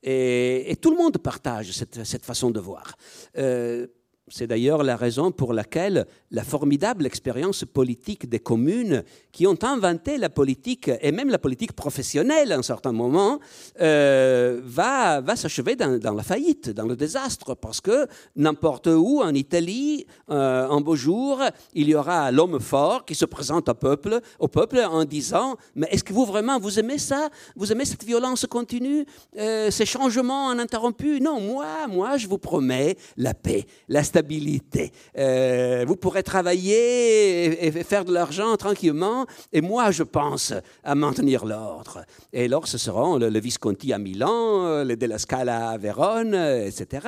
Et, 0.03 0.77
tout 0.81 0.91
le 0.91 0.97
monde 0.97 1.17
partage 1.17 1.71
cette, 1.71 2.23
façon 2.23 2.49
de 2.49 2.59
voir. 2.59 2.95
Euh, 3.37 3.87
c'est 4.29 4.47
d'ailleurs 4.47 4.83
la 4.83 4.95
raison 4.95 5.31
pour 5.31 5.53
laquelle 5.53 6.05
la 6.31 6.43
formidable 6.43 7.05
expérience 7.05 7.63
politique 7.65 8.27
des 8.29 8.39
communes 8.39 9.03
qui 9.31 9.47
ont 9.47 9.57
inventé 9.63 10.17
la 10.17 10.29
politique, 10.29 10.91
et 11.01 11.11
même 11.11 11.29
la 11.29 11.39
politique 11.39 11.73
professionnelle 11.73 12.51
à 12.51 12.57
un 12.57 12.63
certain 12.63 12.91
moment, 12.91 13.39
euh, 13.81 14.61
va, 14.63 15.21
s'achever 15.35 15.75
dans, 15.75 16.13
la 16.13 16.23
faillite, 16.23 16.69
dans 16.69 16.85
le 16.85 16.95
désastre, 16.95 17.55
parce 17.55 17.81
que 17.81 18.07
n'importe 18.35 18.87
où, 18.87 19.21
en 19.21 19.33
Italie, 19.33 20.05
euh, 20.29 20.67
un 20.67 20.81
beau 20.81 20.95
jour, 20.95 21.41
il 21.73 21.87
y 21.87 21.95
aura 21.95 22.31
l'homme 22.31 22.59
fort 22.59 23.05
qui 23.05 23.15
se 23.15 23.25
présente 23.25 23.69
au 23.69 23.73
peuple, 23.73 24.19
au 24.39 24.47
peuple 24.47 24.79
en 24.79 25.05
disant, 25.05 25.55
mais 25.75 25.87
est-ce 25.91 26.03
que 26.03 26.13
vous 26.13 26.25
vraiment, 26.25 26.59
vous 26.59 26.79
aimez 26.79 26.97
ça? 26.97 27.29
Vous 27.55 27.71
aimez 27.71 27.85
cette 27.85 28.03
violence 28.03 28.45
continue 28.49 29.05
euh, 29.37 29.71
Ces 29.71 29.85
changements 29.85 30.51
ininterrompus 30.51 31.21
Non, 31.21 31.39
moi, 31.39 31.87
moi, 31.87 32.17
je 32.17 32.27
vous 32.27 32.37
promets 32.37 32.97
la 33.15 33.33
paix, 33.33 33.65
la 33.87 34.03
stabilité. 34.03 34.91
Euh, 35.17 35.85
vous 35.87 35.95
pourrez 35.95 36.16
travailler 36.23 37.65
et, 37.65 37.71
faire 37.83 38.05
de 38.05 38.13
l'argent 38.13 38.55
tranquillement, 38.57 39.25
et 39.51 39.61
moi, 39.61 39.91
je 39.91 40.03
pense 40.03 40.53
à 40.83 40.95
maintenir 40.95 41.45
l'ordre. 41.45 42.05
Et 42.33 42.45
alors, 42.45 42.67
ce 42.67 42.77
seront 42.77 43.17
le, 43.17 43.39
Visconti 43.39 43.93
à 43.93 43.97
Milan, 43.97 44.83
le 44.83 44.95
Della 44.95 45.19
Scala 45.19 45.69
à 45.69 45.77
Vérone, 45.77 46.33
etc. 46.33 47.07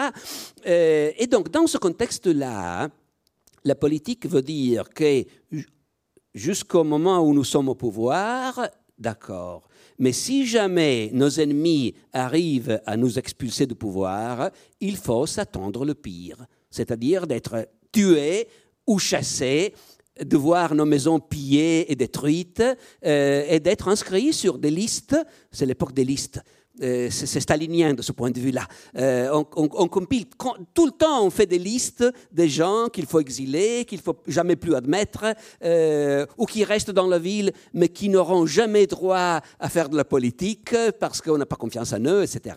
Euh, 0.68 1.12
et 1.18 1.28
donc, 1.28 1.50
dans 1.50 1.68
ce 1.68 1.78
contexte-là, 1.78 2.90
la 3.66 3.76
politique 3.76 4.26
veut 4.28 4.42
dire 4.42 4.90
que 4.90 5.26
jusqu'au 6.34 6.84
moment 6.84 7.20
où 7.20 7.34
nous 7.34 7.44
sommes 7.44 7.70
au 7.70 7.76
pouvoir, 7.76 8.68
d'accord. 8.98 9.68
Mais 9.98 10.14
si 10.14 10.46
jamais 10.46 11.10
nos 11.14 11.30
ennemis 11.30 11.94
arrivent 12.14 12.80
à 12.86 12.96
nous 12.96 13.20
expulser 13.20 13.66
du 13.66 13.76
pouvoir, 13.76 14.52
il 14.80 14.96
faut 14.96 15.26
s'attendre 15.26 15.84
le 15.84 15.94
pire 15.94 16.48
c'est-à-dire 16.70 17.28
d'être 17.28 17.68
tués 17.92 18.48
ou 18.90 18.98
chassés, 18.98 19.74
de 20.20 20.36
voir 20.36 20.74
nos 20.76 20.86
maisons 20.86 21.20
pillées 21.20 21.92
et 21.92 21.96
détruites, 21.96 22.64
euh, 23.06 23.46
et 23.48 23.60
d'être 23.60 23.88
inscrits 23.88 24.34
sur 24.34 24.58
des 24.58 24.72
listes, 24.72 25.16
c'est 25.52 25.68
l'époque 25.68 25.94
des 25.94 26.04
listes, 26.04 26.42
c'est 26.80 27.40
stalinien 27.40 27.94
de 27.94 28.02
ce 28.02 28.12
point 28.12 28.32
de 28.32 28.40
vue-là. 28.40 28.68
Euh, 28.98 29.44
on, 29.56 29.88
compile 29.88 30.26
tout 30.74 30.86
le 30.86 30.92
temps, 30.92 31.26
on 31.26 31.30
fait 31.30 31.46
des 31.46 31.60
listes 31.60 32.06
des 32.32 32.50
gens 32.50 32.88
qu'il 32.92 33.06
faut 33.06 33.20
exiler, 33.20 33.86
qu'il 33.86 34.00
faut 34.00 34.18
jamais 34.28 34.56
plus 34.56 34.76
admettre, 34.76 35.26
euh, 35.64 36.26
ou 36.38 36.46
qui 36.46 36.64
restent 36.64 36.92
dans 36.92 37.08
la 37.08 37.20
ville, 37.20 37.52
mais 37.74 37.90
qui 37.90 38.10
n'auront 38.10 38.46
jamais 38.46 38.88
droit 38.88 39.42
à 39.60 39.70
faire 39.70 39.90
de 39.90 39.98
la 39.98 40.06
politique 40.06 40.74
parce 41.00 41.22
qu'on 41.22 41.38
n'a 41.38 41.46
pas 41.46 41.56
confiance 41.56 41.94
en 41.94 42.04
eux, 42.06 42.24
etc. 42.24 42.56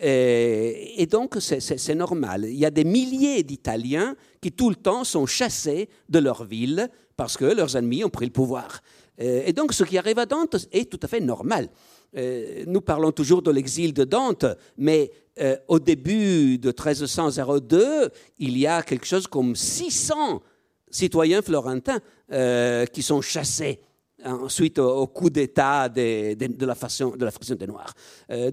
Et, 0.00 1.02
et 1.02 1.06
donc 1.06 1.36
c'est 1.40 1.94
normal. 1.94 2.46
Il 2.46 2.58
y 2.58 2.66
a 2.66 2.70
des 2.70 2.84
milliers 2.84 3.42
d'Italiens 3.42 4.16
qui 4.40 4.52
tout 4.52 4.70
le 4.70 4.76
temps 4.76 5.04
sont 5.04 5.26
chassés 5.26 5.88
de 6.08 6.18
leur 6.18 6.44
ville 6.44 6.88
parce 7.16 7.36
que 7.36 7.44
leurs 7.44 7.76
ennemis 7.76 8.04
ont 8.04 8.10
pris 8.10 8.26
le 8.26 8.32
pouvoir. 8.32 8.80
Et 9.18 9.52
donc 9.52 9.74
ce 9.74 9.84
qui 9.84 9.98
arrive 9.98 10.18
à 10.18 10.24
Dante 10.24 10.56
est 10.72 10.90
tout 10.90 11.00
à 11.02 11.06
fait 11.06 11.20
normal. 11.20 11.68
Euh, 12.16 12.64
nous 12.66 12.80
parlons 12.80 13.12
toujours 13.12 13.42
de 13.42 13.50
l'exil 13.50 13.92
de 13.92 14.04
Dante, 14.04 14.46
mais 14.76 15.10
euh, 15.40 15.56
au 15.68 15.78
début 15.78 16.58
de 16.58 16.68
1302, 16.68 18.10
il 18.38 18.58
y 18.58 18.66
a 18.66 18.82
quelque 18.82 19.06
chose 19.06 19.26
comme 19.26 19.54
600 19.54 20.42
citoyens 20.90 21.40
florentins 21.40 22.00
euh, 22.32 22.84
qui 22.86 23.02
sont 23.02 23.20
chassés 23.20 23.80
ensuite 24.22 24.78
au, 24.78 25.06
coup 25.06 25.30
d'État 25.30 25.88
de, 25.88 26.66
la 26.66 26.74
faction, 26.74 27.16
de 27.16 27.24
la 27.24 27.30
faction 27.30 27.54
des 27.54 27.66
Noirs. 27.66 27.94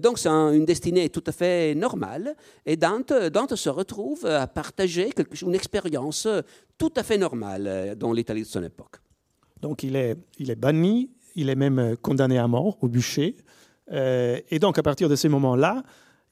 donc 0.00 0.18
c'est 0.18 0.30
une 0.30 0.64
destinée 0.64 1.10
tout 1.10 1.24
à 1.26 1.32
fait 1.32 1.74
normale 1.74 2.34
et 2.64 2.74
Dante, 2.74 3.12
se 3.54 3.68
retrouve 3.68 4.24
à 4.24 4.46
partager 4.46 5.10
une 5.42 5.54
expérience 5.54 6.26
tout 6.78 6.92
à 6.96 7.02
fait 7.02 7.18
normale 7.18 7.94
dans 7.98 8.14
l'Italie 8.14 8.44
de 8.44 8.46
son 8.46 8.62
époque. 8.62 8.96
Donc 9.60 9.82
il 9.82 9.94
est 9.94 10.16
banni, 10.56 11.10
il 11.38 11.48
est 11.50 11.54
même 11.54 11.96
condamné 12.02 12.36
à 12.36 12.48
mort 12.48 12.76
au 12.80 12.88
bûcher. 12.88 13.36
Euh, 13.92 14.40
et 14.50 14.58
donc, 14.58 14.76
à 14.76 14.82
partir 14.82 15.08
de 15.08 15.14
ces 15.14 15.28
moments-là, 15.28 15.84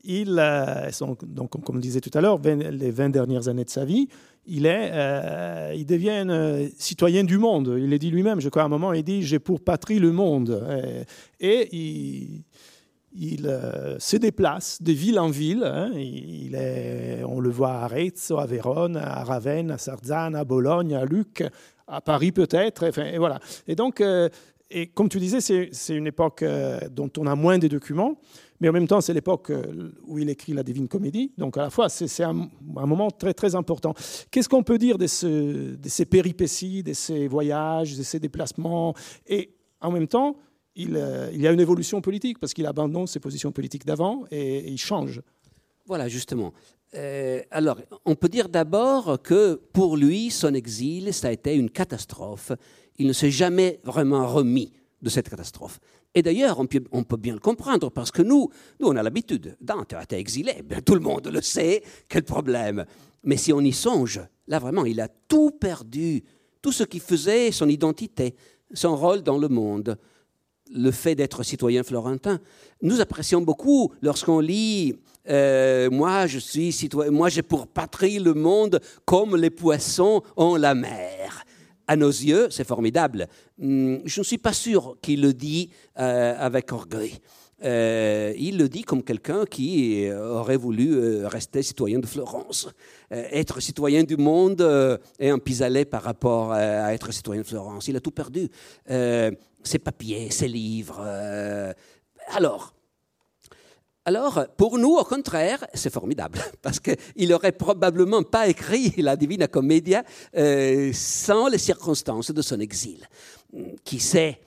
il, 0.05 0.37
euh, 0.39 0.91
donc, 1.27 1.51
comme, 1.65 1.81
disait 1.81 2.01
tout 2.01 2.11
à 2.15 2.21
l'heure, 2.21 2.41
les 2.43 2.91
20 2.91 3.11
dernières 3.11 3.49
années 3.49 3.65
de 3.65 3.71
sa 3.71 3.85
vie, 3.85 4.09
il, 4.47 4.67
est, 4.67 4.91
euh, 4.93 5.73
il 5.77 5.87
devient 5.87 6.69
citoyen 6.77 7.23
du 7.23 7.39
monde. 7.39 7.77
Il 7.79 7.91
l'a 7.91 7.99
dit 7.99 8.11
lui-même, 8.11 8.41
je 8.41 8.49
crois, 8.49 8.63
à 8.63 8.67
un 8.67 8.69
moment, 8.69 8.93
il 8.93 9.05
dit 9.05 9.23
J'ai 9.23 9.39
pour 9.39 9.61
patrie 9.61 10.01
le 10.01 10.11
monde. 10.11 10.65
Et, 11.41 11.69
il, 13.19 13.59
se 13.99 14.17
déplace 14.17 14.83
de 14.83 14.93
ville 14.93 15.19
en 15.19 15.31
ville. 15.31 15.65
Hein. 15.65 15.91
il 15.95 16.55
est, 16.55 17.25
on 17.25 17.41
le 17.41 17.49
voit 17.49 17.73
à 17.73 17.85
Arezzo, 17.85 18.39
à 18.39 18.45
Vérone, 18.45 18.97
à 18.97 19.25
Ravenne, 19.25 19.71
à 19.71 19.79
Sarzane, 19.79 20.35
à 20.35 20.45
Bologne, 20.45 20.95
à 20.95 21.07
Luc, 21.07 21.43
à 21.87 22.03
Paris 22.03 22.33
peut-être. 22.33 22.89
Enfin, 22.89 23.17
voilà. 23.17 23.41
Et 23.67 23.75
donc, 23.75 24.03
et 24.71 24.89
comme 24.89 25.09
tu 25.09 25.21
disais, 25.21 25.41
c'est 25.41 25.97
une 25.97 26.09
époque 26.09 26.43
euh, 26.43 26.81
dont 26.91 27.11
on 27.19 27.27
a 27.27 27.37
moins 27.37 27.59
de 27.59 27.69
documents, 27.69 28.19
mais 28.61 28.69
en 28.69 28.73
même 28.73 28.89
temps, 28.89 29.01
c'est 29.01 29.15
l'époque 29.15 29.51
euh, 29.51 29.93
où 30.07 30.19
il 30.19 30.29
écrit 30.29 30.55
la 30.55 30.65
Divine 30.65 30.89
Comédie. 30.89 31.33
Donc, 31.39 31.57
à 31.57 31.63
la 31.63 31.71
fois, 31.71 31.89
c'est 31.89 32.25
un, 32.25 32.49
moment 32.65 33.11
très, 33.11 33.33
très 33.33 33.55
important. 33.55 33.95
Qu'est-ce 34.31 34.49
qu'on 34.49 34.65
peut 34.65 34.79
dire 34.79 34.99
de, 34.99 35.07
ce, 35.07 35.77
de, 35.77 35.89
ces 35.89 36.05
péripéties, 36.05 36.83
de 36.83 36.95
ces 36.95 37.29
voyages, 37.29 37.97
de 37.97 38.03
ces 38.03 38.19
déplacements? 38.19 38.95
Et 39.29 39.55
en 39.81 39.93
même 39.93 40.09
temps, 40.09 40.37
il, 40.75 40.97
euh, 40.97 41.31
il 41.33 41.41
y 41.41 41.47
a 41.47 41.53
une 41.53 41.61
évolution 41.61 42.01
politique, 42.01 42.41
parce 42.41 42.53
qu'il 42.53 42.67
abandonne 42.67 43.07
ses 43.07 43.21
positions 43.21 43.53
politiques 43.53 43.87
d'avant 43.87 44.25
et, 44.33 44.69
il 44.69 44.79
change. 44.79 45.23
Voilà, 45.87 46.09
justement. 46.09 46.53
alors, 47.53 47.79
on 48.05 48.17
peut 48.17 48.29
dire 48.29 48.49
d'abord 48.49 49.23
que 49.23 49.61
pour 49.73 49.97
lui, 49.97 50.31
son 50.31 50.53
exil, 50.55 51.15
ça 51.15 51.29
a 51.29 51.31
été 51.31 51.55
une 51.55 51.71
catastrophe 51.71 52.51
il 52.99 53.07
ne 53.07 53.13
s'est 53.13 53.31
jamais 53.31 53.81
vraiment 53.85 54.27
remis 54.27 54.73
de 55.03 55.09
cette 55.09 55.29
catastrophe. 55.29 55.79
Et 56.15 56.23
d'ailleurs, 56.23 56.59
on, 56.59 56.67
peut 57.05 57.17
bien 57.19 57.35
le 57.35 57.41
comprendre, 57.41 57.91
parce 57.91 58.11
que 58.11 58.23
nous, 58.23 58.49
nous 58.81 58.89
on 58.89 58.97
a 58.97 59.03
l'habitude. 59.03 59.55
Dante 59.61 59.93
a 59.93 60.03
été 60.03 60.17
exilé, 60.17 60.63
bien, 60.65 60.81
tout 60.81 60.95
le 60.95 61.01
monde 61.01 61.29
le 61.29 61.43
sait, 61.43 61.83
quel 62.09 62.23
problème. 62.23 62.87
Mais 63.23 63.37
si 63.37 63.53
on 63.53 63.61
y 63.61 63.73
songe, 63.73 64.21
là 64.49 64.59
vraiment, 64.59 64.87
il 64.87 65.01
a 65.01 65.09
tout 65.09 65.51
perdu, 65.51 66.25
tout 66.63 66.73
ce 66.73 66.85
qui 66.85 67.01
faisait 67.01 67.53
son 67.53 67.69
identité, 67.69 68.35
son 68.73 68.97
rôle 68.97 69.23
dans 69.23 69.37
le 69.37 69.49
monde, 69.49 69.99
le 70.75 70.91
fait 70.91 71.15
d'être 71.15 71.43
citoyen 71.43 71.83
florentin. 71.83 72.41
Nous 72.81 73.01
apprécions 73.01 73.43
beaucoup 73.43 73.93
lorsqu'on 74.01 74.41
lit 74.41 74.97
euh, 75.29 75.91
Moi, 75.91 76.27
je 76.27 76.39
suis 76.39 76.73
citoyen, 76.73 77.11
moi 77.11 77.29
j'ai 77.29 77.43
pour 77.43 77.67
patrie 77.67 78.19
le 78.19 78.35
monde 78.35 78.81
comme 79.05 79.37
les 79.37 79.51
poissons 79.51 80.23
ont 80.37 80.57
la 80.57 80.75
mer 80.75 81.46
à 81.87 81.97
nos 81.97 82.09
yeux, 82.09 82.49
c'est 82.51 82.67
formidable. 82.67 83.29
Hmm, 83.59 83.97
je 84.05 84.21
ne 84.21 84.25
suis 84.25 84.39
pas 84.39 84.53
sûr 84.53 84.97
qu'il 85.01 85.23
le 85.23 85.33
dit 85.33 85.71
euh, 85.99 86.35
avec 86.39 86.73
orgueil. 86.73 87.15
Euh, 87.65 88.35
il 88.37 88.59
le 88.59 88.69
dit 88.69 88.83
comme 88.83 89.03
quelqu'un 89.03 89.47
qui 89.47 90.07
aurait 90.13 90.59
voulu 90.59 90.95
euh, 90.95 91.27
rester 91.27 91.63
citoyen 91.63 91.99
de 91.99 92.07
Florence. 92.07 92.69
Être 93.11 93.61
citoyen 93.61 94.05
du 94.05 94.17
monde 94.17 94.61
est 95.19 95.31
un 95.31 95.39
pis-aller 95.39 95.85
par 95.85 96.03
rapport 96.03 96.53
à 96.53 96.93
être 96.93 97.13
citoyen 97.13 97.43
de 97.43 97.47
Florence. 97.47 97.89
Il 97.89 97.97
a 97.97 98.01
tout 98.01 98.11
perdu. 98.11 98.51
ses 98.87 99.79
papiers, 99.79 100.31
ses 100.31 100.49
livres. 100.49 101.01
alors, 102.29 102.76
alors, 104.07 104.47
pour 104.57 104.79
nous, 104.79 104.95
au 104.95 105.05
contraire, 105.05 105.67
c'est 105.75 105.93
formidable, 105.93 106.39
parce 106.63 106.81
qu'il 106.81 107.29
n'aurait 107.29 107.53
probablement 107.53 108.23
pas 108.23 108.49
écrit 108.49 108.95
la 108.99 109.17
Divina 109.17 109.49
Commedia 109.49 110.05
sans 110.93 111.49
les 111.49 111.59
circonstances 111.59 112.31
de 112.31 112.41
son 112.43 112.61
exil. 112.61 113.09
Qui 113.85 114.01
sait 114.01 114.39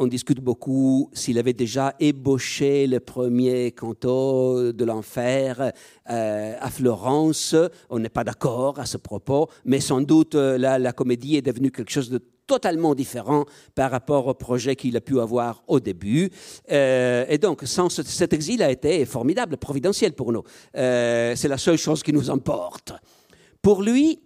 on 0.00 0.06
discute 0.06 0.40
beaucoup 0.40 1.10
s'il 1.12 1.38
avait 1.38 1.52
déjà 1.52 1.94
ébauché 2.00 2.86
le 2.86 3.00
premier 3.00 3.70
canto 3.72 4.72
de 4.72 4.84
l'enfer 4.86 5.72
euh, 6.08 6.56
à 6.58 6.70
Florence. 6.70 7.54
On 7.90 7.98
n'est 7.98 8.08
pas 8.08 8.24
d'accord 8.24 8.78
à 8.78 8.86
ce 8.86 8.96
propos, 8.96 9.50
mais 9.66 9.78
sans 9.78 10.00
doute 10.00 10.36
euh, 10.36 10.56
la, 10.56 10.92
comédie 10.94 11.36
est 11.36 11.42
devenue 11.42 11.70
quelque 11.70 11.92
chose 11.92 12.08
de 12.08 12.18
totalement 12.46 12.94
différent 12.94 13.44
par 13.74 13.90
rapport 13.90 14.26
au 14.26 14.32
projet 14.32 14.74
qu'il 14.74 14.96
a 14.96 15.02
pu 15.02 15.20
avoir 15.20 15.62
au 15.68 15.80
début. 15.80 16.30
Euh, 16.72 17.26
et 17.28 17.36
donc, 17.36 17.60
sans 17.64 17.90
cet 17.90 18.32
exil 18.32 18.62
a 18.62 18.70
été 18.70 19.04
formidable, 19.04 19.58
providentiel 19.58 20.14
pour 20.14 20.32
nous. 20.32 20.42
c'est 20.72 21.48
la 21.48 21.58
seule 21.58 21.76
chose 21.76 22.02
qui 22.02 22.14
nous 22.14 22.30
emporte. 22.30 22.94
Pour 23.60 23.82
lui, 23.82 24.18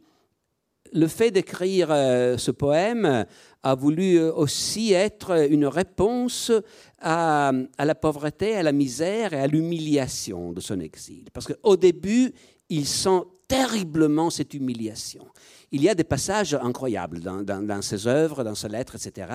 le 0.93 1.09
fait 1.09 1.33
d'écrire 1.33 1.89
ce 1.89 2.51
poème 2.53 3.27
a 3.65 3.75
voulu 3.75 4.19
euh, 4.19 4.33
aussi 4.33 4.93
être 4.93 5.51
une 5.51 5.67
réponse 5.67 6.53
à, 7.01 7.51
la 7.79 7.95
pauvreté, 7.95 8.55
à 8.55 8.63
la 8.63 8.73
misère 8.73 9.33
et 9.33 9.41
à 9.41 9.47
l'humiliation 9.47 10.53
de 10.53 10.61
son 10.61 10.81
exil. 10.81 11.25
Parce 11.33 11.47
qu'au 11.47 11.77
début, 11.77 12.33
il 12.69 12.87
sent 12.87 13.23
terriblement 13.49 14.31
cette 14.31 14.55
humiliation. 14.55 15.27
Il 15.73 15.83
y 15.83 15.89
a 15.89 15.95
des 15.95 16.05
passages 16.05 16.55
incroyables 16.55 17.21
dans, 17.21 17.83
ses 17.83 18.07
œuvres, 18.07 18.45
dans 18.45 18.55
ses 18.55 18.69
lettres, 18.69 18.97
etc. 18.97 19.29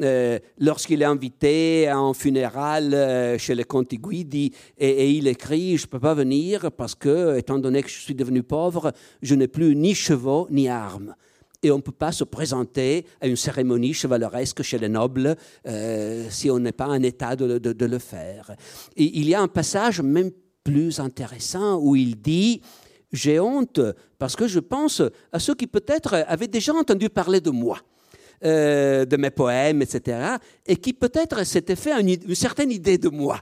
Euh, 0.00 0.38
lorsqu'il 0.58 1.02
est 1.02 1.06
invité 1.06 1.92
en 1.92 2.14
funéral 2.14 2.94
euh, 2.94 3.38
chez 3.38 3.54
les 3.54 3.64
Conti 3.64 3.98
Guidi 3.98 4.52
et, 4.78 5.10
il 5.10 5.26
écrit 5.26 5.76
Je 5.76 5.86
ne 5.86 5.90
peux 5.90 6.00
pas 6.00 6.14
venir 6.14 6.70
parce 6.72 6.94
que, 6.94 7.36
étant 7.36 7.58
donné 7.58 7.82
que 7.82 7.90
je 7.90 8.00
suis 8.00 8.14
devenu 8.14 8.42
pauvre, 8.42 8.92
je 9.20 9.34
n'ai 9.34 9.48
plus 9.48 9.76
ni 9.76 9.94
chevaux 9.94 10.46
ni 10.50 10.68
armes 10.68 11.14
et 11.64 11.70
on 11.70 11.78
ne 11.78 11.82
peut 11.82 11.92
pas 11.92 12.12
se 12.12 12.24
présenter 12.24 13.06
à 13.20 13.26
une 13.26 13.36
cérémonie 13.36 13.94
chevaleresque 13.94 14.62
chez 14.62 14.78
les 14.78 14.90
nobles 14.90 15.34
euh, 15.66 16.26
si 16.28 16.50
on 16.50 16.58
n'est 16.58 16.72
pas 16.72 16.88
en 16.88 17.02
état 17.02 17.34
de, 17.36 17.86
le 17.86 17.98
faire. 17.98 18.54
Il 18.96 19.26
y 19.26 19.34
a 19.34 19.40
un 19.40 19.48
passage 19.48 20.00
même 20.02 20.30
plus 20.62 21.00
intéressant 21.00 21.78
où 21.78 21.96
il 21.96 22.20
dit 22.20 22.60
J'ai 23.12 23.40
honte 23.40 23.80
parce 24.18 24.36
que 24.36 24.46
je 24.46 24.60
pense 24.60 25.02
à 25.32 25.38
ceux 25.38 25.54
qui 25.54 25.66
peut-être 25.66 26.24
avaient 26.28 26.48
déjà 26.48 26.74
entendu 26.74 27.08
parler 27.08 27.40
de 27.40 27.50
moi. 27.50 27.78
Euh, 28.44 29.06
de 29.06 29.16
mes 29.16 29.30
poèmes, 29.30 29.80
etc., 29.80 30.36
et 30.66 30.76
qui 30.76 30.92
peut-être 30.92 31.46
s'étaient 31.46 31.76
fait 31.76 31.92
une 31.98 32.34
certaine 32.34 32.70
idée 32.70 32.98
de 32.98 33.08
moi. 33.08 33.40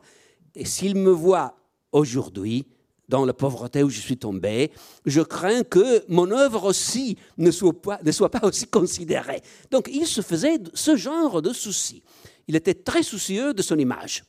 Et 0.55 0.65
s'ils 0.65 0.95
me 0.95 1.11
voient 1.11 1.57
aujourd'hui, 1.91 2.67
dans 3.09 3.25
la 3.25 3.33
pauvreté 3.33 3.83
où 3.83 3.91
je 3.91 4.01
suis 4.01 4.17
tombé, 4.17 4.71
je 5.05 5.21
crains 5.21 5.65
que 5.65 6.05
mon 6.09 6.31
œuvre 6.31 6.65
aussi 6.65 7.17
ne 7.37 7.51
soit 7.51 7.81
pas, 7.81 8.01
aussi 8.43 8.67
considérée. 8.67 9.43
Donc 9.71 9.89
il 9.93 10.07
se 10.07 10.21
faisait 10.21 10.59
ce 10.75 10.97
genre 10.97 11.43
de 11.43 11.53
soucis. 11.53 12.03
Il 12.49 12.57
était 12.57 12.75
très 12.75 13.03
soucieux 13.03 13.55
de 13.55 13.63
son 13.63 13.79
image. 13.79 14.25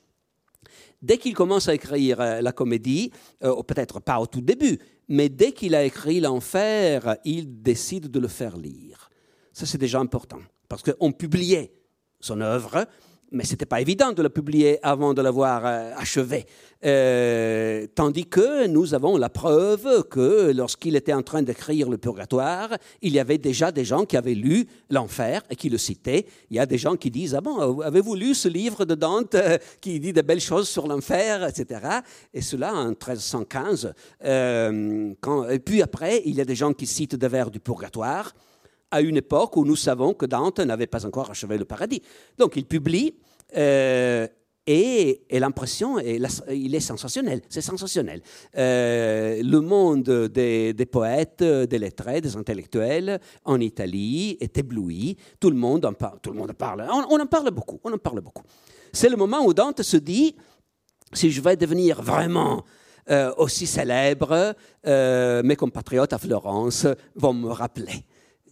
Dès 1.02 1.18
qu'il 1.18 1.34
commence 1.34 1.68
à 1.68 1.74
écrire 1.74 2.22
euh, 2.22 2.42
la 2.42 2.54
comédie, 2.54 3.12
euh, 3.44 3.62
peut-être 3.64 4.00
pas 4.00 4.20
au 4.20 4.26
tout 4.26 4.40
début, 4.40 4.80
mais 5.10 5.28
dès 5.28 5.52
qu'il 5.52 5.76
a 5.76 5.84
écrit 5.84 6.22
l'enfer, 6.22 7.18
il 7.26 7.62
décide 7.62 8.10
de 8.10 8.20
le 8.20 8.30
faire 8.30 8.56
lire. 8.56 9.10
Ça, 9.52 9.66
c'est 9.66 9.78
déjà 9.78 10.00
important, 10.00 10.40
parce 10.70 10.82
qu'on 10.82 11.12
publiait 11.12 11.74
son 12.22 12.40
œuvre, 12.40 12.88
mais 13.34 13.44
ce 13.44 13.52
n'était 13.52 13.66
pas 13.66 13.82
évident 13.82 14.12
de 14.12 14.22
la 14.22 14.30
publier 14.30 14.80
avant 14.86 15.14
de 15.14 15.22
l'avoir 15.22 15.66
euh, 15.66 15.92
achevée. 15.98 16.46
Euh, 16.86 17.88
tandis 17.96 18.26
que 18.26 18.68
nous 18.68 18.94
avons 18.94 19.18
la 19.18 19.30
preuve 19.30 20.04
que 20.10 20.52
lorsqu'il 20.52 20.96
était 20.96 21.14
en 21.14 21.24
train 21.24 21.42
d'écrire 21.42 21.90
le 21.90 21.98
purgatoire, 21.98 22.70
il 23.02 23.14
y 23.14 23.20
avait 23.20 23.40
déjà 23.40 23.72
des 23.72 23.86
gens 23.86 24.06
qui 24.06 24.18
avaient 24.18 24.36
lu 24.36 24.68
l'enfer 24.90 25.42
et 25.50 25.56
qui 25.56 25.70
le 25.70 25.78
citaient. 25.78 26.26
Il 26.52 26.58
y 26.58 26.60
a 26.60 26.66
des 26.66 26.78
gens 26.78 26.96
qui 26.96 27.10
disent, 27.10 27.34
ah 27.36 27.42
bon, 27.42 27.82
avez-vous 27.82 28.16
lu 28.16 28.36
ce 28.36 28.48
livre 28.48 28.86
de 28.86 28.96
Dante 28.96 29.36
euh, 29.36 29.58
qui 29.82 30.00
dit 30.00 30.14
de 30.14 30.22
belles 30.22 30.40
choses 30.40 30.70
sur 30.70 30.88
l'enfer, 30.88 31.48
etc. 31.48 31.82
Et 32.34 32.42
cela 32.42 32.74
en 32.74 32.90
1315. 32.90 33.94
quand, 35.22 35.50
et 35.50 35.60
puis 35.60 35.82
après, 35.82 36.22
il 36.26 36.36
y 36.36 36.42
a 36.42 36.46
des 36.46 36.56
gens 36.56 36.74
qui 36.74 36.86
citent 36.86 37.16
des 37.16 37.28
vers 37.28 37.50
du 37.50 37.60
purgatoire 37.60 38.34
à 38.94 39.02
une 39.02 39.18
époque 39.18 39.58
où 39.58 39.66
nous 39.66 39.76
savons 39.76 40.14
que 40.14 40.28
Dante 40.28 40.60
n'avait 40.60 40.86
pas 40.86 41.04
encore 41.08 41.32
achevé 41.32 41.58
le 41.58 41.66
paradis. 41.66 42.04
Donc 42.38 42.56
il 42.56 42.66
publie 42.66 43.16
euh, 43.56 44.28
et, 44.66 45.26
l'impression, 45.32 46.00
il 46.00 46.74
est 46.74 46.80
sensationnel, 46.80 47.42
c'est 47.50 47.62
sensationnel. 47.62 48.22
Euh, 48.58 49.42
le 49.44 49.60
monde 49.60 50.30
des, 50.30 50.88
poètes, 50.90 51.44
des 51.44 51.78
lettrés, 51.78 52.22
des 52.22 52.38
intellectuels 52.38 53.20
en 53.44 53.60
Italie 53.60 54.38
est 54.40 54.58
ébloui. 54.58 55.18
Tout 55.40 55.50
le 55.50 55.58
monde 55.58 55.86
en 55.86 55.94
parle. 55.94 56.20
On, 57.10 57.20
en 57.20 57.26
parle 57.26 57.52
beaucoup. 57.52 57.80
On 57.84 57.92
en 57.92 57.98
parle 57.98 58.22
beaucoup. 58.22 58.44
C'est 58.94 59.10
le 59.10 59.18
moment 59.18 59.46
où 59.46 59.54
Dante 59.54 59.82
se 59.82 59.98
dit 59.98 60.36
si 61.12 61.30
je 61.30 61.42
vais 61.42 61.58
devenir 61.58 62.02
vraiment 62.02 62.64
euh, 63.10 63.34
aussi 63.38 63.68
célèbre, 63.68 64.56
mes 64.86 65.56
compatriotes 65.58 66.14
à 66.14 66.18
Florence 66.18 66.88
vont 67.16 67.34
me 67.34 67.50
rappeler 67.50 68.06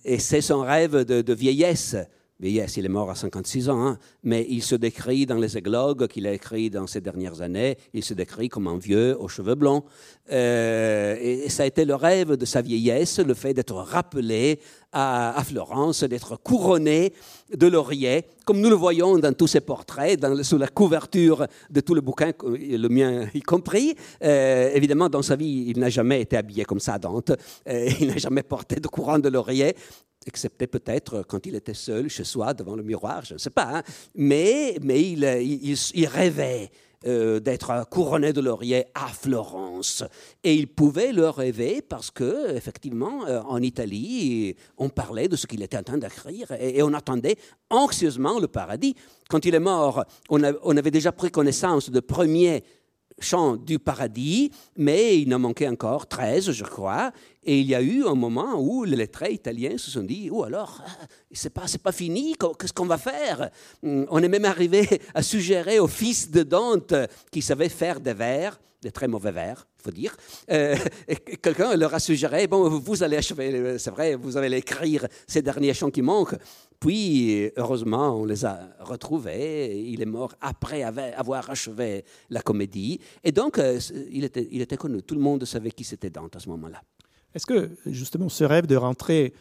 et 0.03 0.19
c'est 0.19 0.41
son 0.41 0.61
rêve 0.61 1.03
de, 1.03 1.33
vieillesse. 1.33 1.95
Vieillesse, 2.41 2.77
il 2.77 2.85
est 2.85 2.89
mort 2.89 3.11
à 3.11 3.13
56 3.13 3.69
ans, 3.69 3.85
hein, 3.85 3.99
mais 4.23 4.47
il 4.49 4.63
se 4.63 4.73
décrit 4.73 5.27
dans 5.27 5.35
les 5.35 5.59
églogues 5.59 6.07
qu'il 6.07 6.25
a 6.25 6.33
écrits 6.33 6.71
dans 6.71 6.87
ces 6.87 6.99
dernières 6.99 7.41
années, 7.41 7.77
il 7.93 8.03
se 8.03 8.15
décrit 8.15 8.49
comme 8.49 8.67
un 8.67 8.79
vieux 8.79 9.15
aux 9.19 9.27
cheveux 9.27 9.53
blonds. 9.53 9.83
Euh, 10.31 11.15
et 11.21 11.49
ça 11.49 11.63
a 11.63 11.65
été 11.67 11.85
le 11.85 11.93
rêve 11.93 12.37
de 12.37 12.45
sa 12.45 12.63
vieillesse, 12.63 13.19
le 13.19 13.35
fait 13.35 13.53
d'être 13.53 13.75
rappelé 13.75 14.59
à, 14.91 15.41
Florence, 15.45 16.03
d'être 16.03 16.37
couronné 16.41 17.13
de 17.53 17.67
laurier, 17.67 18.25
comme 18.45 18.59
nous 18.59 18.69
le 18.69 18.75
voyons 18.75 19.17
dans 19.17 19.33
tous 19.33 19.47
ses 19.47 19.61
portraits, 19.61 20.19
dans, 20.19 20.43
sous 20.43 20.57
la 20.57 20.67
couverture 20.67 21.47
de 21.69 21.81
tout 21.81 21.93
le 21.93 22.01
bouquin, 22.01 22.31
le 22.43 22.87
mien 22.87 23.27
y 23.33 23.41
compris. 23.41 23.95
Euh, 24.23 24.71
évidemment, 24.73 25.09
dans 25.09 25.21
sa 25.21 25.35
vie, 25.35 25.65
il 25.67 25.79
n'a 25.79 25.89
jamais 25.89 26.21
été 26.21 26.37
habillé 26.37 26.65
comme 26.65 26.79
ça, 26.79 26.97
Dante. 26.97 27.31
Euh, 27.67 27.89
il 27.99 28.07
n'a 28.07 28.17
jamais 28.17 28.43
porté 28.43 28.75
de 28.75 28.87
couronne 28.87 29.21
de 29.21 29.29
laurier 29.29 29.75
excepté 30.27 30.67
peut-être 30.67 31.23
quand 31.27 31.43
il 31.47 31.55
était 31.55 31.73
seul 31.73 32.07
chez 32.07 32.23
soi 32.23 32.53
devant 32.53 32.75
le 32.75 32.83
miroir, 32.83 33.25
je 33.25 33.33
ne 33.33 33.39
sais 33.39 33.49
pas. 33.49 33.77
Hein. 33.77 33.83
Mais, 34.13 34.77
mais 34.83 35.01
il, 35.01 35.75
il 35.95 36.05
rêvait 36.05 36.69
euh, 37.07 37.39
d'être 37.39 37.89
couronné 37.89 38.31
de 38.31 38.41
laurier 38.41 38.85
à 38.93 39.07
Florence. 39.07 40.03
Et 40.43 40.53
il 40.53 40.67
pouvait 40.67 41.11
le 41.11 41.29
rêver 41.29 41.81
parce 41.81 42.11
que, 42.11 42.55
effectivement, 42.55 43.25
euh, 43.25 43.41
en 43.41 43.61
Italie, 43.61 44.55
on 44.77 44.89
parlait 44.89 45.27
de 45.27 45.35
ce 45.35 45.47
qu'il 45.47 45.63
était 45.63 45.77
en 45.77 45.83
train 45.83 45.97
d'écrire 45.97 46.51
et, 46.51 46.83
on 46.83 46.93
attendait 46.93 47.37
anxieusement 47.69 48.39
le 48.39 48.47
paradis. 48.47 48.95
Quand 49.29 49.45
il 49.45 49.55
est 49.55 49.59
mort, 49.59 50.05
on, 50.29 50.41
on 50.63 50.77
avait 50.77 50.91
déjà 50.91 51.11
pris 51.11 51.31
connaissance 51.31 51.89
de 51.89 51.99
premiers 51.99 52.63
chant 53.19 53.55
du 53.55 53.79
paradis, 53.79 54.51
mais 54.77 55.19
il 55.19 55.33
en 55.33 55.39
manquait 55.39 55.67
encore 55.67 56.07
13, 56.07 56.51
je 56.51 56.63
crois. 56.63 57.11
Et 57.43 57.59
il 57.59 57.67
y 57.67 57.75
a 57.75 57.81
eu 57.81 58.05
un 58.05 58.13
moment 58.13 58.59
où 58.59 58.83
les 58.83 58.95
lettrés 58.95 59.33
italiens 59.33 59.77
se 59.77 59.89
sont 59.89 60.03
dit, 60.03 60.29
oh 60.31 60.43
alors, 60.43 60.83
c'est 61.31 61.49
pas, 61.49 61.65
pas 61.83 61.91
fini, 61.91 62.35
qu'est-ce 62.59 62.73
qu'on 62.73 62.85
va 62.85 62.99
faire? 62.99 63.49
Hum, 63.83 64.05
On 64.09 64.21
est 64.21 64.29
même 64.29 64.45
arrivé 64.45 64.87
à 65.15 65.23
suggérer 65.23 65.79
au 65.79 65.87
fils 65.87 66.29
de 66.29 66.43
Dante, 66.43 66.93
qui 67.31 67.41
savait 67.41 67.69
faire 67.69 67.99
des 67.99 68.13
vers, 68.13 68.59
des 68.81 68.91
très 68.91 69.07
mauvais 69.07 69.31
vers, 69.31 69.67
il 69.79 69.83
faut 69.83 69.91
dire, 69.91 70.15
euh, 70.51 70.75
quelqu'un 71.41 71.75
leur 71.75 71.93
a 71.93 71.99
suggéré, 71.99 72.45
bon, 72.45 72.69
vous 72.69 73.03
allez 73.03 73.17
achever, 73.17 73.77
c'est 73.79 73.91
vrai, 73.91 74.15
vous 74.15 74.37
allez 74.37 74.57
écrire 74.57 75.07
ces 75.25 75.41
derniers 75.41 75.73
chants 75.73 75.89
qui 75.89 76.03
manquent. 76.03 76.37
Puis, 76.79 77.51
heureusement, 77.57 78.19
on 78.19 78.25
les 78.25 78.43
a 78.43 78.59
retrouvés. 78.79 79.83
Il 79.87 80.01
est 80.01 80.05
mort 80.07 80.33
après 80.41 80.81
avoir 80.81 81.47
achevé 81.51 82.03
la 82.31 82.41
comédie. 82.41 82.99
Et 83.23 83.31
donc, 83.31 83.59
euh, 83.59 83.79
il 84.11 84.23
était 84.25 84.77
connu. 84.77 85.03
Tout 85.03 85.13
le 85.13 85.21
monde 85.21 85.45
savait 85.45 85.69
qui 85.69 85.83
c'était 85.83 86.09
Dante 86.09 86.35
à 86.35 86.39
ce 86.39 86.49
moment-là. 86.49 86.81
Est-ce 87.33 87.45
que, 87.45 87.71
justement, 87.85 88.29
ce 88.29 88.43
rêve 88.43 88.67
de 88.67 88.75
rentrer 88.75 89.33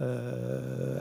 euh, 0.00 1.00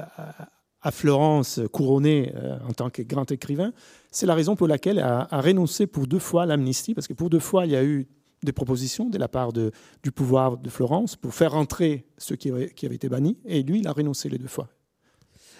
à 0.81 0.91
Florence 0.91 1.61
couronné 1.71 2.33
euh, 2.35 2.57
en 2.67 2.73
tant 2.73 2.89
que 2.89 3.01
grand 3.01 3.31
écrivain, 3.31 3.73
c'est 4.11 4.25
la 4.25 4.35
raison 4.35 4.55
pour 4.55 4.67
laquelle 4.67 4.97
il 4.97 5.01
a, 5.01 5.27
renoncé 5.31 5.87
pour 5.87 6.07
deux 6.07 6.19
fois 6.19 6.45
l'amnistie? 6.45 6.93
Parce 6.93 7.07
que 7.07 7.13
pour 7.13 7.29
deux 7.29 7.39
fois, 7.39 7.65
il 7.65 7.71
y 7.71 7.75
a 7.75 7.83
eu 7.83 8.07
des 8.43 8.51
propositions 8.51 9.09
de 9.09 9.17
la 9.17 9.29
part 9.29 9.53
du 9.53 10.11
pouvoir 10.11 10.57
de 10.57 10.69
Florence 10.69 11.15
pour 11.15 11.33
faire 11.33 11.53
rentrer 11.53 12.05
ceux 12.17 12.35
qui 12.35 12.51
qui 12.75 12.85
avaient 12.85 12.95
été 12.95 13.07
bannis. 13.07 13.37
Et 13.45 13.63
lui, 13.63 13.79
il 13.79 13.87
a 13.87 13.93
renoncé 13.93 14.27
les 14.27 14.37
deux 14.37 14.47
fois. 14.47 14.67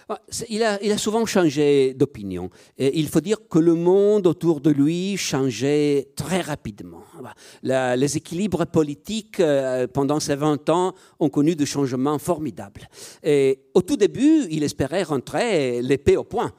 Ah, 0.10 0.20
il 0.50 0.64
a, 0.64 0.98
souvent 0.98 1.26
changé 1.26 1.94
d'opinion. 1.94 2.50
Il 2.78 3.08
faut 3.08 3.22
dire 3.22 3.38
que 3.50 3.60
le 3.60 3.74
monde 3.74 4.28
autour 4.28 4.60
de 4.60 4.70
lui 4.70 5.18
changeait 5.18 6.10
très 6.16 6.42
rapidement. 6.42 7.04
les 7.64 8.18
équilibres 8.18 8.66
politiques 8.66 9.40
euh, 9.40 9.88
pendant 9.88 10.20
ces 10.20 10.36
20 10.36 10.70
ans 10.70 10.94
ont 11.20 11.30
connu 11.30 11.56
des 11.56 11.66
changements 11.66 12.20
formidables. 12.20 12.88
Au 13.74 13.82
tout 13.82 13.98
début, 13.98 14.48
il 14.50 14.64
espérait 14.64 15.04
rentrer 15.04 15.82
l'épée 15.82 16.18
au 16.18 16.24
point. 16.24 16.52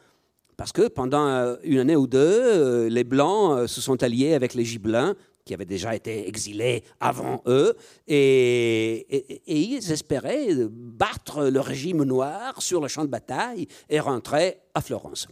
Parce 0.57 0.73
que 0.73 0.89
pendant 0.89 1.27
euh, 1.27 1.57
une 1.65 1.81
année 1.81 1.97
ou 1.97 2.07
deux, 2.07 2.19
euh, 2.19 2.89
les 2.89 3.05
Blancs 3.05 3.67
se 3.67 3.81
sont 3.81 4.03
alliés 4.03 4.35
avec 4.35 4.55
les 4.55 4.65
Gibelins 4.65 5.15
qui 5.45 5.55
avaient 5.55 5.65
déjà 5.65 5.95
été 5.95 6.27
exilés 6.29 6.85
avant 7.01 7.43
eux, 7.47 7.77
et, 8.07 9.43
ils 9.47 9.93
espéraient 9.93 10.49
battre 10.71 11.45
le 11.45 11.61
régime 11.61 12.03
noir 12.03 12.61
sur 12.63 12.81
le 12.81 12.89
champ 12.89 13.05
de 13.05 13.11
bataille 13.11 13.69
et 13.89 14.01
rentrer 14.01 14.59
à 14.75 14.81
Florence. 14.81 15.29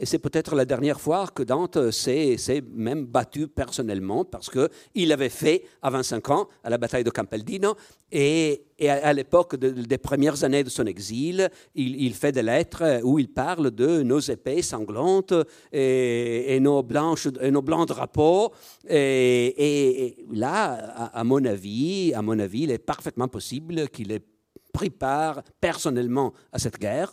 Et 0.00 0.06
c'est 0.06 0.18
peut-être 0.18 0.54
la 0.54 0.64
dernière 0.64 0.98
fois 0.98 1.26
que 1.26 1.42
Dante 1.42 1.90
s'est 1.90 2.64
même 2.72 3.04
battu 3.04 3.48
personnellement 3.48 4.24
parce 4.24 4.48
qu'il 4.48 5.12
avait 5.12 5.28
fait 5.28 5.62
à 5.82 5.90
25 5.90 6.30
ans 6.30 6.48
à 6.64 6.70
la 6.70 6.78
bataille 6.78 7.04
de 7.04 7.10
Campeldino 7.10 7.74
et, 8.10 8.64
à, 8.80 9.12
l'époque 9.12 9.56
des 9.56 9.98
premières 9.98 10.42
années 10.42 10.64
de 10.64 10.70
son 10.70 10.86
exil, 10.86 11.50
il, 11.74 12.14
fait 12.14 12.32
des 12.32 12.42
lettres 12.42 13.02
où 13.04 13.18
il 13.18 13.28
parle 13.28 13.70
de 13.72 14.02
nos 14.02 14.20
épées 14.20 14.62
sanglantes 14.62 15.34
et, 15.70 16.58
nos, 16.60 16.82
blanches, 16.82 17.26
nos 17.26 17.60
blancs 17.60 17.86
drapeaux. 17.88 18.52
Et, 18.88 20.16
là, 20.32 21.10
à, 21.12 21.24
mon 21.24 21.44
avis, 21.44 22.14
à 22.14 22.22
mon 22.22 22.38
avis, 22.38 22.62
il 22.62 22.70
est 22.70 22.78
parfaitement 22.78 23.28
possible 23.28 23.90
qu'il 23.90 24.12
ait 24.12 24.24
pris 24.72 24.88
part 24.88 25.42
personnellement 25.60 26.32
à 26.52 26.58
cette 26.58 26.78
guerre. 26.78 27.12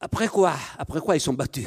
Après 0.00 0.28
quoi 0.28 0.54
Après 0.78 1.00
quoi 1.00 1.16
ils 1.16 1.20
sont 1.20 1.34
battus 1.34 1.66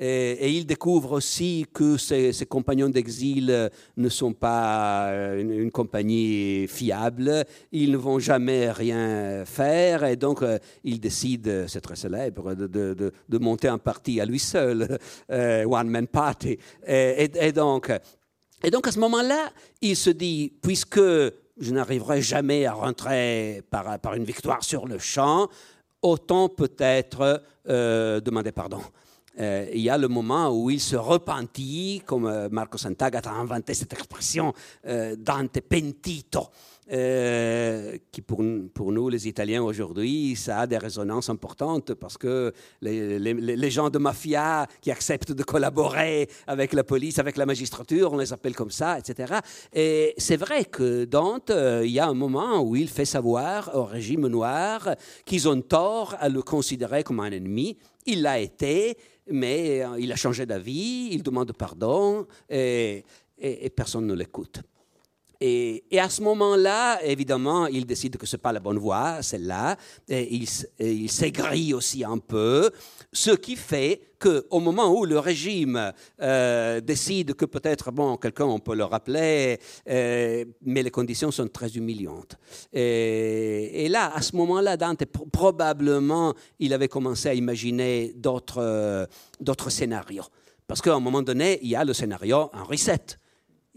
et, 0.00 0.52
il 0.52 0.64
découvre 0.64 1.12
aussi 1.12 1.66
que 1.72 1.96
ses, 1.96 2.32
compagnons 2.48 2.88
d'exil 2.88 3.70
ne 3.96 4.08
sont 4.08 4.32
pas 4.32 5.08
euh, 5.08 5.40
une, 5.40 5.72
compagnie 5.72 6.68
fiable, 6.68 7.44
ils 7.72 7.90
ne 7.90 7.96
vont 7.96 8.20
jamais 8.20 8.70
rien 8.70 9.44
faire, 9.44 10.04
et 10.04 10.14
donc 10.14 10.42
euh, 10.42 10.58
il 10.84 11.00
décide, 11.00 11.66
c'est 11.66 11.80
très 11.80 11.96
célèbre, 11.96 12.54
de, 12.54 12.68
de, 12.68 13.38
monter 13.38 13.66
un 13.66 13.78
parti 13.78 14.20
à 14.20 14.24
lui 14.24 14.38
seul, 14.38 14.98
euh, 15.32 15.64
One 15.64 15.88
Man 15.88 16.06
Party. 16.06 16.58
Et, 16.86 17.30
et, 17.34 17.52
donc, 17.52 17.92
et 18.62 18.70
donc 18.70 18.86
à 18.86 18.92
ce 18.92 19.00
moment-là, 19.00 19.50
il 19.80 19.96
se 19.96 20.10
dit, 20.10 20.52
puisque 20.62 21.00
je 21.00 21.72
n'arriverai 21.72 22.22
jamais 22.22 22.66
à 22.66 22.72
rentrer 22.72 23.62
par, 23.68 23.98
par 23.98 24.14
une 24.14 24.24
victoire 24.24 24.62
sur 24.62 24.86
le 24.86 24.98
champ, 24.98 25.48
autant 26.02 26.48
peut-être 26.48 27.42
euh, 27.68 28.20
demander 28.20 28.52
pardon. 28.52 28.80
Euh, 29.40 29.68
il 29.72 29.80
y 29.80 29.90
a 29.90 29.96
le 29.96 30.08
moment 30.08 30.50
où 30.50 30.68
il 30.68 30.80
se 30.80 30.96
repentit, 30.96 32.02
comme 32.04 32.26
euh, 32.26 32.48
Marco 32.50 32.76
Sant'Agata 32.76 33.30
a 33.30 33.34
inventé 33.34 33.72
cette 33.74 33.92
expression, 33.92 34.52
Dante 34.84 35.60
pentito, 35.60 36.48
euh, 36.90 37.98
qui 38.12 38.22
pour, 38.22 38.42
nous, 38.42 39.08
les 39.08 39.28
Italiens 39.28 39.62
aujourd'hui, 39.62 40.34
ça 40.36 40.60
a 40.60 40.66
des 40.66 40.78
résonances 40.78 41.28
importantes 41.28 41.92
parce 41.94 42.16
que 42.16 42.52
les, 42.80 43.70
gens 43.70 43.90
de 43.90 43.98
mafia 43.98 44.66
qui 44.80 44.90
acceptent 44.90 45.32
de 45.32 45.42
collaborer 45.42 46.28
avec 46.46 46.72
la 46.72 46.84
police, 46.84 47.18
avec 47.18 47.36
la 47.36 47.44
magistrature, 47.44 48.12
on 48.12 48.16
les 48.16 48.32
appelle 48.32 48.54
comme 48.54 48.70
ça, 48.70 48.98
etc. 48.98 49.34
Et 49.74 50.14
c'est 50.16 50.36
vrai 50.36 50.64
que 50.64 51.04
Dante, 51.04 51.50
euh, 51.50 51.82
il 51.84 51.92
y 51.92 52.00
a 52.00 52.06
un 52.06 52.14
moment 52.14 52.62
où 52.62 52.74
il 52.74 52.88
fait 52.88 53.04
savoir 53.04 53.70
au 53.74 53.84
régime 53.84 54.26
noir 54.26 54.88
qu'ils 55.26 55.48
ont 55.48 55.60
tort 55.60 56.16
à 56.20 56.30
le 56.30 56.40
considérer 56.40 57.02
comme 57.02 57.20
un 57.20 57.30
ennemi. 57.30 57.76
Il 58.06 58.22
l'a 58.22 58.38
été, 58.38 58.96
mais 59.30 59.82
euh, 59.82 59.98
il 59.98 60.10
a 60.10 60.16
changé 60.16 60.46
d'avis, 60.46 61.10
il 61.12 61.22
demande 61.22 61.52
pardon 61.52 62.26
et 62.48 63.04
personne 63.76 64.06
ne 64.06 64.14
l'écoute. 64.14 64.62
Et, 65.40 65.84
à 65.98 66.08
ce 66.08 66.20
moment-là, 66.22 67.00
évidemment, 67.04 67.66
il 67.66 67.86
décide 67.86 68.16
que 68.16 68.26
ce 68.26 68.36
n'est 68.36 68.40
pas 68.40 68.52
la 68.52 68.60
bonne 68.60 68.78
voie, 68.78 69.22
celle-là. 69.22 69.76
Il, 70.08 70.46
il 70.80 71.10
s'aigrit 71.10 71.74
aussi 71.74 72.04
un 72.04 72.18
peu, 72.18 72.70
ce 73.12 73.30
qui 73.30 73.54
fait 73.54 74.00
qu'au 74.18 74.60
moment 74.60 74.92
où 74.92 75.04
le 75.04 75.18
régime 75.18 75.92
euh, 76.20 76.80
décide 76.80 77.34
que 77.34 77.44
peut-être, 77.44 77.92
bon, 77.92 78.16
quelqu'un, 78.16 78.44
on 78.44 78.58
peut 78.58 78.74
le 78.74 78.84
rappeler, 78.84 79.58
euh, 79.88 80.44
mais 80.62 80.82
les 80.82 80.90
conditions 80.90 81.30
sont 81.30 81.48
très 81.48 81.70
humiliantes. 81.76 82.36
Et, 82.72 83.86
là, 83.88 84.12
à 84.14 84.22
ce 84.22 84.34
moment-là, 84.36 84.76
Dante, 84.76 85.04
probablement, 85.04 86.34
il 86.58 86.72
avait 86.72 86.88
commencé 86.88 87.28
à 87.28 87.34
imaginer 87.34 88.12
d'autres, 88.16 89.08
scénarios. 89.68 90.24
Parce 90.66 90.82
qu'à 90.82 90.94
un 90.94 91.00
moment 91.00 91.22
donné, 91.22 91.58
il 91.62 91.68
y 91.68 91.76
a 91.76 91.84
le 91.84 91.94
scénario 91.94 92.50
un 92.52 92.64
reset 92.64 93.16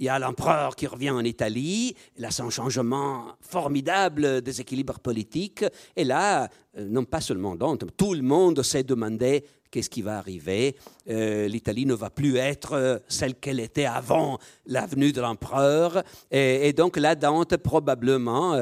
il 0.02 0.06
y 0.06 0.10
a 0.10 0.18
l'empereur 0.18 0.76
qui 0.76 0.88
revient 0.88 1.12
en 1.12 1.24
Italie, 1.24 1.96
là 2.18 2.32
c'est 2.32 2.42
un 2.42 2.50
changement 2.50 3.36
formidable 3.40 4.42
des 4.42 4.60
équilibres 4.60 5.00
politiques, 5.00 5.64
et 5.96 6.04
là, 6.04 6.50
euh, 6.76 6.88
non 6.90 7.06
pas 7.06 7.22
seulement 7.22 7.56
Dante, 7.56 7.86
tout 7.96 8.16
le 8.16 8.24
monde 8.24 8.64
s'est 8.64 8.84
demandé 8.84 9.46
qu'est-ce 9.70 9.92
qui 9.92 10.02
va 10.02 10.18
arriver. 10.18 10.76
Euh, 11.08 11.48
L'Italie 11.48 11.86
ne 11.86 11.94
va 11.94 12.10
plus 12.10 12.38
être 12.38 12.74
euh, 12.74 12.98
celle 13.08 13.36
qu'elle 13.36 13.60
était 13.60 13.86
avant 13.86 14.40
la 14.66 14.88
venue 14.88 15.12
de 15.12 15.22
l'empereur, 15.22 16.02
et, 16.32 16.74
donc 16.74 16.98
là, 16.98 17.14
Dante 17.14 17.58
probablement 17.58 18.54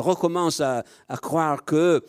recommence 0.00 0.60
à, 0.60 0.84
à 1.06 1.18
croire 1.18 1.66
que 1.66 2.02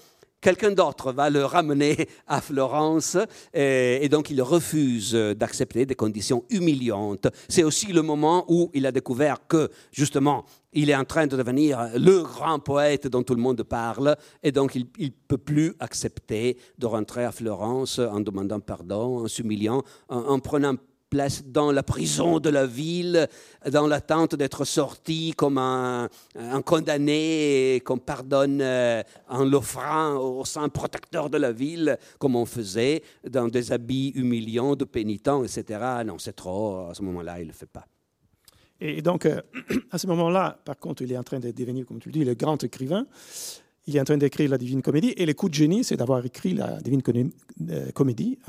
quelqu'un 0.43 0.71
d'autre 0.71 1.13
va 1.13 1.29
le 1.29 1.45
ramener 1.45 2.07
à 2.27 2.41
Florence 2.41 3.17
et, 3.53 4.07
donc 4.09 4.29
il 4.29 4.41
refuse 4.41 5.13
d'accepter 5.13 5.85
des 5.85 5.95
conditions 5.95 6.43
humiliantes. 6.49 7.27
C'est 7.47 7.63
aussi 7.63 7.93
le 7.93 8.01
moment 8.01 8.45
où 8.49 8.69
il 8.73 8.85
a 8.85 8.91
découvert 8.91 9.47
que 9.47 9.69
justement 9.91 10.45
il 10.73 10.89
est 10.89 10.95
en 10.95 11.05
train 11.05 11.27
de 11.27 11.37
devenir 11.37 11.89
le 11.95 12.23
grand 12.23 12.59
poète 12.59 13.07
dont 13.07 13.23
tout 13.23 13.35
le 13.35 13.41
monde 13.41 13.63
parle 13.63 14.15
et 14.43 14.51
donc 14.51 14.75
il 14.75 14.87
ne 14.99 15.09
peut 15.27 15.37
plus 15.37 15.73
accepter 15.79 16.57
de 16.77 16.85
rentrer 16.85 17.23
à 17.23 17.31
Florence 17.31 17.99
en 17.99 18.19
demandant 18.19 18.59
pardon, 18.59 19.23
en 19.23 19.27
s'humiliant, 19.27 19.81
en 20.09 20.39
prenant 20.39 20.75
place 21.13 21.43
dans 21.45 21.71
la 21.71 21.83
prison 21.83 22.39
de 22.39 22.49
la 22.49 22.65
ville, 22.65 23.27
dans 23.71 23.85
l'attente 23.85 24.33
d'être 24.33 24.65
sorti 24.65 25.33
comme 25.37 25.59
un, 25.59 26.09
condamné 26.65 27.83
qu'on 27.85 27.99
pardonne 27.99 28.59
euh, 28.61 29.03
en 29.29 29.45
l'offrant 29.45 30.15
au 30.15 30.43
saint 30.43 30.69
protecteur 30.69 31.29
de 31.29 31.37
la 31.37 31.51
ville, 31.51 31.99
comme 32.17 32.35
on 32.35 32.47
faisait, 32.47 33.03
dans 33.29 33.47
des 33.47 33.71
habits 33.71 34.11
humiliants 34.15 34.75
de 34.75 34.85
pénitents, 34.85 35.43
etc. 35.43 36.01
Non, 36.03 36.17
c'est 36.17 36.33
trop, 36.33 36.89
à 36.89 36.95
ce 36.95 37.03
moment-là, 37.03 37.39
il 37.39 37.43
ne 37.43 37.47
le 37.49 37.53
fait 37.53 37.69
pas. 37.69 37.85
Et 38.81 39.03
donc, 39.03 39.27
euh, 39.27 39.39
à 39.91 39.99
ce 39.99 40.07
moment-là, 40.07 40.59
par 40.65 40.79
contre, 40.79 41.03
il 41.03 41.11
est 41.11 41.17
en 41.17 41.23
train 41.23 41.39
de 41.39 41.51
devenir, 41.51 41.85
comme 41.85 41.99
tu 41.99 42.09
le 42.09 42.13
dis, 42.13 42.25
le 42.25 42.33
grand 42.33 42.63
écrivain. 42.63 43.05
Il 43.85 43.95
est 43.95 44.01
en 44.01 44.05
train 44.05 44.17
d'écrire 44.17 44.49
la 44.49 44.57
Divine 44.57 44.81
Comédie. 44.81 45.13
Et 45.15 45.27
le 45.27 45.33
coup 45.33 45.47
de 45.47 45.53
génie, 45.53 45.83
c'est 45.83 45.97
d'avoir 45.97 46.25
écrit 46.25 46.53
la 46.53 46.81
Divine 46.81 47.03
euh, 47.69 47.91
Comédie 47.91 48.39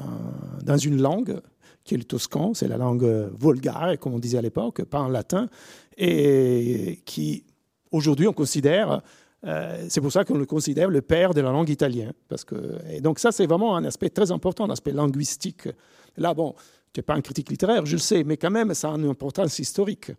dans 0.62 0.78
une 0.78 1.02
langue 1.02 1.40
qui 1.85 1.95
est 1.95 1.99
le 1.99 2.05
toscan, 2.05 2.55
c'est 2.55 2.68
la 2.68 2.78
langue 2.78 3.30
vulgaire, 3.39 3.97
comme 4.01 4.14
on 4.14 4.18
disait 4.18 4.39
à 4.39 4.43
l'époque, 4.43 4.85
pas 4.85 5.01
en 5.01 5.09
latin, 5.09 5.49
et 5.97 7.01
qui, 7.05 7.45
aujourd'hui, 7.91 8.26
on 8.26 8.32
considère, 8.32 9.03
euh, 9.47 9.85
c'est 9.89 10.01
pour 10.01 10.11
ça 10.11 10.24
qu'on 10.24 10.39
le 10.39 10.47
considère 10.47 10.89
le 10.89 11.03
père 11.03 11.35
de 11.35 11.41
la 11.41 11.51
langue 11.51 11.68
italienne. 11.68 12.12
Parce 12.28 12.45
que, 12.45 13.01
donc 13.01 13.18
ça, 13.18 13.32
c'est 13.32 13.47
vraiment 13.47 13.76
un 13.76 13.85
aspect 13.85 14.09
très 14.09 14.30
important, 14.30 14.64
un 14.64 14.70
aspect 14.70 14.93
linguistique. 14.93 15.68
Là, 16.16 16.32
bon, 16.32 16.55
tu 16.93 17.01
n'es 17.01 17.03
pas 17.03 17.14
un 17.14 17.20
critique 17.20 17.51
littéraire, 17.51 17.85
je 17.85 17.93
le 17.93 17.99
sais, 17.99 18.24
mais 18.24 18.37
quand 18.37 18.51
même, 18.51 18.72
ça 18.74 18.89
a 18.89 18.97
une 18.97 19.09
importance 19.09 19.59
historique. 19.59 20.12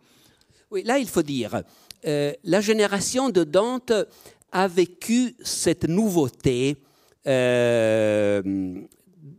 Oui, 0.69 0.83
là, 0.83 0.99
il 0.99 1.07
faut 1.07 1.23
dire, 1.23 1.63
euh, 2.05 2.33
la 2.43 2.61
génération 2.61 3.29
de 3.29 3.43
Dante 3.43 3.93
a 4.51 4.67
vécu 4.67 5.35
cette 5.43 5.87
nouveauté 5.87 6.77
euh, 7.27 8.41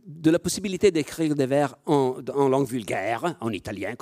de 0.05 0.31
la 0.31 0.39
possibilité 0.39 0.91
d'écrire 0.91 1.35
des 1.35 1.45
vers 1.45 1.75
en, 1.85 2.21
langue 2.49 2.67
vulgaire, 2.67 3.35
en 3.39 3.51
italien 3.51 3.95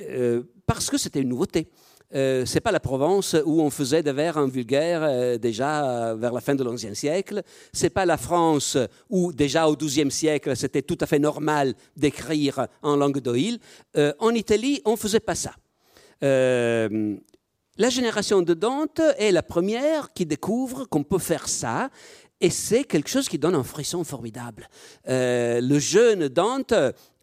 euh, 0.00 0.42
parce 0.66 0.90
que 0.90 0.98
c'était 0.98 1.20
une 1.20 1.28
nouveauté. 1.30 1.68
Euh, 2.14 2.44
c'est 2.44 2.60
pas 2.60 2.72
la 2.72 2.80
Provence 2.80 3.36
où 3.46 3.62
on 3.62 3.70
faisait 3.70 4.02
des 4.02 4.12
vers 4.12 4.36
en 4.36 4.46
vulgaire 4.46 5.02
euh, 5.02 5.38
déjà 5.38 6.14
vers 6.14 6.32
la 6.32 6.40
fin 6.40 6.54
de 6.54 6.62
l'XIe 6.62 6.94
siècle. 6.94 7.42
C'est 7.72 7.90
pas 7.90 8.04
la 8.04 8.18
France 8.18 8.76
où 9.08 9.32
déjà 9.32 9.68
au 9.68 9.76
XIIe 9.76 10.10
siècle 10.10 10.54
c'était 10.56 10.82
tout 10.82 10.98
à 11.00 11.06
fait 11.06 11.18
normal 11.18 11.74
d'écrire 11.96 12.66
en 12.82 12.96
langue 12.96 13.20
d'Oïl. 13.20 13.58
Euh, 13.96 14.12
en 14.18 14.30
Italie, 14.30 14.82
on 14.84 14.96
faisait 14.96 15.20
pas 15.20 15.34
ça. 15.34 15.54
la 16.20 17.88
génération 17.88 18.42
de 18.42 18.54
Dante 18.54 19.00
est 19.18 19.32
la 19.32 19.42
première 19.42 20.12
qui 20.12 20.26
découvre 20.26 20.84
qu'on 20.84 21.04
peut 21.04 21.18
faire 21.18 21.48
ça 21.48 21.88
et 22.42 22.50
c'est 22.50 22.82
quelque 22.82 23.08
chose 23.08 23.28
qui 23.28 23.38
donne 23.38 23.54
un 23.54 23.62
frisson 23.62 24.02
formidable. 24.02 24.68
Euh, 25.08 25.60
le 25.60 25.78
jeune 25.78 26.28
Dante, 26.28 26.74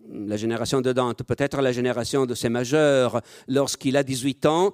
la 0.09 0.37
génération 0.37 0.79
de 0.79 0.93
Dante, 0.93 1.23
peut-être 1.23 1.61
la 1.61 1.73
génération 1.73 2.25
de 2.25 2.33
ses 2.33 2.47
majeurs, 2.47 3.21
lorsqu'il 3.49 3.97
a 3.97 4.03
18 4.03 4.45
ans, 4.45 4.71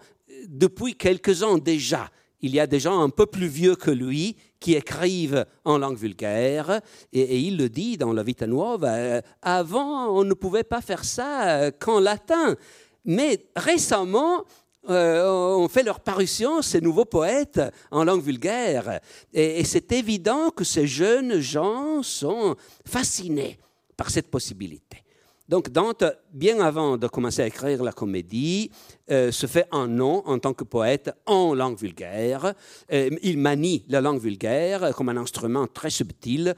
depuis 0.47 0.93
quelques 0.93 1.41
ans 1.41 1.57
déjà, 1.57 2.11
il 2.41 2.53
y 2.53 2.59
a 2.59 2.67
des 2.67 2.79
gens 2.79 3.01
un 3.01 3.09
peu 3.09 3.25
plus 3.25 3.47
vieux 3.47 3.75
que 3.75 3.89
lui 3.89 4.37
qui 4.59 4.75
écrivent 4.75 5.45
en 5.63 5.79
langue 5.79 5.97
vulgaire. 5.97 6.79
Et, 7.11 7.39
il 7.39 7.57
le 7.57 7.67
dit 7.67 7.97
dans 7.97 8.13
la 8.13 8.21
Vita 8.21 8.45
Nuova, 8.45 9.21
avant, 9.41 10.15
on 10.15 10.23
ne 10.23 10.35
pouvait 10.35 10.63
pas 10.63 10.81
faire 10.81 11.05
ça 11.05 11.71
qu'en 11.71 11.99
latin. 11.99 12.55
Mais 13.03 13.47
récemment, 13.55 14.43
euh, 14.89 15.55
ont 15.55 15.67
fait 15.67 15.83
leur 15.83 15.99
parution, 15.99 16.61
ces 16.61 16.81
nouveaux 16.81 17.05
poètes, 17.05 17.61
en 17.91 18.03
langue 18.03 18.21
vulgaire. 18.21 18.99
Et, 19.33 19.63
c'est 19.63 19.91
évident 19.91 20.49
que 20.49 20.63
ces 20.63 20.87
jeunes 20.87 21.39
gens 21.39 22.03
sont 22.03 22.55
fascinés 22.85 23.57
par 23.97 24.09
cette 24.09 24.29
possibilité. 24.29 25.03
Donc 25.47 25.69
Dante, 25.69 26.03
bien 26.33 26.59
avant 26.59 26.97
de 26.97 27.07
commencer 27.07 27.43
à 27.43 27.47
écrire 27.47 27.83
la 27.83 27.91
comédie, 27.91 28.71
euh, 29.11 29.31
se 29.31 29.45
fait 29.45 29.67
un 29.71 29.87
nom 29.87 30.23
en 30.25 30.39
tant 30.39 30.53
que 30.53 30.63
poète 30.63 31.11
en 31.27 31.53
langue 31.53 31.77
vulgaire. 31.77 32.53
Euh, 32.91 33.09
il 33.21 33.37
manie 33.37 33.85
la 33.87 34.01
langue 34.01 34.19
vulgaire 34.19 34.93
comme 34.95 35.09
un 35.09 35.17
instrument 35.17 35.67
très 35.67 35.91
subtil. 35.91 36.55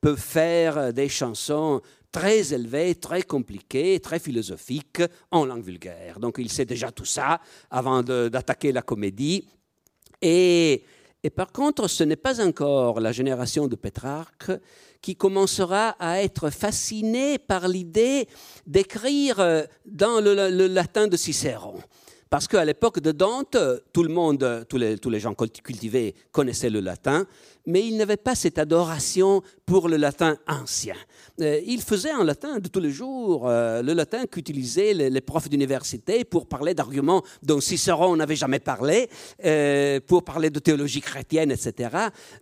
Peut 0.00 0.16
faire 0.16 0.92
des 0.92 1.08
chansons 1.08 1.80
très 2.12 2.52
élevé, 2.52 2.94
très 2.94 3.22
compliqué, 3.22 4.00
très 4.00 4.18
philosophique 4.18 5.02
en 5.30 5.44
langue 5.44 5.64
vulgaire. 5.64 6.20
Donc 6.20 6.36
il 6.38 6.50
sait 6.50 6.64
déjà 6.64 6.90
tout 6.90 7.04
ça 7.04 7.40
avant 7.70 8.02
d'attaquer 8.02 8.72
la 8.72 8.82
comédie. 8.82 9.48
Et, 10.22 10.84
et, 11.22 11.30
par 11.30 11.52
contre, 11.52 11.86
ce 11.88 12.02
n'est 12.04 12.16
pas 12.16 12.44
encore 12.44 13.00
la 13.00 13.12
génération 13.12 13.68
de 13.68 13.76
Pétrarque 13.76 14.50
qui 15.00 15.14
commencera 15.14 15.90
à 16.00 16.22
être 16.22 16.50
fascinée 16.50 17.38
par 17.38 17.68
l'idée 17.68 18.28
d'écrire 18.66 19.66
dans 19.86 20.20
le, 20.20 20.50
le, 20.50 20.66
latin 20.66 21.06
de 21.06 21.16
Cicéron. 21.16 21.78
Parce 22.30 22.46
qu'à 22.46 22.64
l'époque 22.64 23.00
de 23.00 23.12
Dante, 23.12 23.56
tout 23.92 24.02
le 24.02 24.12
monde, 24.12 24.66
tous 24.68 24.76
les, 24.76 24.96
les 24.96 25.20
gens 25.20 25.34
cultivés 25.34 26.14
connaissaient 26.30 26.70
le 26.70 26.80
latin, 26.80 27.26
mais 27.68 27.86
ils 27.86 27.96
n'avaient 27.96 28.16
pas 28.16 28.34
cette 28.34 28.58
adoration 28.58 29.42
pour 29.66 29.88
le 29.88 29.96
latin 29.96 30.38
ancien. 30.48 30.96
Euh, 31.40 31.60
ils 31.66 31.82
faisaient 31.82 32.12
en 32.12 32.24
latin 32.24 32.58
de 32.58 32.68
tous 32.68 32.80
les 32.80 32.90
jours, 32.90 33.46
euh, 33.46 33.82
le 33.82 33.92
latin 33.92 34.26
qu'utilisaient 34.26 34.94
les, 34.94 35.20
profs 35.20 35.50
d'université 35.50 36.24
pour 36.24 36.46
parler 36.46 36.72
d'arguments 36.74 37.22
dont 37.42 37.60
Cicéron 37.60 38.16
n'avait 38.16 38.36
jamais 38.36 38.58
parlé, 38.58 39.10
euh, 39.44 40.00
pour 40.06 40.24
parler 40.24 40.48
de 40.48 40.58
théologie 40.58 41.02
chrétienne, 41.02 41.50
etc. 41.50 41.90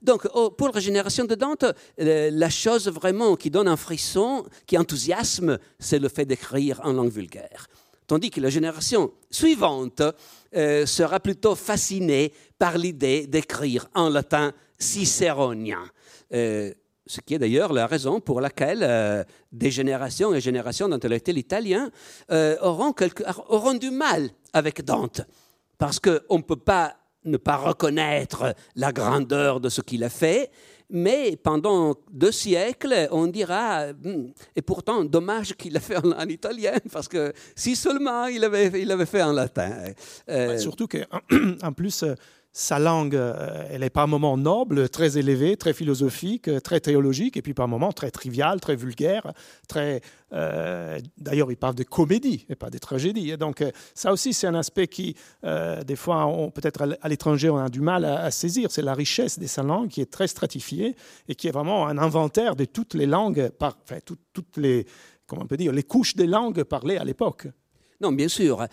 Donc, 0.01 0.29
oh, 0.35 0.51
pour 0.51 0.71
la 0.73 0.81
génération 0.81 1.25
de 1.25 1.35
Dante, 1.35 1.65
la 1.99 2.51
chose 2.51 2.89
vraiment 2.89 3.35
qui 3.35 3.51
donne 3.51 3.67
un 3.69 3.77
frisson, 3.77 4.45
qui 4.67 4.79
enthousiasme, 4.79 5.59
c'est 5.81 5.99
le 5.99 6.09
fait 6.09 6.25
d'écrire 6.25 6.81
en 6.85 6.93
langue 6.93 7.11
vulgaire 7.11 7.67
tandis 8.07 8.31
que 8.31 8.41
la 8.41 8.51
génération 8.51 9.13
suivante 9.31 10.03
euh, 10.55 10.87
sera 10.87 11.21
plutôt 11.21 11.55
fascinée 11.55 12.33
par 12.59 12.79
l'idée 12.79 13.27
d'écrire 13.27 13.89
en 13.95 14.09
latin 14.09 14.53
cicéronien. 14.79 15.85
Euh, 16.33 16.73
ce 17.07 17.21
qui 17.21 17.35
est 17.35 17.39
d'ailleurs 17.39 17.73
la 17.73 17.87
raison 17.87 18.21
pour 18.21 18.41
laquelle 18.41 18.81
euh, 18.83 19.23
des 19.53 19.71
générations 19.71 20.35
et 20.35 20.41
générations 20.41 20.89
d'intellectuels 20.89 21.39
italiens 21.39 21.91
auront, 22.63 22.95
auront 23.49 23.75
du 23.75 23.91
mal 23.91 24.31
avec 24.53 24.85
Dante, 24.85 25.23
parce 25.79 26.01
qu'on 26.01 26.39
ne 26.39 26.43
peut 26.43 26.57
pas 26.57 26.97
ne 27.27 27.37
pas 27.37 27.57
reconnaître 27.57 28.55
la 28.77 28.93
grandeur 28.93 29.61
de 29.61 29.69
ce 29.69 29.81
qu'il 29.81 30.05
a 30.05 30.09
fait, 30.09 30.51
mais 30.91 31.37
pendant 31.37 31.95
deux 32.13 32.33
siècles, 32.33 33.09
on 33.11 33.27
dira, 33.27 33.93
hmm, 33.93 34.29
et 34.55 34.63
pourtant, 34.63 35.05
dommage 35.05 35.55
qu'il 35.55 35.73
l'ait 35.73 35.81
fait 35.81 35.97
en, 35.97 36.29
italien, 36.29 36.75
parce 36.93 37.09
que 37.09 37.33
si 37.55 37.75
seulement 37.77 38.27
il 38.27 38.45
avait, 38.45 38.67
il 38.81 39.07
fait 39.07 39.23
en 39.23 39.33
latin. 39.33 39.71
Euh, 40.29 40.59
surtout 40.59 40.89
qu'en 40.89 41.73
plus, 41.77 42.05
sa 42.59 42.79
langue, 42.79 43.15
euh, 43.15 43.69
elle 43.71 43.83
est 43.83 43.91
par 43.91 44.09
moments 44.09 44.39
noble, 44.39 44.89
très 44.89 45.19
élevée, 45.19 45.59
très 45.59 45.75
philosophique, 45.75 46.49
euh, 46.49 46.59
très 46.59 46.81
théologique, 46.81 47.37
et 47.37 47.43
puis 47.43 47.53
par 47.53 47.69
moments 47.69 47.93
très 47.93 48.11
triviale, 48.11 48.63
très 48.63 48.77
vulgaire, 48.77 49.35
très. 49.69 50.01
Euh, 50.33 50.99
d'ailleurs, 51.19 51.53
il 51.53 51.59
parle 51.59 51.75
de 51.75 51.83
comédie 51.83 52.47
et 52.49 52.55
pas 52.55 52.71
de 52.71 52.79
tragédie. 52.79 53.31
Et 53.31 53.37
donc, 53.37 53.63
ça 53.95 54.11
aussi, 54.11 54.33
c'est 54.33 54.47
un 54.47 54.55
aspect 54.55 54.87
qui, 54.87 55.17
des 55.45 55.97
fois, 55.97 56.51
peut-être 56.55 56.97
à 57.01 57.09
l'étranger, 57.09 57.51
on 57.51 57.59
a 57.59 57.69
du 57.69 57.83
mal 57.83 58.07
à, 58.07 58.31
saisir. 58.31 58.71
C'est 58.71 58.83
la 58.83 58.95
richesse 58.95 59.39
de 59.39 59.47
sa 59.47 59.63
langue 59.63 59.89
qui 59.89 60.01
est 60.01 60.11
très 60.11 60.27
stratifiée 60.27 60.97
et 61.29 61.35
qui 61.35 61.49
est 61.49 61.53
vraiment 61.53 61.87
un 61.87 61.99
inventaire 61.99 62.57
de 62.57 62.65
toutes 62.65 62.95
les 62.95 63.07
langues, 63.07 63.51
enfin, 63.61 63.99
toutes 64.33 64.57
les, 64.57 64.87
comment 65.27 65.43
on 65.43 65.47
peut 65.47 65.59
dire, 65.59 65.73
les 65.73 65.85
couches 65.85 66.17
des 66.17 66.27
langues 66.27 66.65
parlées 66.65 66.97
à 66.97 67.05
l'époque. 67.05 67.49
Non, 68.01 68.13
bien 68.13 68.29
sûr 68.29 68.67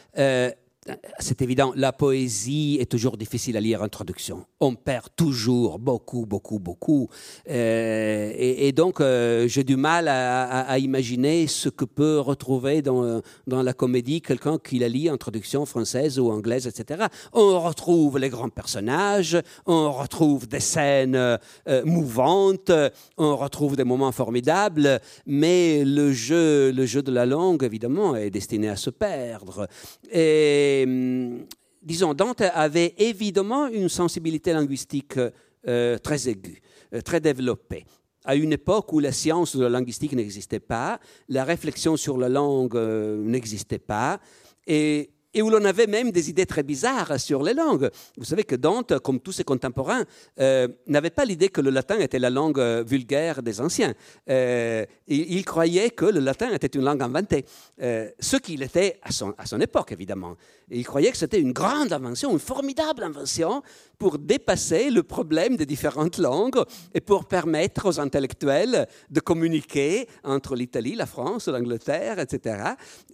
c'est 1.19 1.41
évident, 1.41 1.73
la 1.75 1.93
poésie 1.93 2.77
est 2.79 2.91
toujours 2.91 3.17
difficile 3.17 3.55
à 3.57 3.61
lire 3.61 3.81
en 3.81 3.87
traduction. 3.87 4.45
On 4.59 4.75
perd 4.75 5.07
toujours 5.15 5.79
beaucoup, 5.79 6.25
beaucoup, 6.25 6.59
beaucoup. 6.59 7.09
Euh, 7.49 8.33
et, 8.35 8.71
donc, 8.71 8.99
euh, 8.99 9.47
j'ai 9.47 9.63
du 9.63 9.75
mal 9.75 10.07
à, 10.07 10.77
imaginer 10.79 11.47
ce 11.47 11.69
que 11.69 11.85
peut 11.85 12.19
retrouver 12.19 12.81
dans, 12.81 13.21
dans 13.47 13.61
la 13.61 13.73
comédie 13.73 14.21
quelqu'un 14.21 14.57
qui 14.57 14.79
la 14.79 14.89
lit 14.89 15.09
en 15.09 15.17
traduction 15.17 15.65
française 15.65 16.19
ou 16.19 16.31
anglaise, 16.31 16.67
etc. 16.67 17.05
On 17.31 17.59
retrouve 17.61 18.17
les 18.17 18.29
grands 18.29 18.49
personnages, 18.49 19.37
on 19.65 19.91
retrouve 19.91 20.47
des 20.47 20.59
scènes 20.59 21.15
euh, 21.15 21.37
mouvantes, 21.85 22.71
on 23.17 23.37
retrouve 23.37 23.75
des 23.75 23.83
moments 23.83 24.11
formidables, 24.11 24.99
mais 25.25 25.83
le 25.85 26.11
jeu, 26.11 26.71
le 26.71 26.85
jeu 26.85 27.01
de 27.01 27.11
la 27.11 27.25
langue, 27.25 27.63
évidemment, 27.63 28.15
est 28.15 28.29
destiné 28.29 28.69
à 28.69 28.75
se 28.75 28.89
perdre. 28.89 29.67
Et 30.11 30.72
Hum, 30.81 31.45
disons, 31.83 32.13
Dante 32.13 32.41
avait 32.41 32.95
évidemment 32.97 33.67
une 33.67 33.89
sensibilité 33.89 34.53
linguistique 34.53 35.19
euh, 35.67 35.97
très 35.97 36.27
aiguë, 36.27 36.61
euh, 36.93 37.01
très 37.01 37.19
développée. 37.19 37.85
À 38.25 38.35
une 38.35 38.53
époque 38.53 38.91
où 38.93 38.99
la 38.99 39.11
science 39.11 39.55
de 39.55 39.63
la 39.63 39.69
linguistique 39.69 40.13
n'existait 40.13 40.61
pas, 40.61 40.99
la 41.27 41.43
réflexion 41.43 41.97
sur 41.97 42.17
la 42.17 42.29
langue 42.29 42.75
euh, 42.75 43.17
n'existait 43.17 43.79
pas, 43.79 44.19
et 44.65 45.09
et 45.33 45.41
où 45.41 45.49
l'on 45.49 45.63
avait 45.65 45.87
même 45.87 46.11
des 46.11 46.29
idées 46.29 46.45
très 46.45 46.63
bizarres 46.63 47.19
sur 47.19 47.43
les 47.43 47.53
langues. 47.53 47.89
Vous 48.17 48.25
savez 48.25 48.43
que 48.43 48.55
Dante, 48.55 48.99
comme 48.99 49.19
tous 49.19 49.31
ses 49.31 49.43
contemporains, 49.43 50.03
euh, 50.39 50.67
n'avait 50.87 51.09
pas 51.09 51.25
l'idée 51.25 51.49
que 51.49 51.61
le 51.61 51.69
latin 51.69 51.99
était 51.99 52.19
la 52.19 52.29
langue 52.29 52.59
euh, 52.59 52.83
vulgaire 52.85 53.41
des 53.41 53.61
anciens. 53.61 53.93
Euh, 54.29 54.85
il, 55.07 55.43
croyait 55.45 55.89
que 55.89 56.05
le 56.05 56.19
latin 56.19 56.51
était 56.51 56.67
une 56.67 56.83
langue 56.83 57.01
inventée, 57.01 57.45
ce 57.79 58.37
qu'il 58.37 58.63
était 58.63 58.99
à 59.03 59.11
son, 59.11 59.33
à 59.37 59.45
son 59.45 59.59
époque, 59.59 59.91
évidemment. 59.91 60.35
il 60.71 60.85
croyait 60.85 61.11
que 61.11 61.17
c'était 61.17 61.39
une 61.39 61.51
grande 61.51 61.91
invention, 61.91 62.31
une 62.31 62.39
formidable 62.39 63.03
invention 63.03 63.61
pour 63.97 64.17
dépasser 64.17 64.89
le 64.89 65.03
problème 65.03 65.57
des 65.57 65.65
différentes 65.65 66.17
langues 66.17 66.63
et 66.93 67.01
pour 67.01 67.25
permettre 67.25 67.87
aux 67.87 67.99
intellectuels 67.99 68.87
de 69.09 69.19
communiquer 69.19 70.07
entre 70.23 70.55
l'Italie, 70.55 70.95
la 70.95 71.05
France, 71.05 71.47
l'Angleterre, 71.47 72.19
etc. 72.19 72.63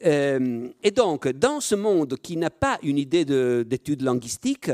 et 0.02 0.92
donc, 0.92 1.28
dans 1.28 1.60
ce 1.60 1.76
monde 1.76 2.09
qui 2.16 2.38
n'a 2.38 2.50
pas 2.50 2.80
une 2.84 2.98
idée 2.98 3.26
d'études 3.66 4.02
linguistiques, 4.02 4.72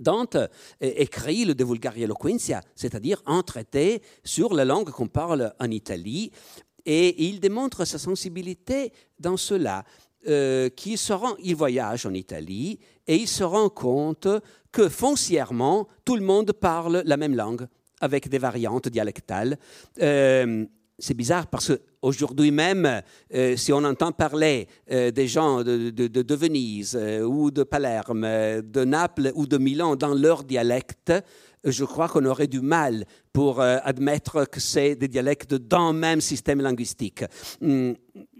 Dante 0.00 0.36
écrit 0.80 1.44
le 1.44 1.54
De 1.54 1.64
Vulgari 1.64 2.02
Eloquentia, 2.02 2.60
c'est-à-dire 2.74 3.22
un 3.26 3.42
traité 3.42 4.02
sur 4.24 4.52
la 4.54 4.64
langue 4.64 4.90
qu'on 4.90 5.06
parle 5.06 5.54
en 5.60 5.70
Italie, 5.70 6.32
et 6.84 7.28
il 7.28 7.40
démontre 7.40 7.84
sa 7.84 7.98
sensibilité 7.98 8.92
dans 9.18 9.36
cela. 9.36 9.84
Euh, 10.26 10.70
il 11.42 11.54
voyage 11.54 12.06
en 12.06 12.14
Italie 12.14 12.78
et 13.06 13.16
il 13.16 13.28
se 13.28 13.44
rend 13.44 13.68
compte 13.68 14.26
que 14.72 14.88
foncièrement, 14.88 15.86
tout 16.04 16.16
le 16.16 16.24
monde 16.24 16.52
parle 16.52 17.02
la 17.04 17.16
même 17.16 17.36
langue, 17.36 17.66
avec 18.00 18.28
des 18.28 18.38
variantes 18.38 18.88
dialectales. 18.88 19.58
Euh, 20.00 20.64
c'est 20.98 21.14
bizarre 21.14 21.46
parce 21.46 21.72
qu'aujourd'hui 22.04 22.50
même, 22.50 23.02
euh, 23.34 23.56
si 23.56 23.72
on 23.72 23.82
entend 23.84 24.12
parler 24.12 24.68
euh, 24.90 25.10
des 25.10 25.26
gens 25.26 25.62
de, 25.62 26.34
Venise 26.34 26.96
euh, 27.00 27.22
ou 27.22 27.50
de 27.50 27.62
Palerme, 27.62 28.22
de 28.62 28.84
Naples 28.84 29.32
ou 29.34 29.46
de 29.46 29.58
Milan 29.58 29.96
dans 29.96 30.14
leur 30.14 30.44
dialecte, 30.44 31.12
je 31.64 31.84
crois 31.84 32.08
qu'on 32.08 32.26
aurait 32.26 32.46
du 32.46 32.60
mal 32.60 33.06
pour 33.32 33.60
admettre 33.60 34.44
que 34.44 34.60
c'est 34.60 34.96
des 34.96 35.08
dialectes 35.08 35.54
dans 35.54 35.92
le 35.92 35.98
même 35.98 36.20
système 36.20 36.60
linguistique. 36.60 37.24
Hum, 37.62 37.94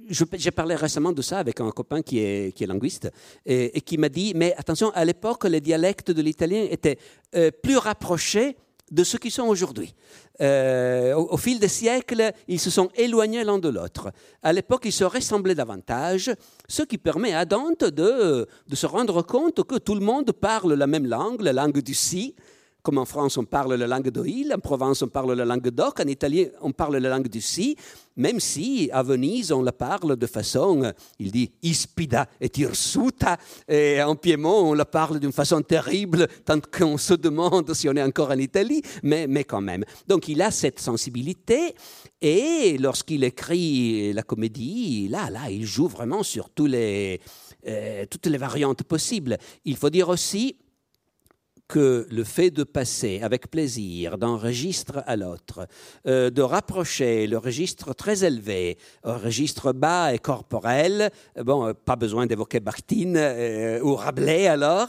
j'ai 0.06 0.50
parlé 0.50 0.74
récemment 0.74 1.12
de 1.12 1.22
ça 1.22 1.38
avec 1.38 1.58
un 1.60 1.70
copain 1.70 2.02
qui 2.02 2.18
est, 2.18 2.60
linguiste 2.66 3.10
et 3.46 3.80
qui 3.80 3.96
m'a 3.96 4.10
dit, 4.10 4.34
mais 4.36 4.54
attention, 4.58 4.90
à 4.90 5.06
l'époque, 5.06 5.44
les 5.44 5.62
dialectes 5.62 6.10
de 6.10 6.20
l'italien 6.20 6.66
étaient 6.70 6.98
plus 7.62 7.78
rapprochés 7.78 8.56
de 8.90 9.04
ce 9.04 9.16
qu'ils 9.16 9.30
sont 9.30 9.44
aujourd'hui. 9.44 9.94
Euh, 10.40 11.14
au, 11.14 11.36
fil 11.36 11.58
des 11.58 11.68
siècles, 11.68 12.32
ils 12.48 12.60
se 12.60 12.70
sont 12.70 12.90
éloignés 12.96 13.44
l'un 13.44 13.58
de 13.58 13.68
l'autre. 13.68 14.12
À 14.42 14.52
l'époque, 14.52 14.82
ils 14.84 14.92
se 14.92 15.04
ressemblaient 15.04 15.54
davantage, 15.54 16.32
ce 16.68 16.82
qui 16.82 16.98
permet 16.98 17.34
à 17.34 17.44
Dante 17.44 17.84
de, 17.84 18.46
de, 18.68 18.76
se 18.76 18.86
rendre 18.86 19.22
compte 19.22 19.62
que 19.64 19.76
tout 19.76 19.94
le 19.94 20.00
monde 20.00 20.32
parle 20.32 20.74
la 20.74 20.86
même 20.86 21.06
langue, 21.06 21.40
la 21.40 21.52
langue 21.52 21.80
du 21.80 21.94
si, 21.94 22.34
comme 22.84 22.98
en 22.98 23.06
France 23.06 23.38
on 23.38 23.44
parle 23.44 23.74
la 23.74 23.86
langue 23.86 24.10
d'Oïl, 24.10 24.52
en 24.54 24.58
Provence 24.58 25.00
on 25.00 25.08
parle 25.08 25.32
la 25.32 25.46
langue 25.46 25.70
d'Oc, 25.70 26.00
en 26.00 26.06
Italie 26.06 26.48
on 26.60 26.70
parle 26.70 26.98
la 26.98 27.08
langue 27.08 27.28
du 27.28 27.40
Si, 27.40 27.76
même 28.14 28.38
si 28.38 28.90
à 28.92 29.02
Venise 29.02 29.52
on 29.52 29.62
la 29.62 29.72
parle 29.72 30.16
de 30.16 30.26
façon, 30.26 30.92
il 31.18 31.32
dit 31.32 31.50
ispida 31.62 32.28
et 32.40 32.50
tirsuta, 32.50 33.38
et 33.66 34.02
en 34.02 34.14
Piémont 34.16 34.70
on 34.70 34.74
la 34.74 34.84
parle 34.84 35.18
d'une 35.18 35.32
façon 35.32 35.62
terrible, 35.62 36.28
tant 36.44 36.60
qu'on 36.60 36.98
se 36.98 37.14
demande 37.14 37.72
si 37.72 37.88
on 37.88 37.94
est 37.94 38.02
encore 38.02 38.30
en 38.30 38.38
Italie, 38.38 38.82
mais, 39.02 39.26
mais 39.26 39.44
quand 39.44 39.62
même. 39.62 39.84
Donc 40.06 40.28
il 40.28 40.42
a 40.42 40.50
cette 40.50 40.78
sensibilité, 40.78 41.74
et 42.20 42.76
lorsqu'il 42.78 43.24
écrit 43.24 44.12
la 44.12 44.22
comédie, 44.22 45.08
là, 45.08 45.30
là, 45.30 45.50
il 45.50 45.64
joue 45.64 45.88
vraiment 45.88 46.22
sur 46.22 46.50
tous 46.50 46.66
les, 46.66 47.18
euh, 47.66 48.04
toutes 48.10 48.26
les 48.26 48.38
variantes 48.38 48.82
possibles. 48.82 49.38
Il 49.64 49.76
faut 49.76 49.90
dire 49.90 50.10
aussi 50.10 50.56
que 51.68 52.06
le 52.10 52.24
fait 52.24 52.50
de 52.50 52.64
passer 52.64 53.20
avec 53.22 53.50
plaisir 53.50 54.18
d'un 54.18 54.36
registre 54.36 55.02
à 55.06 55.16
l'autre, 55.16 55.66
euh, 56.06 56.30
de 56.30 56.42
rapprocher 56.42 57.26
le 57.26 57.38
registre 57.38 57.94
très 57.94 58.24
élevé 58.24 58.78
au 59.04 59.14
registre 59.14 59.72
bas 59.72 60.12
et 60.12 60.18
corporel, 60.18 61.10
bon, 61.42 61.72
pas 61.74 61.96
besoin 61.96 62.26
d'évoquer 62.26 62.60
Bartine 62.60 63.16
euh, 63.16 63.80
ou 63.82 63.94
Rabelais 63.94 64.46
alors, 64.46 64.88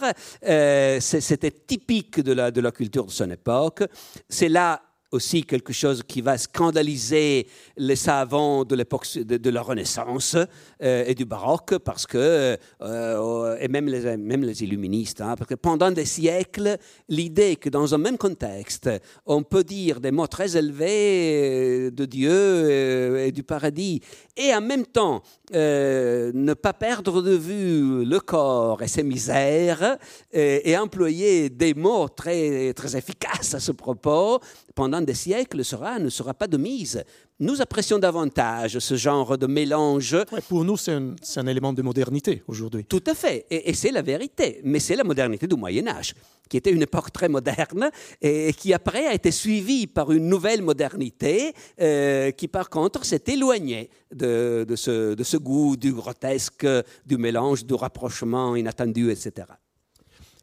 c'était 1.00 1.52
typique 1.52 2.20
de 2.20 2.34
la, 2.34 2.52
de 2.52 2.62
la 2.62 2.72
culture 2.72 3.06
de 3.06 3.12
son 3.12 3.30
époque. 3.32 3.84
C'est 4.30 4.50
là 4.50 4.82
aussi 5.12 5.44
quelque 5.44 5.74
chose 5.74 6.04
qui 6.08 6.22
va 6.22 6.38
scandaliser 6.38 7.48
les 7.78 7.96
savants 7.96 8.64
de 8.64 8.76
l'époque 8.76 9.08
de, 9.18 9.50
la 9.50 9.62
Renaissance 9.62 10.36
euh, 10.36 11.04
et 11.06 11.16
du 11.16 11.26
baroque, 11.26 11.78
parce 11.78 12.06
que, 12.06 12.58
euh, 12.82 13.58
et 13.60 13.68
même 13.68 13.88
les, 13.88 14.18
même 14.18 14.44
les 14.44 14.64
illuministes, 14.64 15.22
hein, 15.22 15.36
parce 15.38 15.50
que 15.50 15.56
pendant 15.56 15.92
des 15.92 16.06
siècles, 16.06 16.78
l'idée 17.08 17.56
que 17.56 17.70
dans 17.70 17.94
un 17.94 17.98
même 17.98 18.18
contexte, 18.18 18.90
on 19.26 19.44
peut 19.44 19.64
dire 19.64 20.00
des 20.02 20.12
mots 20.12 20.28
très 20.28 20.58
élevés 20.58 21.92
de 21.92 22.06
Dieu 22.06 23.20
et 23.20 23.32
du 23.32 23.44
paradis, 23.44 24.02
et 24.36 24.54
en 24.54 24.62
même 24.62 24.86
temps 24.86 25.22
ne 25.54 26.54
pas 26.54 26.74
perdre 26.74 27.22
de 27.22 27.32
vue 27.32 28.04
le 28.06 28.20
corps 28.20 28.82
et 28.82 28.88
ses 28.88 29.04
misères, 29.04 29.98
et, 30.32 30.72
et 30.72 30.78
employer 30.78 31.50
des 31.50 31.74
mots 31.74 32.10
très, 32.10 32.74
très 32.74 32.98
efficaces 32.98 33.54
à 33.54 33.60
ce 33.60 33.72
propos, 33.72 34.40
pendant 34.76 35.02
des 35.02 35.14
siècles 35.14 35.64
sera, 35.64 35.98
ne 35.98 36.10
sera 36.10 36.34
pas 36.34 36.48
de 36.48 36.58
mise. 36.58 37.04
Nous 37.40 37.62
apprécions 37.62 37.98
davantage 37.98 38.80
ce 38.80 38.96
genre 38.96 39.38
de 39.38 39.48
mélange. 39.48 40.16
pour 40.48 40.64
nous, 40.64 40.78
c'est 40.78 40.94
un, 40.94 41.48
élément 41.48 41.74
de 41.74 41.82
modernité 41.82 42.44
aujourd'hui. 42.48 42.86
Tout 42.86 43.04
à 43.08 43.14
fait, 43.14 43.46
et, 43.50 43.74
c'est 43.74 43.92
la 43.92 44.02
vérité. 44.02 44.62
Mais 44.64 44.80
c'est 44.80 44.96
la 44.96 45.04
modernité 45.04 45.48
du 45.48 45.56
Moyen 45.56 45.88
Âge, 45.88 46.14
qui 46.50 46.58
était 46.58 46.72
une 46.72 46.82
époque 46.82 47.12
très 47.12 47.30
moderne 47.30 47.90
et 48.22 48.54
qui 48.54 48.74
après 48.74 49.08
a 49.08 49.14
été 49.14 49.32
suivie 49.32 49.88
par 49.88 50.12
une 50.12 50.28
nouvelle 50.28 50.62
modernité 50.62 51.54
euh, 51.82 52.32
qui 52.32 52.48
par 52.48 52.70
contre 52.70 53.06
s'est 53.06 53.24
éloignée 53.28 53.90
de, 54.14 54.66
ce, 54.76 55.14
de 55.14 55.24
ce 55.24 55.38
goût 55.38 55.76
du 55.76 55.94
grotesque, 55.94 56.68
du 57.06 57.18
mélange, 57.18 57.66
du 57.66 57.74
rapprochement 57.74 58.56
inattendu, 58.56 59.10
etc. 59.12 59.48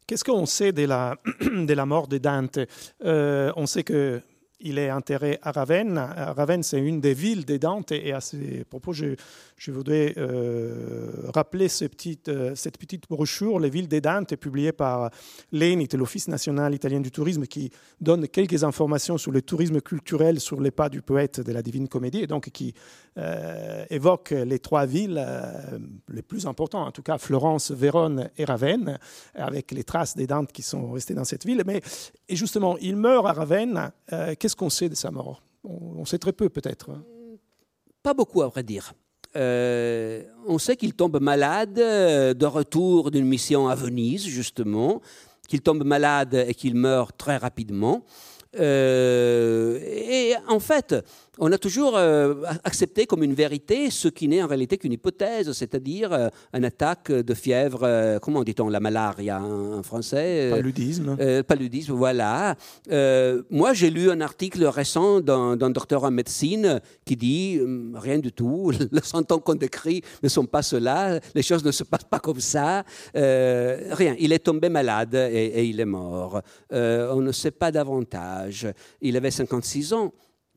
Qu'est-ce 0.07 0.25
qu'on 0.25 0.47
sait 0.47 0.73
de 0.73 0.85
la, 0.85 1.87
mort 1.87 2.09
de 2.09 2.19
Dante? 2.19 2.59
Euh, 3.05 3.53
On 3.57 3.67
sait 3.67 3.85
que 3.85 4.21
il 4.63 4.79
est 4.79 4.91
enterré 4.91 5.39
à 5.43 5.53
Ravenne. 5.53 5.99
Ravenne, 5.99 6.63
c'est 6.63 6.81
une 6.81 7.01
des 7.01 7.15
villes 7.15 7.45
de 7.45 7.57
Dante. 7.57 7.93
Et 7.93 8.13
à 8.13 8.21
ce 8.21 8.63
propos, 8.65 8.93
je, 8.93 9.15
voudrais 9.71 10.15
euh, 10.17 11.11
rappeler 11.35 11.67
euh, 11.67 12.55
cette 12.55 12.79
petite 12.79 13.09
brochure, 13.09 13.61
Les 13.61 13.71
villes 13.71 13.89
des 13.89 14.01
Dante, 14.01 14.37
publiée 14.37 14.73
par 14.73 15.11
l'ENIT, 15.53 15.89
l'Office 15.97 16.29
national 16.29 16.75
italien 16.75 17.01
du 17.01 17.11
tourisme, 17.11 17.47
qui 17.47 17.71
donne 18.01 18.29
quelques 18.29 18.65
informations 18.65 19.19
sur 19.19 19.33
le 19.33 19.43
tourisme 19.43 19.81
culturel 19.81 20.41
sur 20.41 20.61
les 20.61 20.71
pas 20.71 20.89
du 20.89 21.03
poète 21.03 21.41
de 21.41 21.53
la 21.53 21.63
Divine 21.63 21.89
Comédie, 21.89 22.23
et 22.23 22.27
donc 22.27 22.51
qui 22.51 22.75
euh, 23.19 23.85
évoque 23.91 24.31
les 24.31 24.59
trois 24.59 24.87
villes 24.87 25.25
les 26.09 26.23
plus 26.23 26.47
importantes, 26.47 26.89
en 26.89 26.93
tout 26.93 27.03
cas 27.03 27.19
Florence, 27.19 27.71
Vérone 27.71 28.31
et 28.37 28.45
Ravenne, 28.45 28.99
avec 29.35 29.73
les 29.73 29.85
traces 29.85 30.17
des 30.17 30.27
Dante 30.27 30.53
qui 30.53 30.63
sont 30.63 30.93
restées 30.93 31.15
dans 31.15 31.25
cette 31.25 31.45
ville. 31.45 31.63
Mais, 31.67 31.83
et 32.33 32.37
justement, 32.37 32.79
il 32.79 32.97
meurt 32.97 33.27
à 33.27 33.33
Ravenne. 33.33 33.93
Qu'est-ce 34.39 34.57
qu'on 34.57 34.71
sait 34.71 34.89
de 34.89 34.95
sa 34.95 35.11
mort? 35.11 35.43
On, 35.65 36.07
sait 36.07 36.17
très 36.19 36.33
peu 36.33 36.49
peut-être. 36.49 36.91
Pas 38.03 38.15
beaucoup, 38.15 38.41
à 38.41 38.49
vrai 38.49 38.63
dire. 38.63 38.95
Euh, 39.37 40.23
on 40.47 40.59
sait 40.59 40.77
qu'il 40.77 40.95
tombe 40.95 41.21
malade 41.21 41.79
euh, 41.79 42.33
de 42.33 42.47
retour 42.47 43.11
d'une 43.11 43.27
mission 43.27 43.69
à 43.69 43.75
Venise, 43.75 44.25
justement, 44.27 45.03
qu'il 45.47 45.61
tombe 45.61 45.85
malade 45.85 46.47
et 46.49 46.55
qu'il 46.55 46.75
meurt 46.75 47.17
très 47.19 47.37
rapidement. 47.37 48.03
Euh, 48.59 49.79
et 49.83 50.35
en 50.49 50.59
fait, 50.59 50.95
on 51.39 51.51
a 51.51 51.57
toujours 51.57 51.97
euh, 51.97 52.35
accepté 52.63 53.07
comme 53.07 53.23
une 53.23 53.33
vérité 53.33 53.91
ce 53.91 54.09
qui 54.09 54.29
n'est 54.29 54.43
en 54.43 54.47
réalité 54.47 54.77
qu'une 54.77 54.93
hypothèse, 54.93 55.51
c'est-à-dire 55.53 56.13
euh, 56.13 56.29
une 56.53 56.65
attaque 56.67 57.11
de 57.11 57.35
fièvre, 57.35 57.81
euh, 57.85 58.19
comment 58.19 58.45
dit-on, 58.45 58.69
la 58.69 58.81
malaria 58.81 59.41
en 59.41 59.83
français 59.83 60.49
Paludisme. 60.51 61.17
paludisme, 61.47 61.93
voilà. 61.95 62.57
moi, 63.51 63.73
j'ai 63.73 63.91
lu 63.91 64.11
un 64.11 64.21
article 64.21 64.65
récent 64.67 65.21
d'un 65.21 65.71
docteur 65.71 66.05
en 66.05 66.11
médecine 66.11 66.81
qui 67.05 67.17
dit 67.17 67.61
rien 67.95 68.19
du 68.19 68.33
tout, 68.33 68.71
les 68.93 69.01
symptômes 69.03 69.41
qu'on 69.41 69.55
décrit 69.55 70.03
ne 70.23 70.29
sont 70.29 70.45
pas 70.45 70.63
cela, 70.63 71.19
les 71.35 71.43
choses 71.43 71.65
ne 71.65 71.73
se 71.73 71.85
passent 71.85 72.05
pas 72.05 72.19
comme 72.19 72.41
ça, 72.41 72.85
rien. 73.15 74.15
Il 74.19 74.33
est 74.33 74.41
tombé 74.45 74.69
malade 74.69 75.15
et, 75.15 75.47
et 75.47 75.65
il 75.65 75.81
est 75.81 75.87
mort. 75.87 76.43
on 76.71 77.21
ne 77.21 77.33
sait 77.33 77.51
pas 77.51 77.73
davantage. 77.73 78.69
Il 79.01 79.17
avait 79.17 79.31
56 79.31 79.95
ans. 79.95 80.13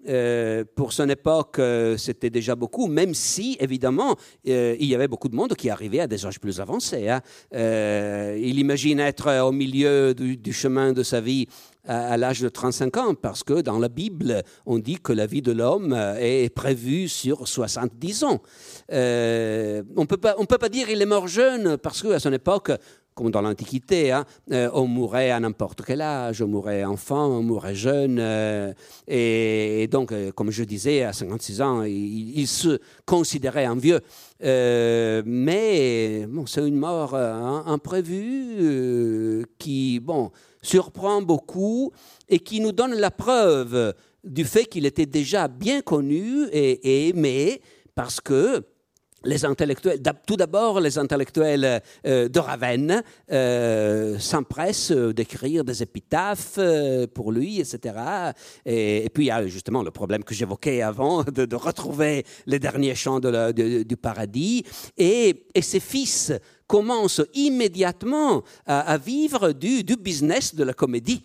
Euh, 0.08 0.64
pour 0.76 0.94
son 0.94 1.10
époque, 1.10 1.58
euh, 1.60 1.98
c'était 1.98 2.30
déjà 2.30 2.56
beaucoup, 2.56 2.88
même 2.88 3.14
si, 3.14 3.58
évidemment, 3.60 4.16
euh, 4.48 4.76
il 4.80 4.88
y 4.88 4.96
avait 4.96 5.08
beaucoup 5.08 5.30
de 5.30 5.36
monde 5.36 5.56
qui 5.56 5.70
arrivait 5.70 6.02
à 6.02 6.08
des 6.08 6.26
âges 6.26 6.40
plus 6.40 6.60
avancés. 6.62 7.10
Hein. 7.10 7.22
il 7.52 8.60
imagine 8.60 9.00
être 9.00 9.42
au 9.42 9.52
milieu 9.52 10.14
du, 10.14 10.54
chemin 10.54 10.94
de 10.94 11.04
sa 11.04 11.22
vie 11.22 11.48
à, 11.88 12.18
l'âge 12.18 12.42
de 12.42 12.50
35 12.50 12.98
ans, 12.98 13.16
parce 13.16 13.44
que 13.44 13.62
dans 13.62 13.80
la 13.80 13.90
Bible, 13.90 14.44
on 14.66 14.80
dit 14.80 14.98
que 14.98 15.14
la 15.14 15.26
vie 15.26 15.42
de 15.42 15.52
l'homme 15.52 15.94
est 16.20 16.54
prévue 16.54 17.08
sur 17.08 17.48
70 17.48 18.24
ans. 18.24 18.42
on 18.90 18.94
ne 18.94 20.06
peut 20.06 20.58
pas 20.58 20.70
dire 20.70 20.88
qu'il 20.88 21.02
est 21.02 21.06
mort 21.06 21.28
jeune, 21.28 21.78
parce 21.78 22.02
qu'à 22.02 22.20
son 22.20 22.34
époque, 22.34 22.72
comme 23.16 23.32
dans 23.32 23.42
l'Antiquité, 23.42 24.12
hein, 24.12 24.26
euh, 24.52 24.70
on 24.74 24.88
mourait 24.88 25.32
à 25.32 25.40
n'importe 25.40 25.82
quel 25.86 26.02
âge, 26.02 26.42
on 26.42 26.48
mourait 26.48 26.84
enfant, 26.84 27.28
on 27.28 27.42
mourait 27.42 27.74
jeune. 27.74 28.18
Euh, 28.20 28.74
et, 29.08 29.88
donc, 29.90 30.12
euh, 30.12 30.32
comme 30.34 30.52
je 30.52 30.66
disais, 30.66 31.04
à 31.04 31.14
56 31.14 31.62
ans, 31.62 31.84
il, 31.84 32.46
se 32.46 32.80
considérait 33.06 33.66
un 33.66 33.78
vieux. 33.78 34.02
mais 34.42 36.26
bon, 36.28 36.46
c'est 36.46 36.68
une 36.68 36.76
mort 36.76 37.16
imprévue 37.16 39.46
qui 39.58 40.02
bon, 40.02 40.32
surprend 40.62 41.22
beaucoup 41.22 41.94
et 42.28 42.40
qui 42.40 42.60
nous 42.60 42.74
donne 42.74 42.96
la 42.96 43.12
preuve 43.12 43.94
du 44.24 44.44
fait 44.44 44.66
qu'il 44.66 44.86
était 44.86 45.06
déjà 45.06 45.48
bien 45.48 45.82
connu 45.82 46.48
et, 46.52 46.72
et 46.72 47.10
aimé 47.10 47.62
parce 47.96 48.20
que 48.20 48.64
les 49.26 49.46
intellectuels, 49.46 50.00
tout 50.26 50.38
d'abord 50.38 50.80
les 50.80 50.98
intellectuels 50.98 51.82
euh, 52.06 52.30
de 52.30 52.40
Ravenne 52.40 53.04
euh, 53.32 54.18
s'empressent 54.20 54.92
d'écrire 54.92 55.64
des 55.64 55.84
épitaphes 55.84 56.56
euh, 56.58 57.08
pour 57.08 57.32
lui, 57.32 57.60
etc. 57.60 57.96
Et, 58.66 59.10
puis 59.14 59.26
il 59.26 59.28
y 59.28 59.32
a 59.32 59.46
justement 59.48 59.84
le 59.84 59.92
problème 59.92 60.24
que 60.24 60.34
j'évoquais 60.34 60.82
avant 60.82 61.24
de, 61.24 61.56
retrouver 61.56 62.26
les 62.46 62.60
derniers 62.60 62.96
chants 62.96 63.20
du 63.20 63.98
paradis. 63.98 64.64
Et, 64.98 65.46
ses 65.62 65.80
fils 65.80 66.32
commencent 66.68 67.24
immédiatement 67.34 68.44
à, 68.68 68.98
vivre 68.98 69.52
du, 69.52 69.84
du 69.84 69.96
business 69.96 70.54
de 70.54 70.64
la 70.64 70.74
comédie 70.74 71.24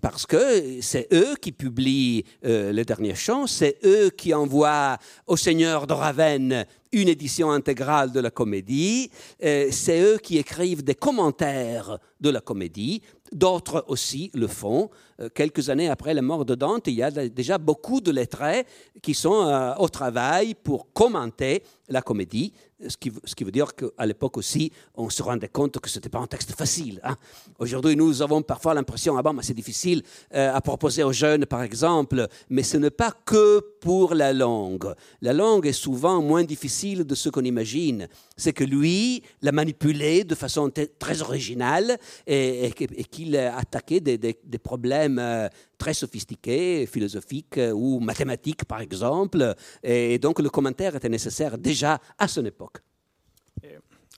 parce 0.00 0.26
que 0.26 0.80
c'est 0.80 1.06
eux 1.12 1.36
qui 1.40 1.52
publient 1.52 2.24
les 2.42 2.84
derniers 2.84 3.14
chants, 3.14 3.46
c'est 3.46 3.78
eux 3.84 4.10
qui 4.10 4.34
envoient 4.34 4.98
au 5.26 5.36
seigneur 5.36 5.86
de 5.86 5.92
Ravenne 5.92 6.66
une 6.92 7.08
édition 7.08 7.50
intégrale 7.50 8.12
de 8.12 8.20
la 8.20 8.30
comédie. 8.30 9.10
Euh, 9.44 9.68
c'est 9.70 10.00
eux 10.00 10.18
qui 10.18 10.38
écrivent 10.38 10.84
des 10.84 10.94
commentaires 10.94 11.98
de 12.20 12.30
la 12.30 12.40
comédie. 12.40 13.02
D'autres 13.32 13.84
aussi 13.88 14.30
le 14.34 14.46
font. 14.46 14.90
Euh, 15.20 15.28
quelques 15.34 15.68
années 15.68 15.88
après 15.88 16.14
la 16.14 16.22
mort 16.22 16.44
de 16.44 16.54
Dante, 16.54 16.86
il 16.86 16.94
y 16.94 17.02
a 17.02 17.10
déjà 17.10 17.58
beaucoup 17.58 18.00
de 18.00 18.10
lettrés 18.10 18.64
qui 19.02 19.14
sont 19.14 19.46
euh, 19.46 19.74
au 19.76 19.88
travail 19.88 20.54
pour 20.54 20.92
commenter 20.92 21.62
la 21.88 22.02
comédie, 22.02 22.52
ce 22.86 22.96
qui, 22.96 23.44
veut 23.44 23.50
dire 23.50 23.74
qu'à 23.74 24.06
l'époque 24.06 24.36
aussi, 24.36 24.70
on 24.94 25.10
se 25.10 25.22
rendait 25.22 25.48
compte 25.48 25.78
que 25.80 25.88
ce 25.88 25.98
n'était 25.98 26.10
pas 26.10 26.18
un 26.20 26.26
texte 26.26 26.52
facile. 26.52 27.00
Hein. 27.02 27.16
Aujourd'hui, 27.58 27.96
nous 27.96 28.22
avons 28.22 28.42
parfois 28.42 28.74
l'impression, 28.74 29.16
ah 29.16 29.22
bon, 29.22 29.36
c'est 29.40 29.54
difficile 29.54 30.02
à 30.30 30.60
proposer 30.60 31.02
aux 31.02 31.12
jeunes, 31.12 31.46
par 31.46 31.62
exemple, 31.62 32.28
mais 32.50 32.62
ce 32.62 32.76
n'est 32.76 32.90
pas 32.90 33.12
que 33.24 33.60
pour 33.80 34.14
la 34.14 34.32
langue. 34.32 34.94
La 35.22 35.32
langue 35.32 35.66
est 35.66 35.72
souvent 35.72 36.20
moins 36.22 36.44
difficile 36.44 37.04
de 37.04 37.14
ce 37.14 37.30
qu'on 37.30 37.44
imagine. 37.44 38.06
C'est 38.38 38.52
que 38.52 38.64
lui 38.64 39.22
l'a 39.42 39.52
manipulé 39.52 40.22
de 40.22 40.34
façon 40.36 40.72
très 40.98 41.22
originale 41.22 41.98
et, 42.26 42.70
qu'il 43.10 43.36
a 43.36 43.58
attaqué 43.58 44.00
des, 44.00 44.58
problèmes 44.58 45.18
euh, 45.18 45.48
très 45.76 45.92
sophistiqués, 45.92 46.86
philosophiques 46.86 47.58
euh, 47.58 47.72
ou 47.72 47.98
mathématiques 47.98 48.64
par 48.64 48.80
exemple. 48.80 49.54
Et 49.82 50.18
donc 50.18 50.38
le 50.40 50.50
commentaire 50.50 50.94
était 50.94 51.08
nécessaire 51.08 51.58
déjà 51.58 52.00
à 52.16 52.28
son 52.28 52.44
époque. 52.44 52.78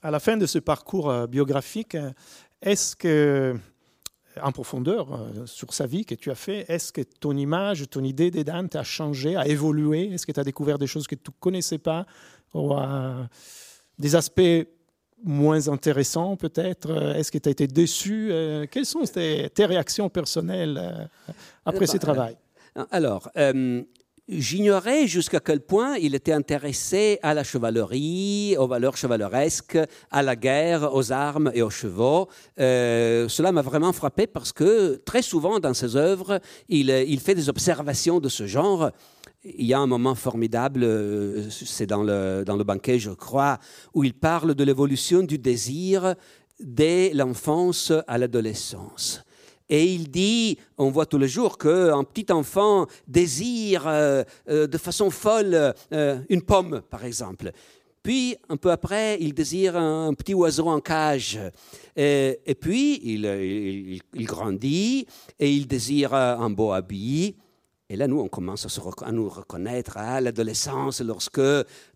À 0.03 0.11
la 0.11 0.19
fin 0.19 0.37
de 0.37 0.45
ce 0.45 0.59
parcours 0.59 1.09
euh, 1.09 1.27
biographique, 1.27 1.97
est-ce 2.61 2.95
que 2.95 3.55
en 4.41 4.51
profondeur 4.51 5.27
sur 5.45 5.73
sa 5.73 5.85
vie 5.85 6.05
que 6.05 6.15
tu 6.15 6.31
as 6.31 6.35
fait, 6.35 6.65
est-ce 6.69 6.93
que 6.93 7.01
ton 7.01 7.35
image, 7.35 7.89
ton 7.89 8.03
idée 8.03 8.31
des 8.31 8.45
Dante 8.45 8.77
a 8.77 8.83
changé, 8.83 9.35
a 9.35 9.45
évolué? 9.45 10.13
Est-ce 10.13 10.25
que 10.25 10.31
tu 10.31 10.39
as 10.39 10.45
découvert 10.45 10.77
des 10.77 10.87
choses 10.87 11.05
que 11.05 11.15
tu 11.15 11.31
ne 11.31 11.35
connaissais 11.39 11.79
pas 11.79 12.05
ou 12.53 12.73
des 14.01 14.15
aspects 14.15 14.67
moins 15.23 15.69
intéressants 15.69 16.35
peut-être? 16.35 16.91
Est-ce 17.15 17.31
que 17.31 17.37
tu 17.37 17.47
as 17.47 17.51
été 17.51 17.67
déçu? 17.67 18.29
Euh, 18.31 18.65
Quelles 18.69 18.85
sont 18.85 19.03
tes, 19.03 19.49
réactions 19.59 20.09
personnelles 20.09 20.77
euh, 20.81 21.33
après 21.65 21.87
ce 21.87 21.97
travail? 21.97 22.35
alors, 22.89 23.29
J'ignorais 24.31 25.07
jusqu'à 25.07 25.41
quel 25.41 25.59
point 25.59 25.97
il 25.97 26.15
était 26.15 26.31
intéressé 26.31 27.19
à 27.21 27.33
la 27.33 27.43
chevalerie, 27.43 28.55
aux 28.57 28.65
valeurs 28.65 28.95
chevaleresques, 28.95 29.77
à 30.09 30.23
la 30.23 30.37
guerre, 30.37 30.95
aux 30.95 31.11
armes 31.11 31.51
et 31.53 31.61
aux 31.61 31.69
chevaux. 31.69 32.29
Euh, 32.57 33.27
cela 33.27 33.51
m'a 33.51 33.61
vraiment 33.61 33.91
frappé 33.91 34.27
parce 34.27 34.53
que 34.53 35.01
très 35.03 35.21
souvent 35.21 35.59
dans 35.59 35.73
ses 35.73 35.97
œuvres, 35.97 36.39
il, 36.69 36.89
il, 37.09 37.19
fait 37.19 37.35
des 37.35 37.49
observations 37.49 38.21
de 38.21 38.29
ce 38.29 38.47
genre. 38.47 38.91
Il 39.43 39.65
y 39.65 39.73
a 39.73 39.79
un 39.79 39.87
moment 39.87 40.15
formidable, 40.15 40.85
euh, 40.85 41.49
c'est 41.49 41.87
dans 41.87 42.03
le, 42.03 42.43
dans 42.45 42.55
le 42.55 42.63
banquet, 42.63 42.99
je 42.99 43.11
crois, 43.11 43.59
où 43.93 44.05
il 44.05 44.13
parle 44.13 44.55
de 44.55 44.63
l'évolution 44.63 45.23
du 45.23 45.39
désir 45.39 46.15
dès 46.57 47.11
l'enfance 47.13 47.91
à 48.07 48.17
l'adolescence. 48.17 49.25
Et 49.71 49.85
il 49.85 50.11
dit, 50.11 50.57
on 50.77 50.91
voit 50.91 51.05
tous 51.05 51.17
les 51.17 51.29
jours 51.29 51.57
qu'un 51.57 52.03
petit 52.03 52.29
enfant 52.33 52.87
désire 53.07 53.87
euh, 53.87 54.23
euh, 54.49 54.67
de 54.67 54.77
façon 54.77 55.09
folle 55.09 55.73
euh, 55.93 56.19
une 56.27 56.41
pomme, 56.41 56.81
par 56.89 57.05
exemple. 57.05 57.51
Puis, 58.03 58.35
un 58.49 58.57
peu 58.57 58.69
après, 58.69 59.17
il 59.21 59.33
désire 59.33 59.77
un, 59.77 60.13
petit 60.13 60.33
oiseau 60.33 60.67
en 60.67 60.81
cage. 60.81 61.39
Et, 61.95 62.57
puis, 62.59 62.99
il, 63.03 64.01
il, 64.13 64.25
grandit 64.25 65.05
et 65.39 65.49
il 65.49 65.67
désire 65.67 66.15
un 66.15 66.49
beau 66.49 66.71
habit. 66.71 67.35
Et 67.91 67.97
là, 67.97 68.07
nous, 68.07 68.21
on 68.21 68.29
commence 68.29 68.65
à, 68.65 69.11
nous 69.11 69.27
reconnaître 69.27 69.97
à 69.97 70.21
l'adolescence, 70.21 71.01
lorsque 71.01 71.41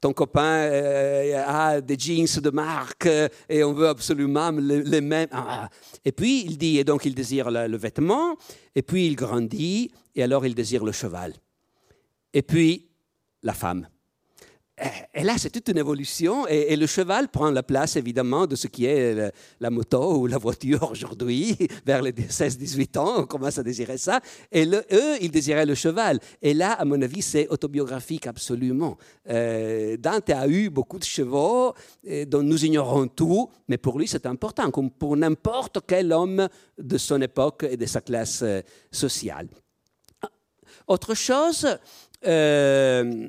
ton 0.01 0.11
copain 0.11 0.67
euh, 0.67 1.41
a 1.47 1.79
des 1.79 1.97
jeans 1.97 2.41
de 2.41 2.49
marque 2.49 3.07
et 3.47 3.63
on 3.63 3.71
veut 3.71 3.87
absolument 3.87 4.51
les, 4.51 4.99
mêmes. 4.99 5.29
Ah, 5.31 5.45
ah. 5.47 5.69
Et 6.03 6.11
puis, 6.11 6.43
il 6.43 6.57
dit, 6.57 6.79
et 6.79 6.83
donc 6.83 7.05
il 7.05 7.15
désire 7.15 7.49
le 7.49 7.77
vêtement, 7.77 8.35
et 8.75 8.81
puis 8.81 9.07
il 9.07 9.15
grandit, 9.15 9.89
et 10.13 10.21
alors 10.21 10.45
il 10.45 10.53
désire 10.53 10.83
le 10.83 10.91
cheval. 10.91 11.33
Et 12.33 12.41
puis, 12.41 12.89
la 13.41 13.53
femme. 13.53 13.87
Et 15.13 15.23
là, 15.23 15.35
c'est 15.37 15.49
toute 15.49 15.69
une 15.69 15.77
évolution, 15.77 16.45
et, 16.47 16.75
le 16.75 16.85
cheval 16.85 17.29
prend 17.29 17.49
la 17.49 17.63
place, 17.63 17.95
évidemment, 17.95 18.45
de 18.45 18.57
ce 18.57 18.67
qui 18.67 18.85
est 18.85 19.31
la, 19.61 19.69
moto 19.69 20.17
ou 20.17 20.27
la 20.27 20.37
voiture 20.37 20.91
aujourd'hui. 20.91 21.55
Vers 21.85 22.01
les 22.01 22.11
16-18 22.11 22.97
ans, 22.99 23.13
on 23.19 23.25
commence 23.25 23.57
à 23.57 23.63
désirer 23.63 23.97
ça. 23.97 24.19
Et 24.51 24.65
eux, 24.65 25.15
ils 25.21 25.31
désiraient 25.31 25.65
le 25.65 25.75
cheval. 25.75 26.19
Et 26.41 26.53
là, 26.53 26.73
à 26.73 26.83
mon 26.83 27.01
avis, 27.01 27.21
c'est 27.21 27.47
autobiographique 27.47 28.27
absolument. 28.27 28.97
Euh, 29.29 29.95
Dante 29.95 30.29
a 30.31 30.45
eu 30.49 30.69
beaucoup 30.69 30.99
de 30.99 31.05
chevaux, 31.05 31.73
dont 32.27 32.43
nous 32.43 32.65
ignorons 32.65 33.07
tout, 33.07 33.49
mais 33.69 33.77
pour 33.77 33.97
lui, 33.97 34.09
c'est 34.09 34.25
important, 34.25 34.69
comme 34.71 34.91
pour 34.91 35.15
n'importe 35.15 35.79
quel 35.87 36.11
homme 36.11 36.49
de 36.77 36.97
son 36.97 37.21
époque 37.21 37.65
et 37.69 37.77
de 37.77 37.85
sa 37.85 38.01
classe 38.01 38.41
euh, 38.43 38.61
sociale. 38.91 39.47
Autre 40.87 41.15
chose, 41.15 41.67
euh, 42.27 43.27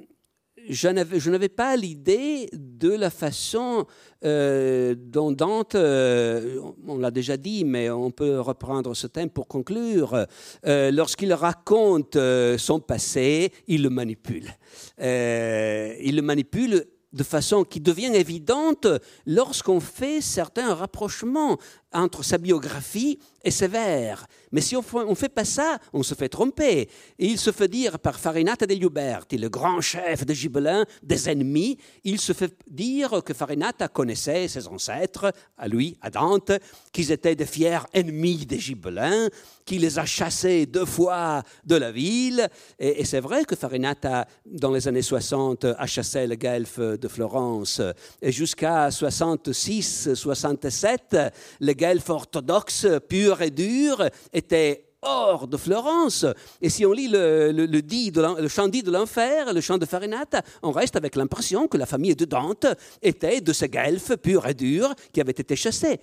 je 0.68 1.30
n'avais 1.30 1.48
pas 1.48 1.76
l'idée 1.76 2.48
de 2.52 2.90
la 2.90 3.10
façon 3.10 3.86
euh, 4.24 4.94
dont 4.98 5.32
Dante, 5.32 5.74
euh, 5.74 6.60
on 6.86 6.98
l'a 6.98 7.10
déjà 7.10 7.36
dit, 7.36 7.64
mais 7.64 7.90
on 7.90 8.10
peut 8.10 8.40
reprendre 8.40 8.94
ce 8.94 9.06
thème 9.06 9.30
pour 9.30 9.46
conclure, 9.46 10.26
euh, 10.66 10.90
lorsqu'il 10.90 11.32
raconte 11.32 12.18
son 12.58 12.80
passé, 12.80 13.52
il 13.66 13.82
le 13.82 13.90
manipule. 13.90 14.50
il 14.98 16.16
le 16.16 16.22
manipule 16.22 16.86
de 17.12 17.22
façon 17.22 17.64
qui 17.64 17.80
devient 17.80 18.14
évidente 18.14 18.86
lorsqu'on 19.26 19.80
fait 19.80 20.20
certains 20.20 20.74
rapprochements 20.74 21.56
entre 21.92 22.24
sa 22.24 22.38
biographie 22.38 23.18
et 23.42 23.50
ses 23.50 23.68
vers. 23.68 24.26
Mais 24.52 24.60
si 24.60 24.76
on 24.76 24.84
ne 25.08 25.14
fait 25.14 25.28
pas 25.28 25.44
ça, 25.44 25.78
on 25.92 26.02
se 26.02 26.14
fait 26.14 26.28
tromper. 26.28 26.88
Il 27.18 27.38
se 27.38 27.52
fait 27.52 27.68
dire 27.68 27.98
par 27.98 28.18
Farinata 28.18 28.66
degli 28.66 28.84
Uberti, 28.84 29.38
le 29.38 29.48
grand 29.48 29.80
chef 29.80 30.26
de 30.26 30.34
Gibelin, 30.34 30.84
des 31.02 31.28
ennemis, 31.28 31.78
il 32.04 32.20
se 32.20 32.32
fait 32.32 32.54
dire 32.66 33.22
que 33.24 33.34
Farinata 33.34 33.88
connaissait 33.88 34.48
ses 34.48 34.66
ancêtres, 34.66 35.32
à 35.56 35.68
lui, 35.68 35.96
à 36.00 36.10
Dante, 36.10 36.50
qu'ils 36.92 37.12
étaient 37.12 37.36
de 37.36 37.44
fiers 37.44 37.78
ennemis 37.92 38.46
des 38.46 38.58
Gibelins, 38.58 39.28
qu'il 39.64 39.82
les 39.82 39.98
a 39.98 40.06
chassés 40.06 40.66
deux 40.66 40.84
fois 40.84 41.42
de 41.64 41.76
la 41.76 41.92
ville. 41.92 42.48
Et, 42.78 43.04
c'est 43.04 43.20
vrai 43.20 43.44
que 43.44 43.54
Farinata, 43.54 44.26
dans 44.44 44.72
les 44.72 44.88
années 44.88 45.02
60, 45.02 45.64
a 45.64 45.86
chassé 45.86 46.26
le 46.26 46.34
guelfe 46.34 46.80
de 46.80 47.08
Florence. 47.08 47.80
Et 48.20 48.32
jusqu'à 48.32 48.88
66-67, 48.88 51.30
le 51.60 51.72
orthodoxe 52.08 52.86
pur 53.08 53.42
et 53.42 53.50
dur 53.50 54.04
était 54.32 54.86
hors 55.02 55.46
de 55.46 55.56
Florence. 55.56 56.26
Et 56.60 56.68
si 56.68 56.84
on 56.84 56.92
lit 56.92 57.08
le, 57.08 58.48
chant 58.48 58.68
dit 58.68 58.82
de 58.82 58.90
l'enfer, 58.90 59.52
le 59.52 59.60
chant 59.60 59.78
de 59.78 59.86
Farinata, 59.86 60.42
on 60.62 60.72
reste 60.72 60.96
avec 60.96 61.16
l'impression 61.16 61.68
que 61.68 61.76
la 61.76 61.86
famille 61.86 62.16
de 62.16 62.24
Dante 62.24 62.66
était 63.02 63.40
de 63.40 63.52
ces 63.52 63.68
guelfes 63.68 64.16
purs 64.16 64.46
et 64.46 64.54
durs 64.54 64.94
qui 65.12 65.20
avaient 65.20 65.30
été 65.32 65.56
chassés. 65.56 66.00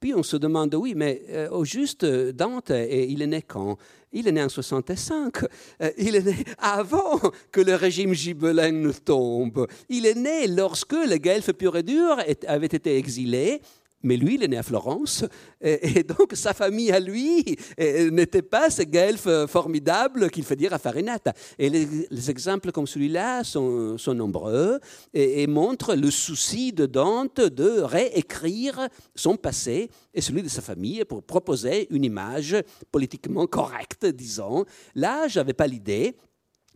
Puis 0.00 0.14
on 0.14 0.22
se 0.22 0.36
demande, 0.36 0.74
oui, 0.74 0.92
mais 0.94 1.22
euh, 1.30 1.48
au 1.50 1.64
juste, 1.64 2.04
Dante, 2.04 2.70
et 2.70 3.08
il 3.08 3.22
est 3.22 3.26
né 3.26 3.40
quand? 3.40 3.78
Il 4.12 4.28
est 4.28 4.32
né 4.32 4.42
en 4.42 4.48
65. 4.48 5.44
Euh, 5.80 5.90
il 5.96 6.14
est 6.14 6.22
né 6.22 6.36
avant 6.58 7.18
que 7.50 7.60
le 7.60 7.74
régime 7.74 8.12
gibelin 8.12 8.70
ne 8.70 8.92
tombe. 8.92 9.66
Il 9.88 10.04
est 10.04 10.14
né 10.14 10.46
lorsque 10.46 10.96
les 11.08 11.18
guelfes 11.18 11.52
purs 11.52 11.76
et 11.76 11.82
durs 11.82 12.18
avaient 12.46 12.66
été 12.66 12.98
exilés 12.98 13.62
mais 14.04 14.16
lui, 14.16 14.34
il 14.36 14.44
est 14.44 14.48
né 14.48 14.56
à 14.56 14.62
Florence, 14.62 15.24
et, 15.60 16.02
donc 16.04 16.32
sa 16.34 16.52
famille 16.52 16.92
à 16.92 17.00
lui 17.00 17.56
n'était 17.78 18.42
pas 18.42 18.70
ce 18.70 18.82
guelfe 18.82 19.28
formidable 19.46 20.30
qu'il 20.30 20.44
fait 20.44 20.56
dire 20.56 20.72
à 20.72 20.78
Farinata. 20.78 21.32
Et 21.58 21.70
les, 21.70 22.30
exemples 22.30 22.72
comme 22.72 22.86
celui-là 22.86 23.44
sont, 23.44 23.96
nombreux 24.14 24.78
et, 25.12 25.46
montrent 25.46 25.94
le 25.94 26.10
souci 26.10 26.72
de 26.72 26.86
Dante 26.86 27.40
de 27.40 27.80
réécrire 27.80 28.88
son 29.14 29.36
passé 29.36 29.90
et 30.12 30.20
celui 30.20 30.42
de 30.42 30.48
sa 30.48 30.62
famille 30.62 31.04
pour 31.04 31.22
proposer 31.22 31.86
une 31.90 32.04
image 32.04 32.56
politiquement 32.92 33.46
correcte, 33.46 34.06
disons. 34.06 34.64
Là, 34.94 35.28
je 35.28 35.38
n'avais 35.38 35.54
pas 35.54 35.66
l'idée. 35.66 36.16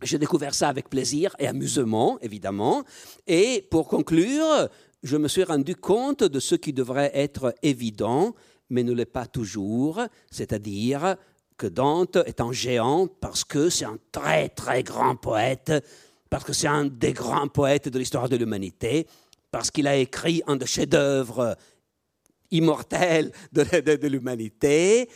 J'ai 0.01 0.17
découvert 0.17 0.55
ça 0.55 0.69
avec 0.69 0.89
plaisir 0.89 1.35
et 1.39 1.47
amusement, 1.47 2.17
évidemment. 2.21 2.83
Et 3.27 3.67
pour 3.69 3.89
conclure, 3.89 4.69
je 5.03 5.17
me 5.17 5.27
suis 5.27 5.43
rendu 5.43 5.75
compte 5.75 6.23
de 6.23 6.39
ce 6.39 6.55
qui 6.55 6.73
devrait 6.73 7.11
être 7.13 7.53
évident, 7.63 8.35
mais 8.69 8.83
ne 8.83 8.93
l'est 8.93 9.05
pas 9.05 9.25
toujours, 9.25 10.01
c'est-à-dire 10.29 11.15
que 11.57 11.67
Dante 11.67 12.17
est 12.25 12.41
un 12.41 12.51
géant 12.51 13.07
parce 13.07 13.43
que 13.43 13.69
c'est 13.69 13.85
un 13.85 13.97
très 14.11 14.49
très 14.49 14.83
grand 14.83 15.15
poète, 15.15 15.73
parce 16.29 16.43
que 16.43 16.53
c'est 16.53 16.67
un 16.67 16.85
des 16.85 17.13
grands 17.13 17.47
poètes 17.47 17.89
de 17.89 17.99
l'histoire 17.99 18.29
de 18.29 18.35
l'humanité, 18.35 19.07
parce 19.51 19.71
qu'il 19.71 19.87
a 19.87 19.95
écrit 19.95 20.41
un 20.47 20.55
des 20.55 20.67
chefs-d'œuvre 20.67 21.57
immortels 22.51 23.31
de 23.51 24.07
l'humanité, 24.07 25.09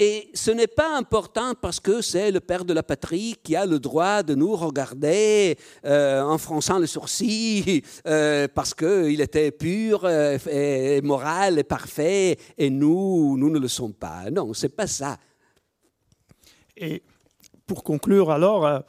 et 0.00 0.30
ce 0.32 0.52
n'est 0.52 0.68
pas 0.68 0.96
important 0.96 1.54
parce 1.60 1.80
que 1.80 2.00
c'est 2.02 2.30
le 2.30 2.38
père 2.38 2.64
de 2.64 2.72
la 2.72 2.84
patrie 2.84 3.34
qui 3.42 3.56
a 3.56 3.66
le 3.66 3.80
droit 3.80 4.22
de 4.22 4.36
nous 4.36 4.54
regarder 4.54 5.58
euh, 5.84 6.22
en 6.22 6.38
fronçant 6.38 6.78
les 6.78 6.86
sourcils 6.86 7.82
euh, 8.06 8.46
parce 8.54 8.74
qu'il 8.74 9.20
était 9.20 9.50
pur 9.50 10.04
euh, 10.04 10.38
et 10.48 11.02
moral 11.02 11.58
et 11.58 11.64
parfait 11.64 12.38
et 12.56 12.70
nous, 12.70 13.36
nous 13.36 13.50
ne 13.50 13.58
le 13.58 13.66
sommes 13.66 13.92
pas. 13.92 14.30
Non, 14.30 14.54
c'est 14.54 14.68
pas 14.68 14.86
ça. 14.86 15.16
Et 16.76 17.02
pour 17.66 17.82
conclure 17.82 18.30
alors, 18.30 18.84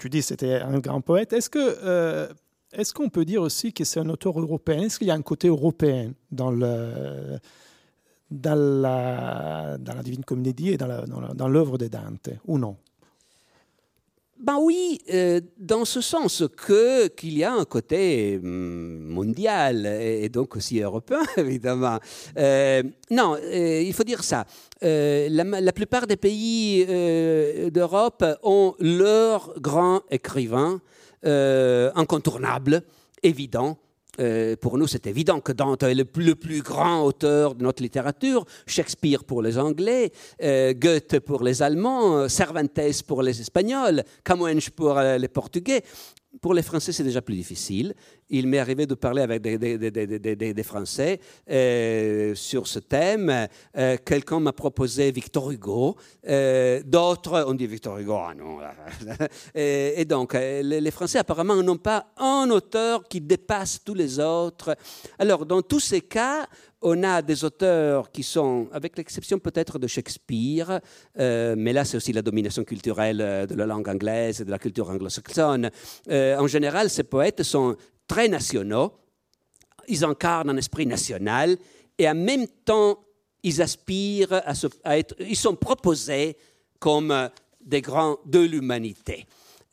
tu 0.00 0.10
dis 0.10 0.22
c'était 0.22 0.56
un 0.56 0.80
grand 0.80 1.00
poète. 1.00 1.32
Est-ce 1.32 1.48
que 1.48 2.28
est-ce 2.72 2.92
qu'on 2.92 3.10
peut 3.10 3.24
dire 3.24 3.42
aussi 3.42 3.72
que 3.72 3.84
c'est 3.84 4.00
un 4.00 4.08
auteur 4.08 4.40
européen? 4.40 4.82
Est-ce 4.82 4.98
qu'il 4.98 5.06
y 5.06 5.12
a 5.12 5.14
un 5.14 5.22
côté 5.22 5.46
européen 5.46 6.12
dans 6.32 6.50
le 6.50 7.38
dans 8.32 8.54
la, 8.82 9.78
Divine 10.02 10.24
Comédie 10.24 10.70
et 10.70 10.76
dans 10.76 11.48
l'œuvre 11.48 11.78
de 11.78 11.88
Dante, 11.88 12.30
ou 12.46 12.58
non? 12.58 12.76
Ben 14.42 14.58
oui, 14.60 15.00
euh, 15.14 15.40
dans 15.56 15.84
ce 15.84 16.00
sens 16.00 16.42
que 16.56 17.06
qu'il 17.06 17.38
y 17.38 17.44
a 17.44 17.52
un 17.52 17.64
côté 17.64 18.40
hum, 18.42 19.06
mondial 19.06 19.86
et, 19.86 20.28
donc 20.30 20.56
aussi 20.56 20.80
européen, 20.80 21.20
évidemment. 21.36 22.00
Euh, 22.36 22.82
non, 23.08 23.36
euh, 23.40 23.82
il 23.86 23.92
faut 23.92 24.02
dire 24.02 24.24
ça. 24.24 24.44
La, 24.80 25.28
la, 25.28 25.72
plupart 25.72 26.08
des 26.08 26.16
pays 26.16 26.84
d'Europe 27.70 28.24
ont 28.42 28.74
leur 28.80 29.54
grand 29.60 30.00
écrivain 30.10 30.80
incontournable, 31.22 32.82
évident, 33.22 33.78
euh, 34.20 34.56
pour 34.56 34.76
nous, 34.76 34.86
c'est 34.86 35.06
évident 35.06 35.40
que 35.40 35.52
Dante 35.52 35.84
est 35.84 35.94
le 35.94 36.04
plus, 36.04 36.62
grand 36.62 37.02
auteur 37.04 37.54
de 37.54 37.62
notre 37.62 37.82
littérature, 37.82 38.44
Shakespeare 38.66 39.24
pour 39.24 39.40
les 39.40 39.58
Anglais, 39.58 40.12
euh, 40.42 40.74
Goethe 40.74 41.20
pour 41.20 41.42
les 41.42 41.62
Allemands, 41.62 42.28
Cervantes 42.28 43.02
pour 43.06 43.22
les 43.22 43.40
Espagnols, 43.40 44.04
Camões 44.22 44.70
pour 44.76 44.98
euh, 44.98 45.16
les 45.16 45.28
Portugais. 45.28 45.82
Pour 46.40 46.54
les 46.54 46.62
Français, 46.62 46.92
c'est 46.92 47.04
déjà 47.04 47.20
plus 47.20 47.34
difficile. 47.34 47.94
Il 48.30 48.46
m'est 48.46 48.58
arrivé 48.58 48.86
de 48.86 48.94
parler 48.94 49.20
avec 49.20 49.42
des, 49.42 50.62
Français 50.62 51.20
euh, 51.50 52.34
sur 52.34 52.66
ce 52.66 52.78
thème. 52.78 53.48
Euh, 53.76 53.96
quelqu'un 54.02 54.40
m'a 54.40 54.52
proposé 54.54 55.10
Victor 55.12 55.50
Hugo. 55.50 55.96
Euh, 56.26 56.82
d'autres 56.86 57.44
ont 57.46 57.52
dit 57.52 57.66
Victor 57.66 57.98
Hugo, 57.98 58.14
ah 58.16 58.32
non. 58.34 58.58
et, 59.54 60.04
donc, 60.06 60.32
les, 60.32 60.90
Français 60.90 61.18
apparemment 61.18 61.54
n'ont 61.62 61.76
pas 61.76 62.06
un 62.16 62.48
auteur 62.50 63.06
qui 63.08 63.20
dépasse 63.20 63.84
tous 63.84 63.94
les 63.94 64.18
autres. 64.18 64.74
Alors, 65.18 65.44
dans 65.44 65.60
tous 65.60 65.80
ces 65.80 66.00
cas, 66.00 66.46
on 66.82 67.02
a 67.02 67.22
des 67.22 67.44
auteurs 67.44 68.10
qui 68.10 68.22
sont, 68.22 68.68
avec 68.72 68.96
l'exception 68.96 69.38
peut-être 69.38 69.78
de 69.78 69.86
Shakespeare, 69.86 70.80
euh, 71.18 71.54
mais 71.56 71.72
là 71.72 71.84
c'est 71.84 71.96
aussi 71.96 72.12
la 72.12 72.22
domination 72.22 72.64
culturelle 72.64 73.20
euh, 73.20 73.46
de 73.46 73.54
la 73.54 73.66
langue 73.66 73.88
anglaise 73.88 74.40
et 74.40 74.44
de 74.44 74.50
la 74.50 74.58
culture 74.58 74.90
anglo-saxonne. 74.90 75.70
Euh, 76.10 76.36
en 76.36 76.46
général, 76.46 76.90
ces 76.90 77.04
poètes 77.04 77.42
sont 77.42 77.76
très 78.06 78.28
nationaux, 78.28 78.92
ils 79.88 80.04
incarnent 80.04 80.50
un 80.50 80.56
esprit 80.56 80.86
national 80.86 81.56
et 81.98 82.08
en 82.08 82.14
même 82.14 82.46
temps, 82.64 82.98
ils 83.44 83.62
aspirent 83.62 84.32
à, 84.32 84.52
à 84.84 84.98
être, 84.98 85.14
ils 85.20 85.36
sont 85.36 85.56
proposés 85.56 86.36
comme 86.78 87.30
des 87.64 87.80
grands 87.80 88.18
de 88.26 88.40
l'humanité. 88.40 89.26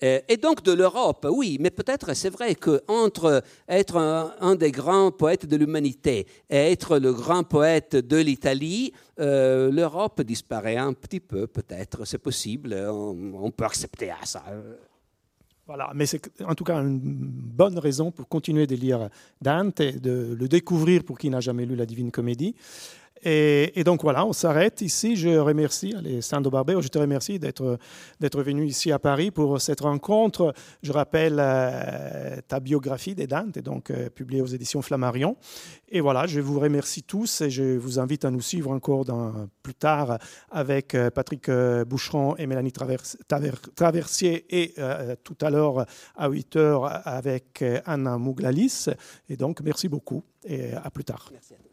Euh, 0.03 0.19
et 0.29 0.37
donc 0.37 0.63
de 0.63 0.71
l'Europe, 0.71 1.27
oui, 1.29 1.57
mais 1.59 1.71
peut-être 1.71 2.13
c'est 2.15 2.29
vrai 2.29 2.55
qu'entre 2.55 3.43
être 3.67 3.97
un, 3.97 4.55
des 4.55 4.71
grands 4.71 5.11
poètes 5.11 5.45
de 5.45 5.57
l'humanité 5.57 6.25
et 6.49 6.71
être 6.71 6.99
le 6.99 7.13
grand 7.13 7.43
poète 7.43 7.95
de 7.95 8.17
l'Italie, 8.17 8.93
euh, 9.19 9.69
l'Europe 9.71 10.21
disparaît 10.21 10.77
un 10.77 10.93
petit 10.93 11.19
peu, 11.19 11.47
peut-être, 11.47 12.05
c'est 12.05 12.17
possible, 12.17 12.73
on, 12.73 13.51
peut 13.51 13.65
accepter 13.65 14.11
ça. 14.23 14.43
Voilà, 15.67 15.91
mais 15.93 16.05
c'est 16.05 16.21
en 16.43 16.55
tout 16.55 16.63
cas 16.63 16.77
une 16.77 16.99
bonne 16.99 17.77
raison 17.77 18.09
pour 18.09 18.27
continuer 18.27 18.65
de 18.67 18.75
lire 18.75 19.09
Dante, 19.41 19.81
de 19.81 20.35
le 20.39 20.47
découvrir 20.47 21.03
pour 21.03 21.19
qui 21.19 21.29
n'a 21.29 21.41
jamais 21.41 21.65
lu 21.65 21.75
la 21.75 21.85
Divine 21.85 22.09
Comédie. 22.09 22.55
Et, 23.23 23.83
donc 23.83 24.03
voilà, 24.03 24.25
on 24.25 24.33
s'arrête 24.33 24.81
ici. 24.81 25.15
Je 25.15 25.29
remercie 25.29 25.93
Alessandro 25.95 26.51
Barbero, 26.51 26.81
je 26.81 26.87
te 26.87 26.97
remercie 26.97 27.39
d'être, 27.39 27.79
venu 28.19 28.65
ici 28.65 28.91
à 28.91 28.99
Paris 28.99 29.31
pour 29.31 29.59
cette 29.59 29.81
rencontre. 29.81 30.53
Je 30.81 30.91
rappelle 30.91 31.37
euh, 31.39 32.37
ta 32.47 32.59
biographie 32.59 33.15
des 33.15 33.27
Dante, 33.27 33.59
donc 33.59 33.91
euh, 33.91 34.09
publiée 34.09 34.41
aux 34.41 34.47
éditions 34.47 34.81
Flammarion. 34.81 35.35
Et 35.89 36.01
voilà, 36.01 36.27
je 36.27 36.39
vous 36.39 36.59
remercie 36.59 37.03
tous 37.03 37.41
et 37.41 37.49
je 37.49 37.77
vous 37.77 37.99
invite 37.99 38.25
à 38.25 38.31
nous 38.31 38.41
suivre 38.41 38.71
encore 38.71 39.05
plus 39.63 39.75
tard 39.75 40.17
avec 40.51 40.95
euh, 40.95 41.09
Patrick 41.09 41.49
Boucheron 41.87 42.35
et 42.37 42.47
Mélanie 42.47 42.71
Traversier 42.71 44.45
et 44.49 44.75
tout 45.23 45.37
à 45.41 45.49
l'heure 45.49 45.85
à 46.15 46.29
8 46.29 46.55
h 46.55 47.01
avec 47.05 47.63
Anna 47.85 48.17
Mouglalis. 48.17 48.87
Et 49.29 49.35
donc, 49.35 49.61
merci 49.61 49.89
beaucoup 49.89 50.23
et 50.45 50.73
à 50.73 50.89
plus 50.89 51.03
tard. 51.03 51.29
Merci 51.31 51.53
à. 51.53 51.68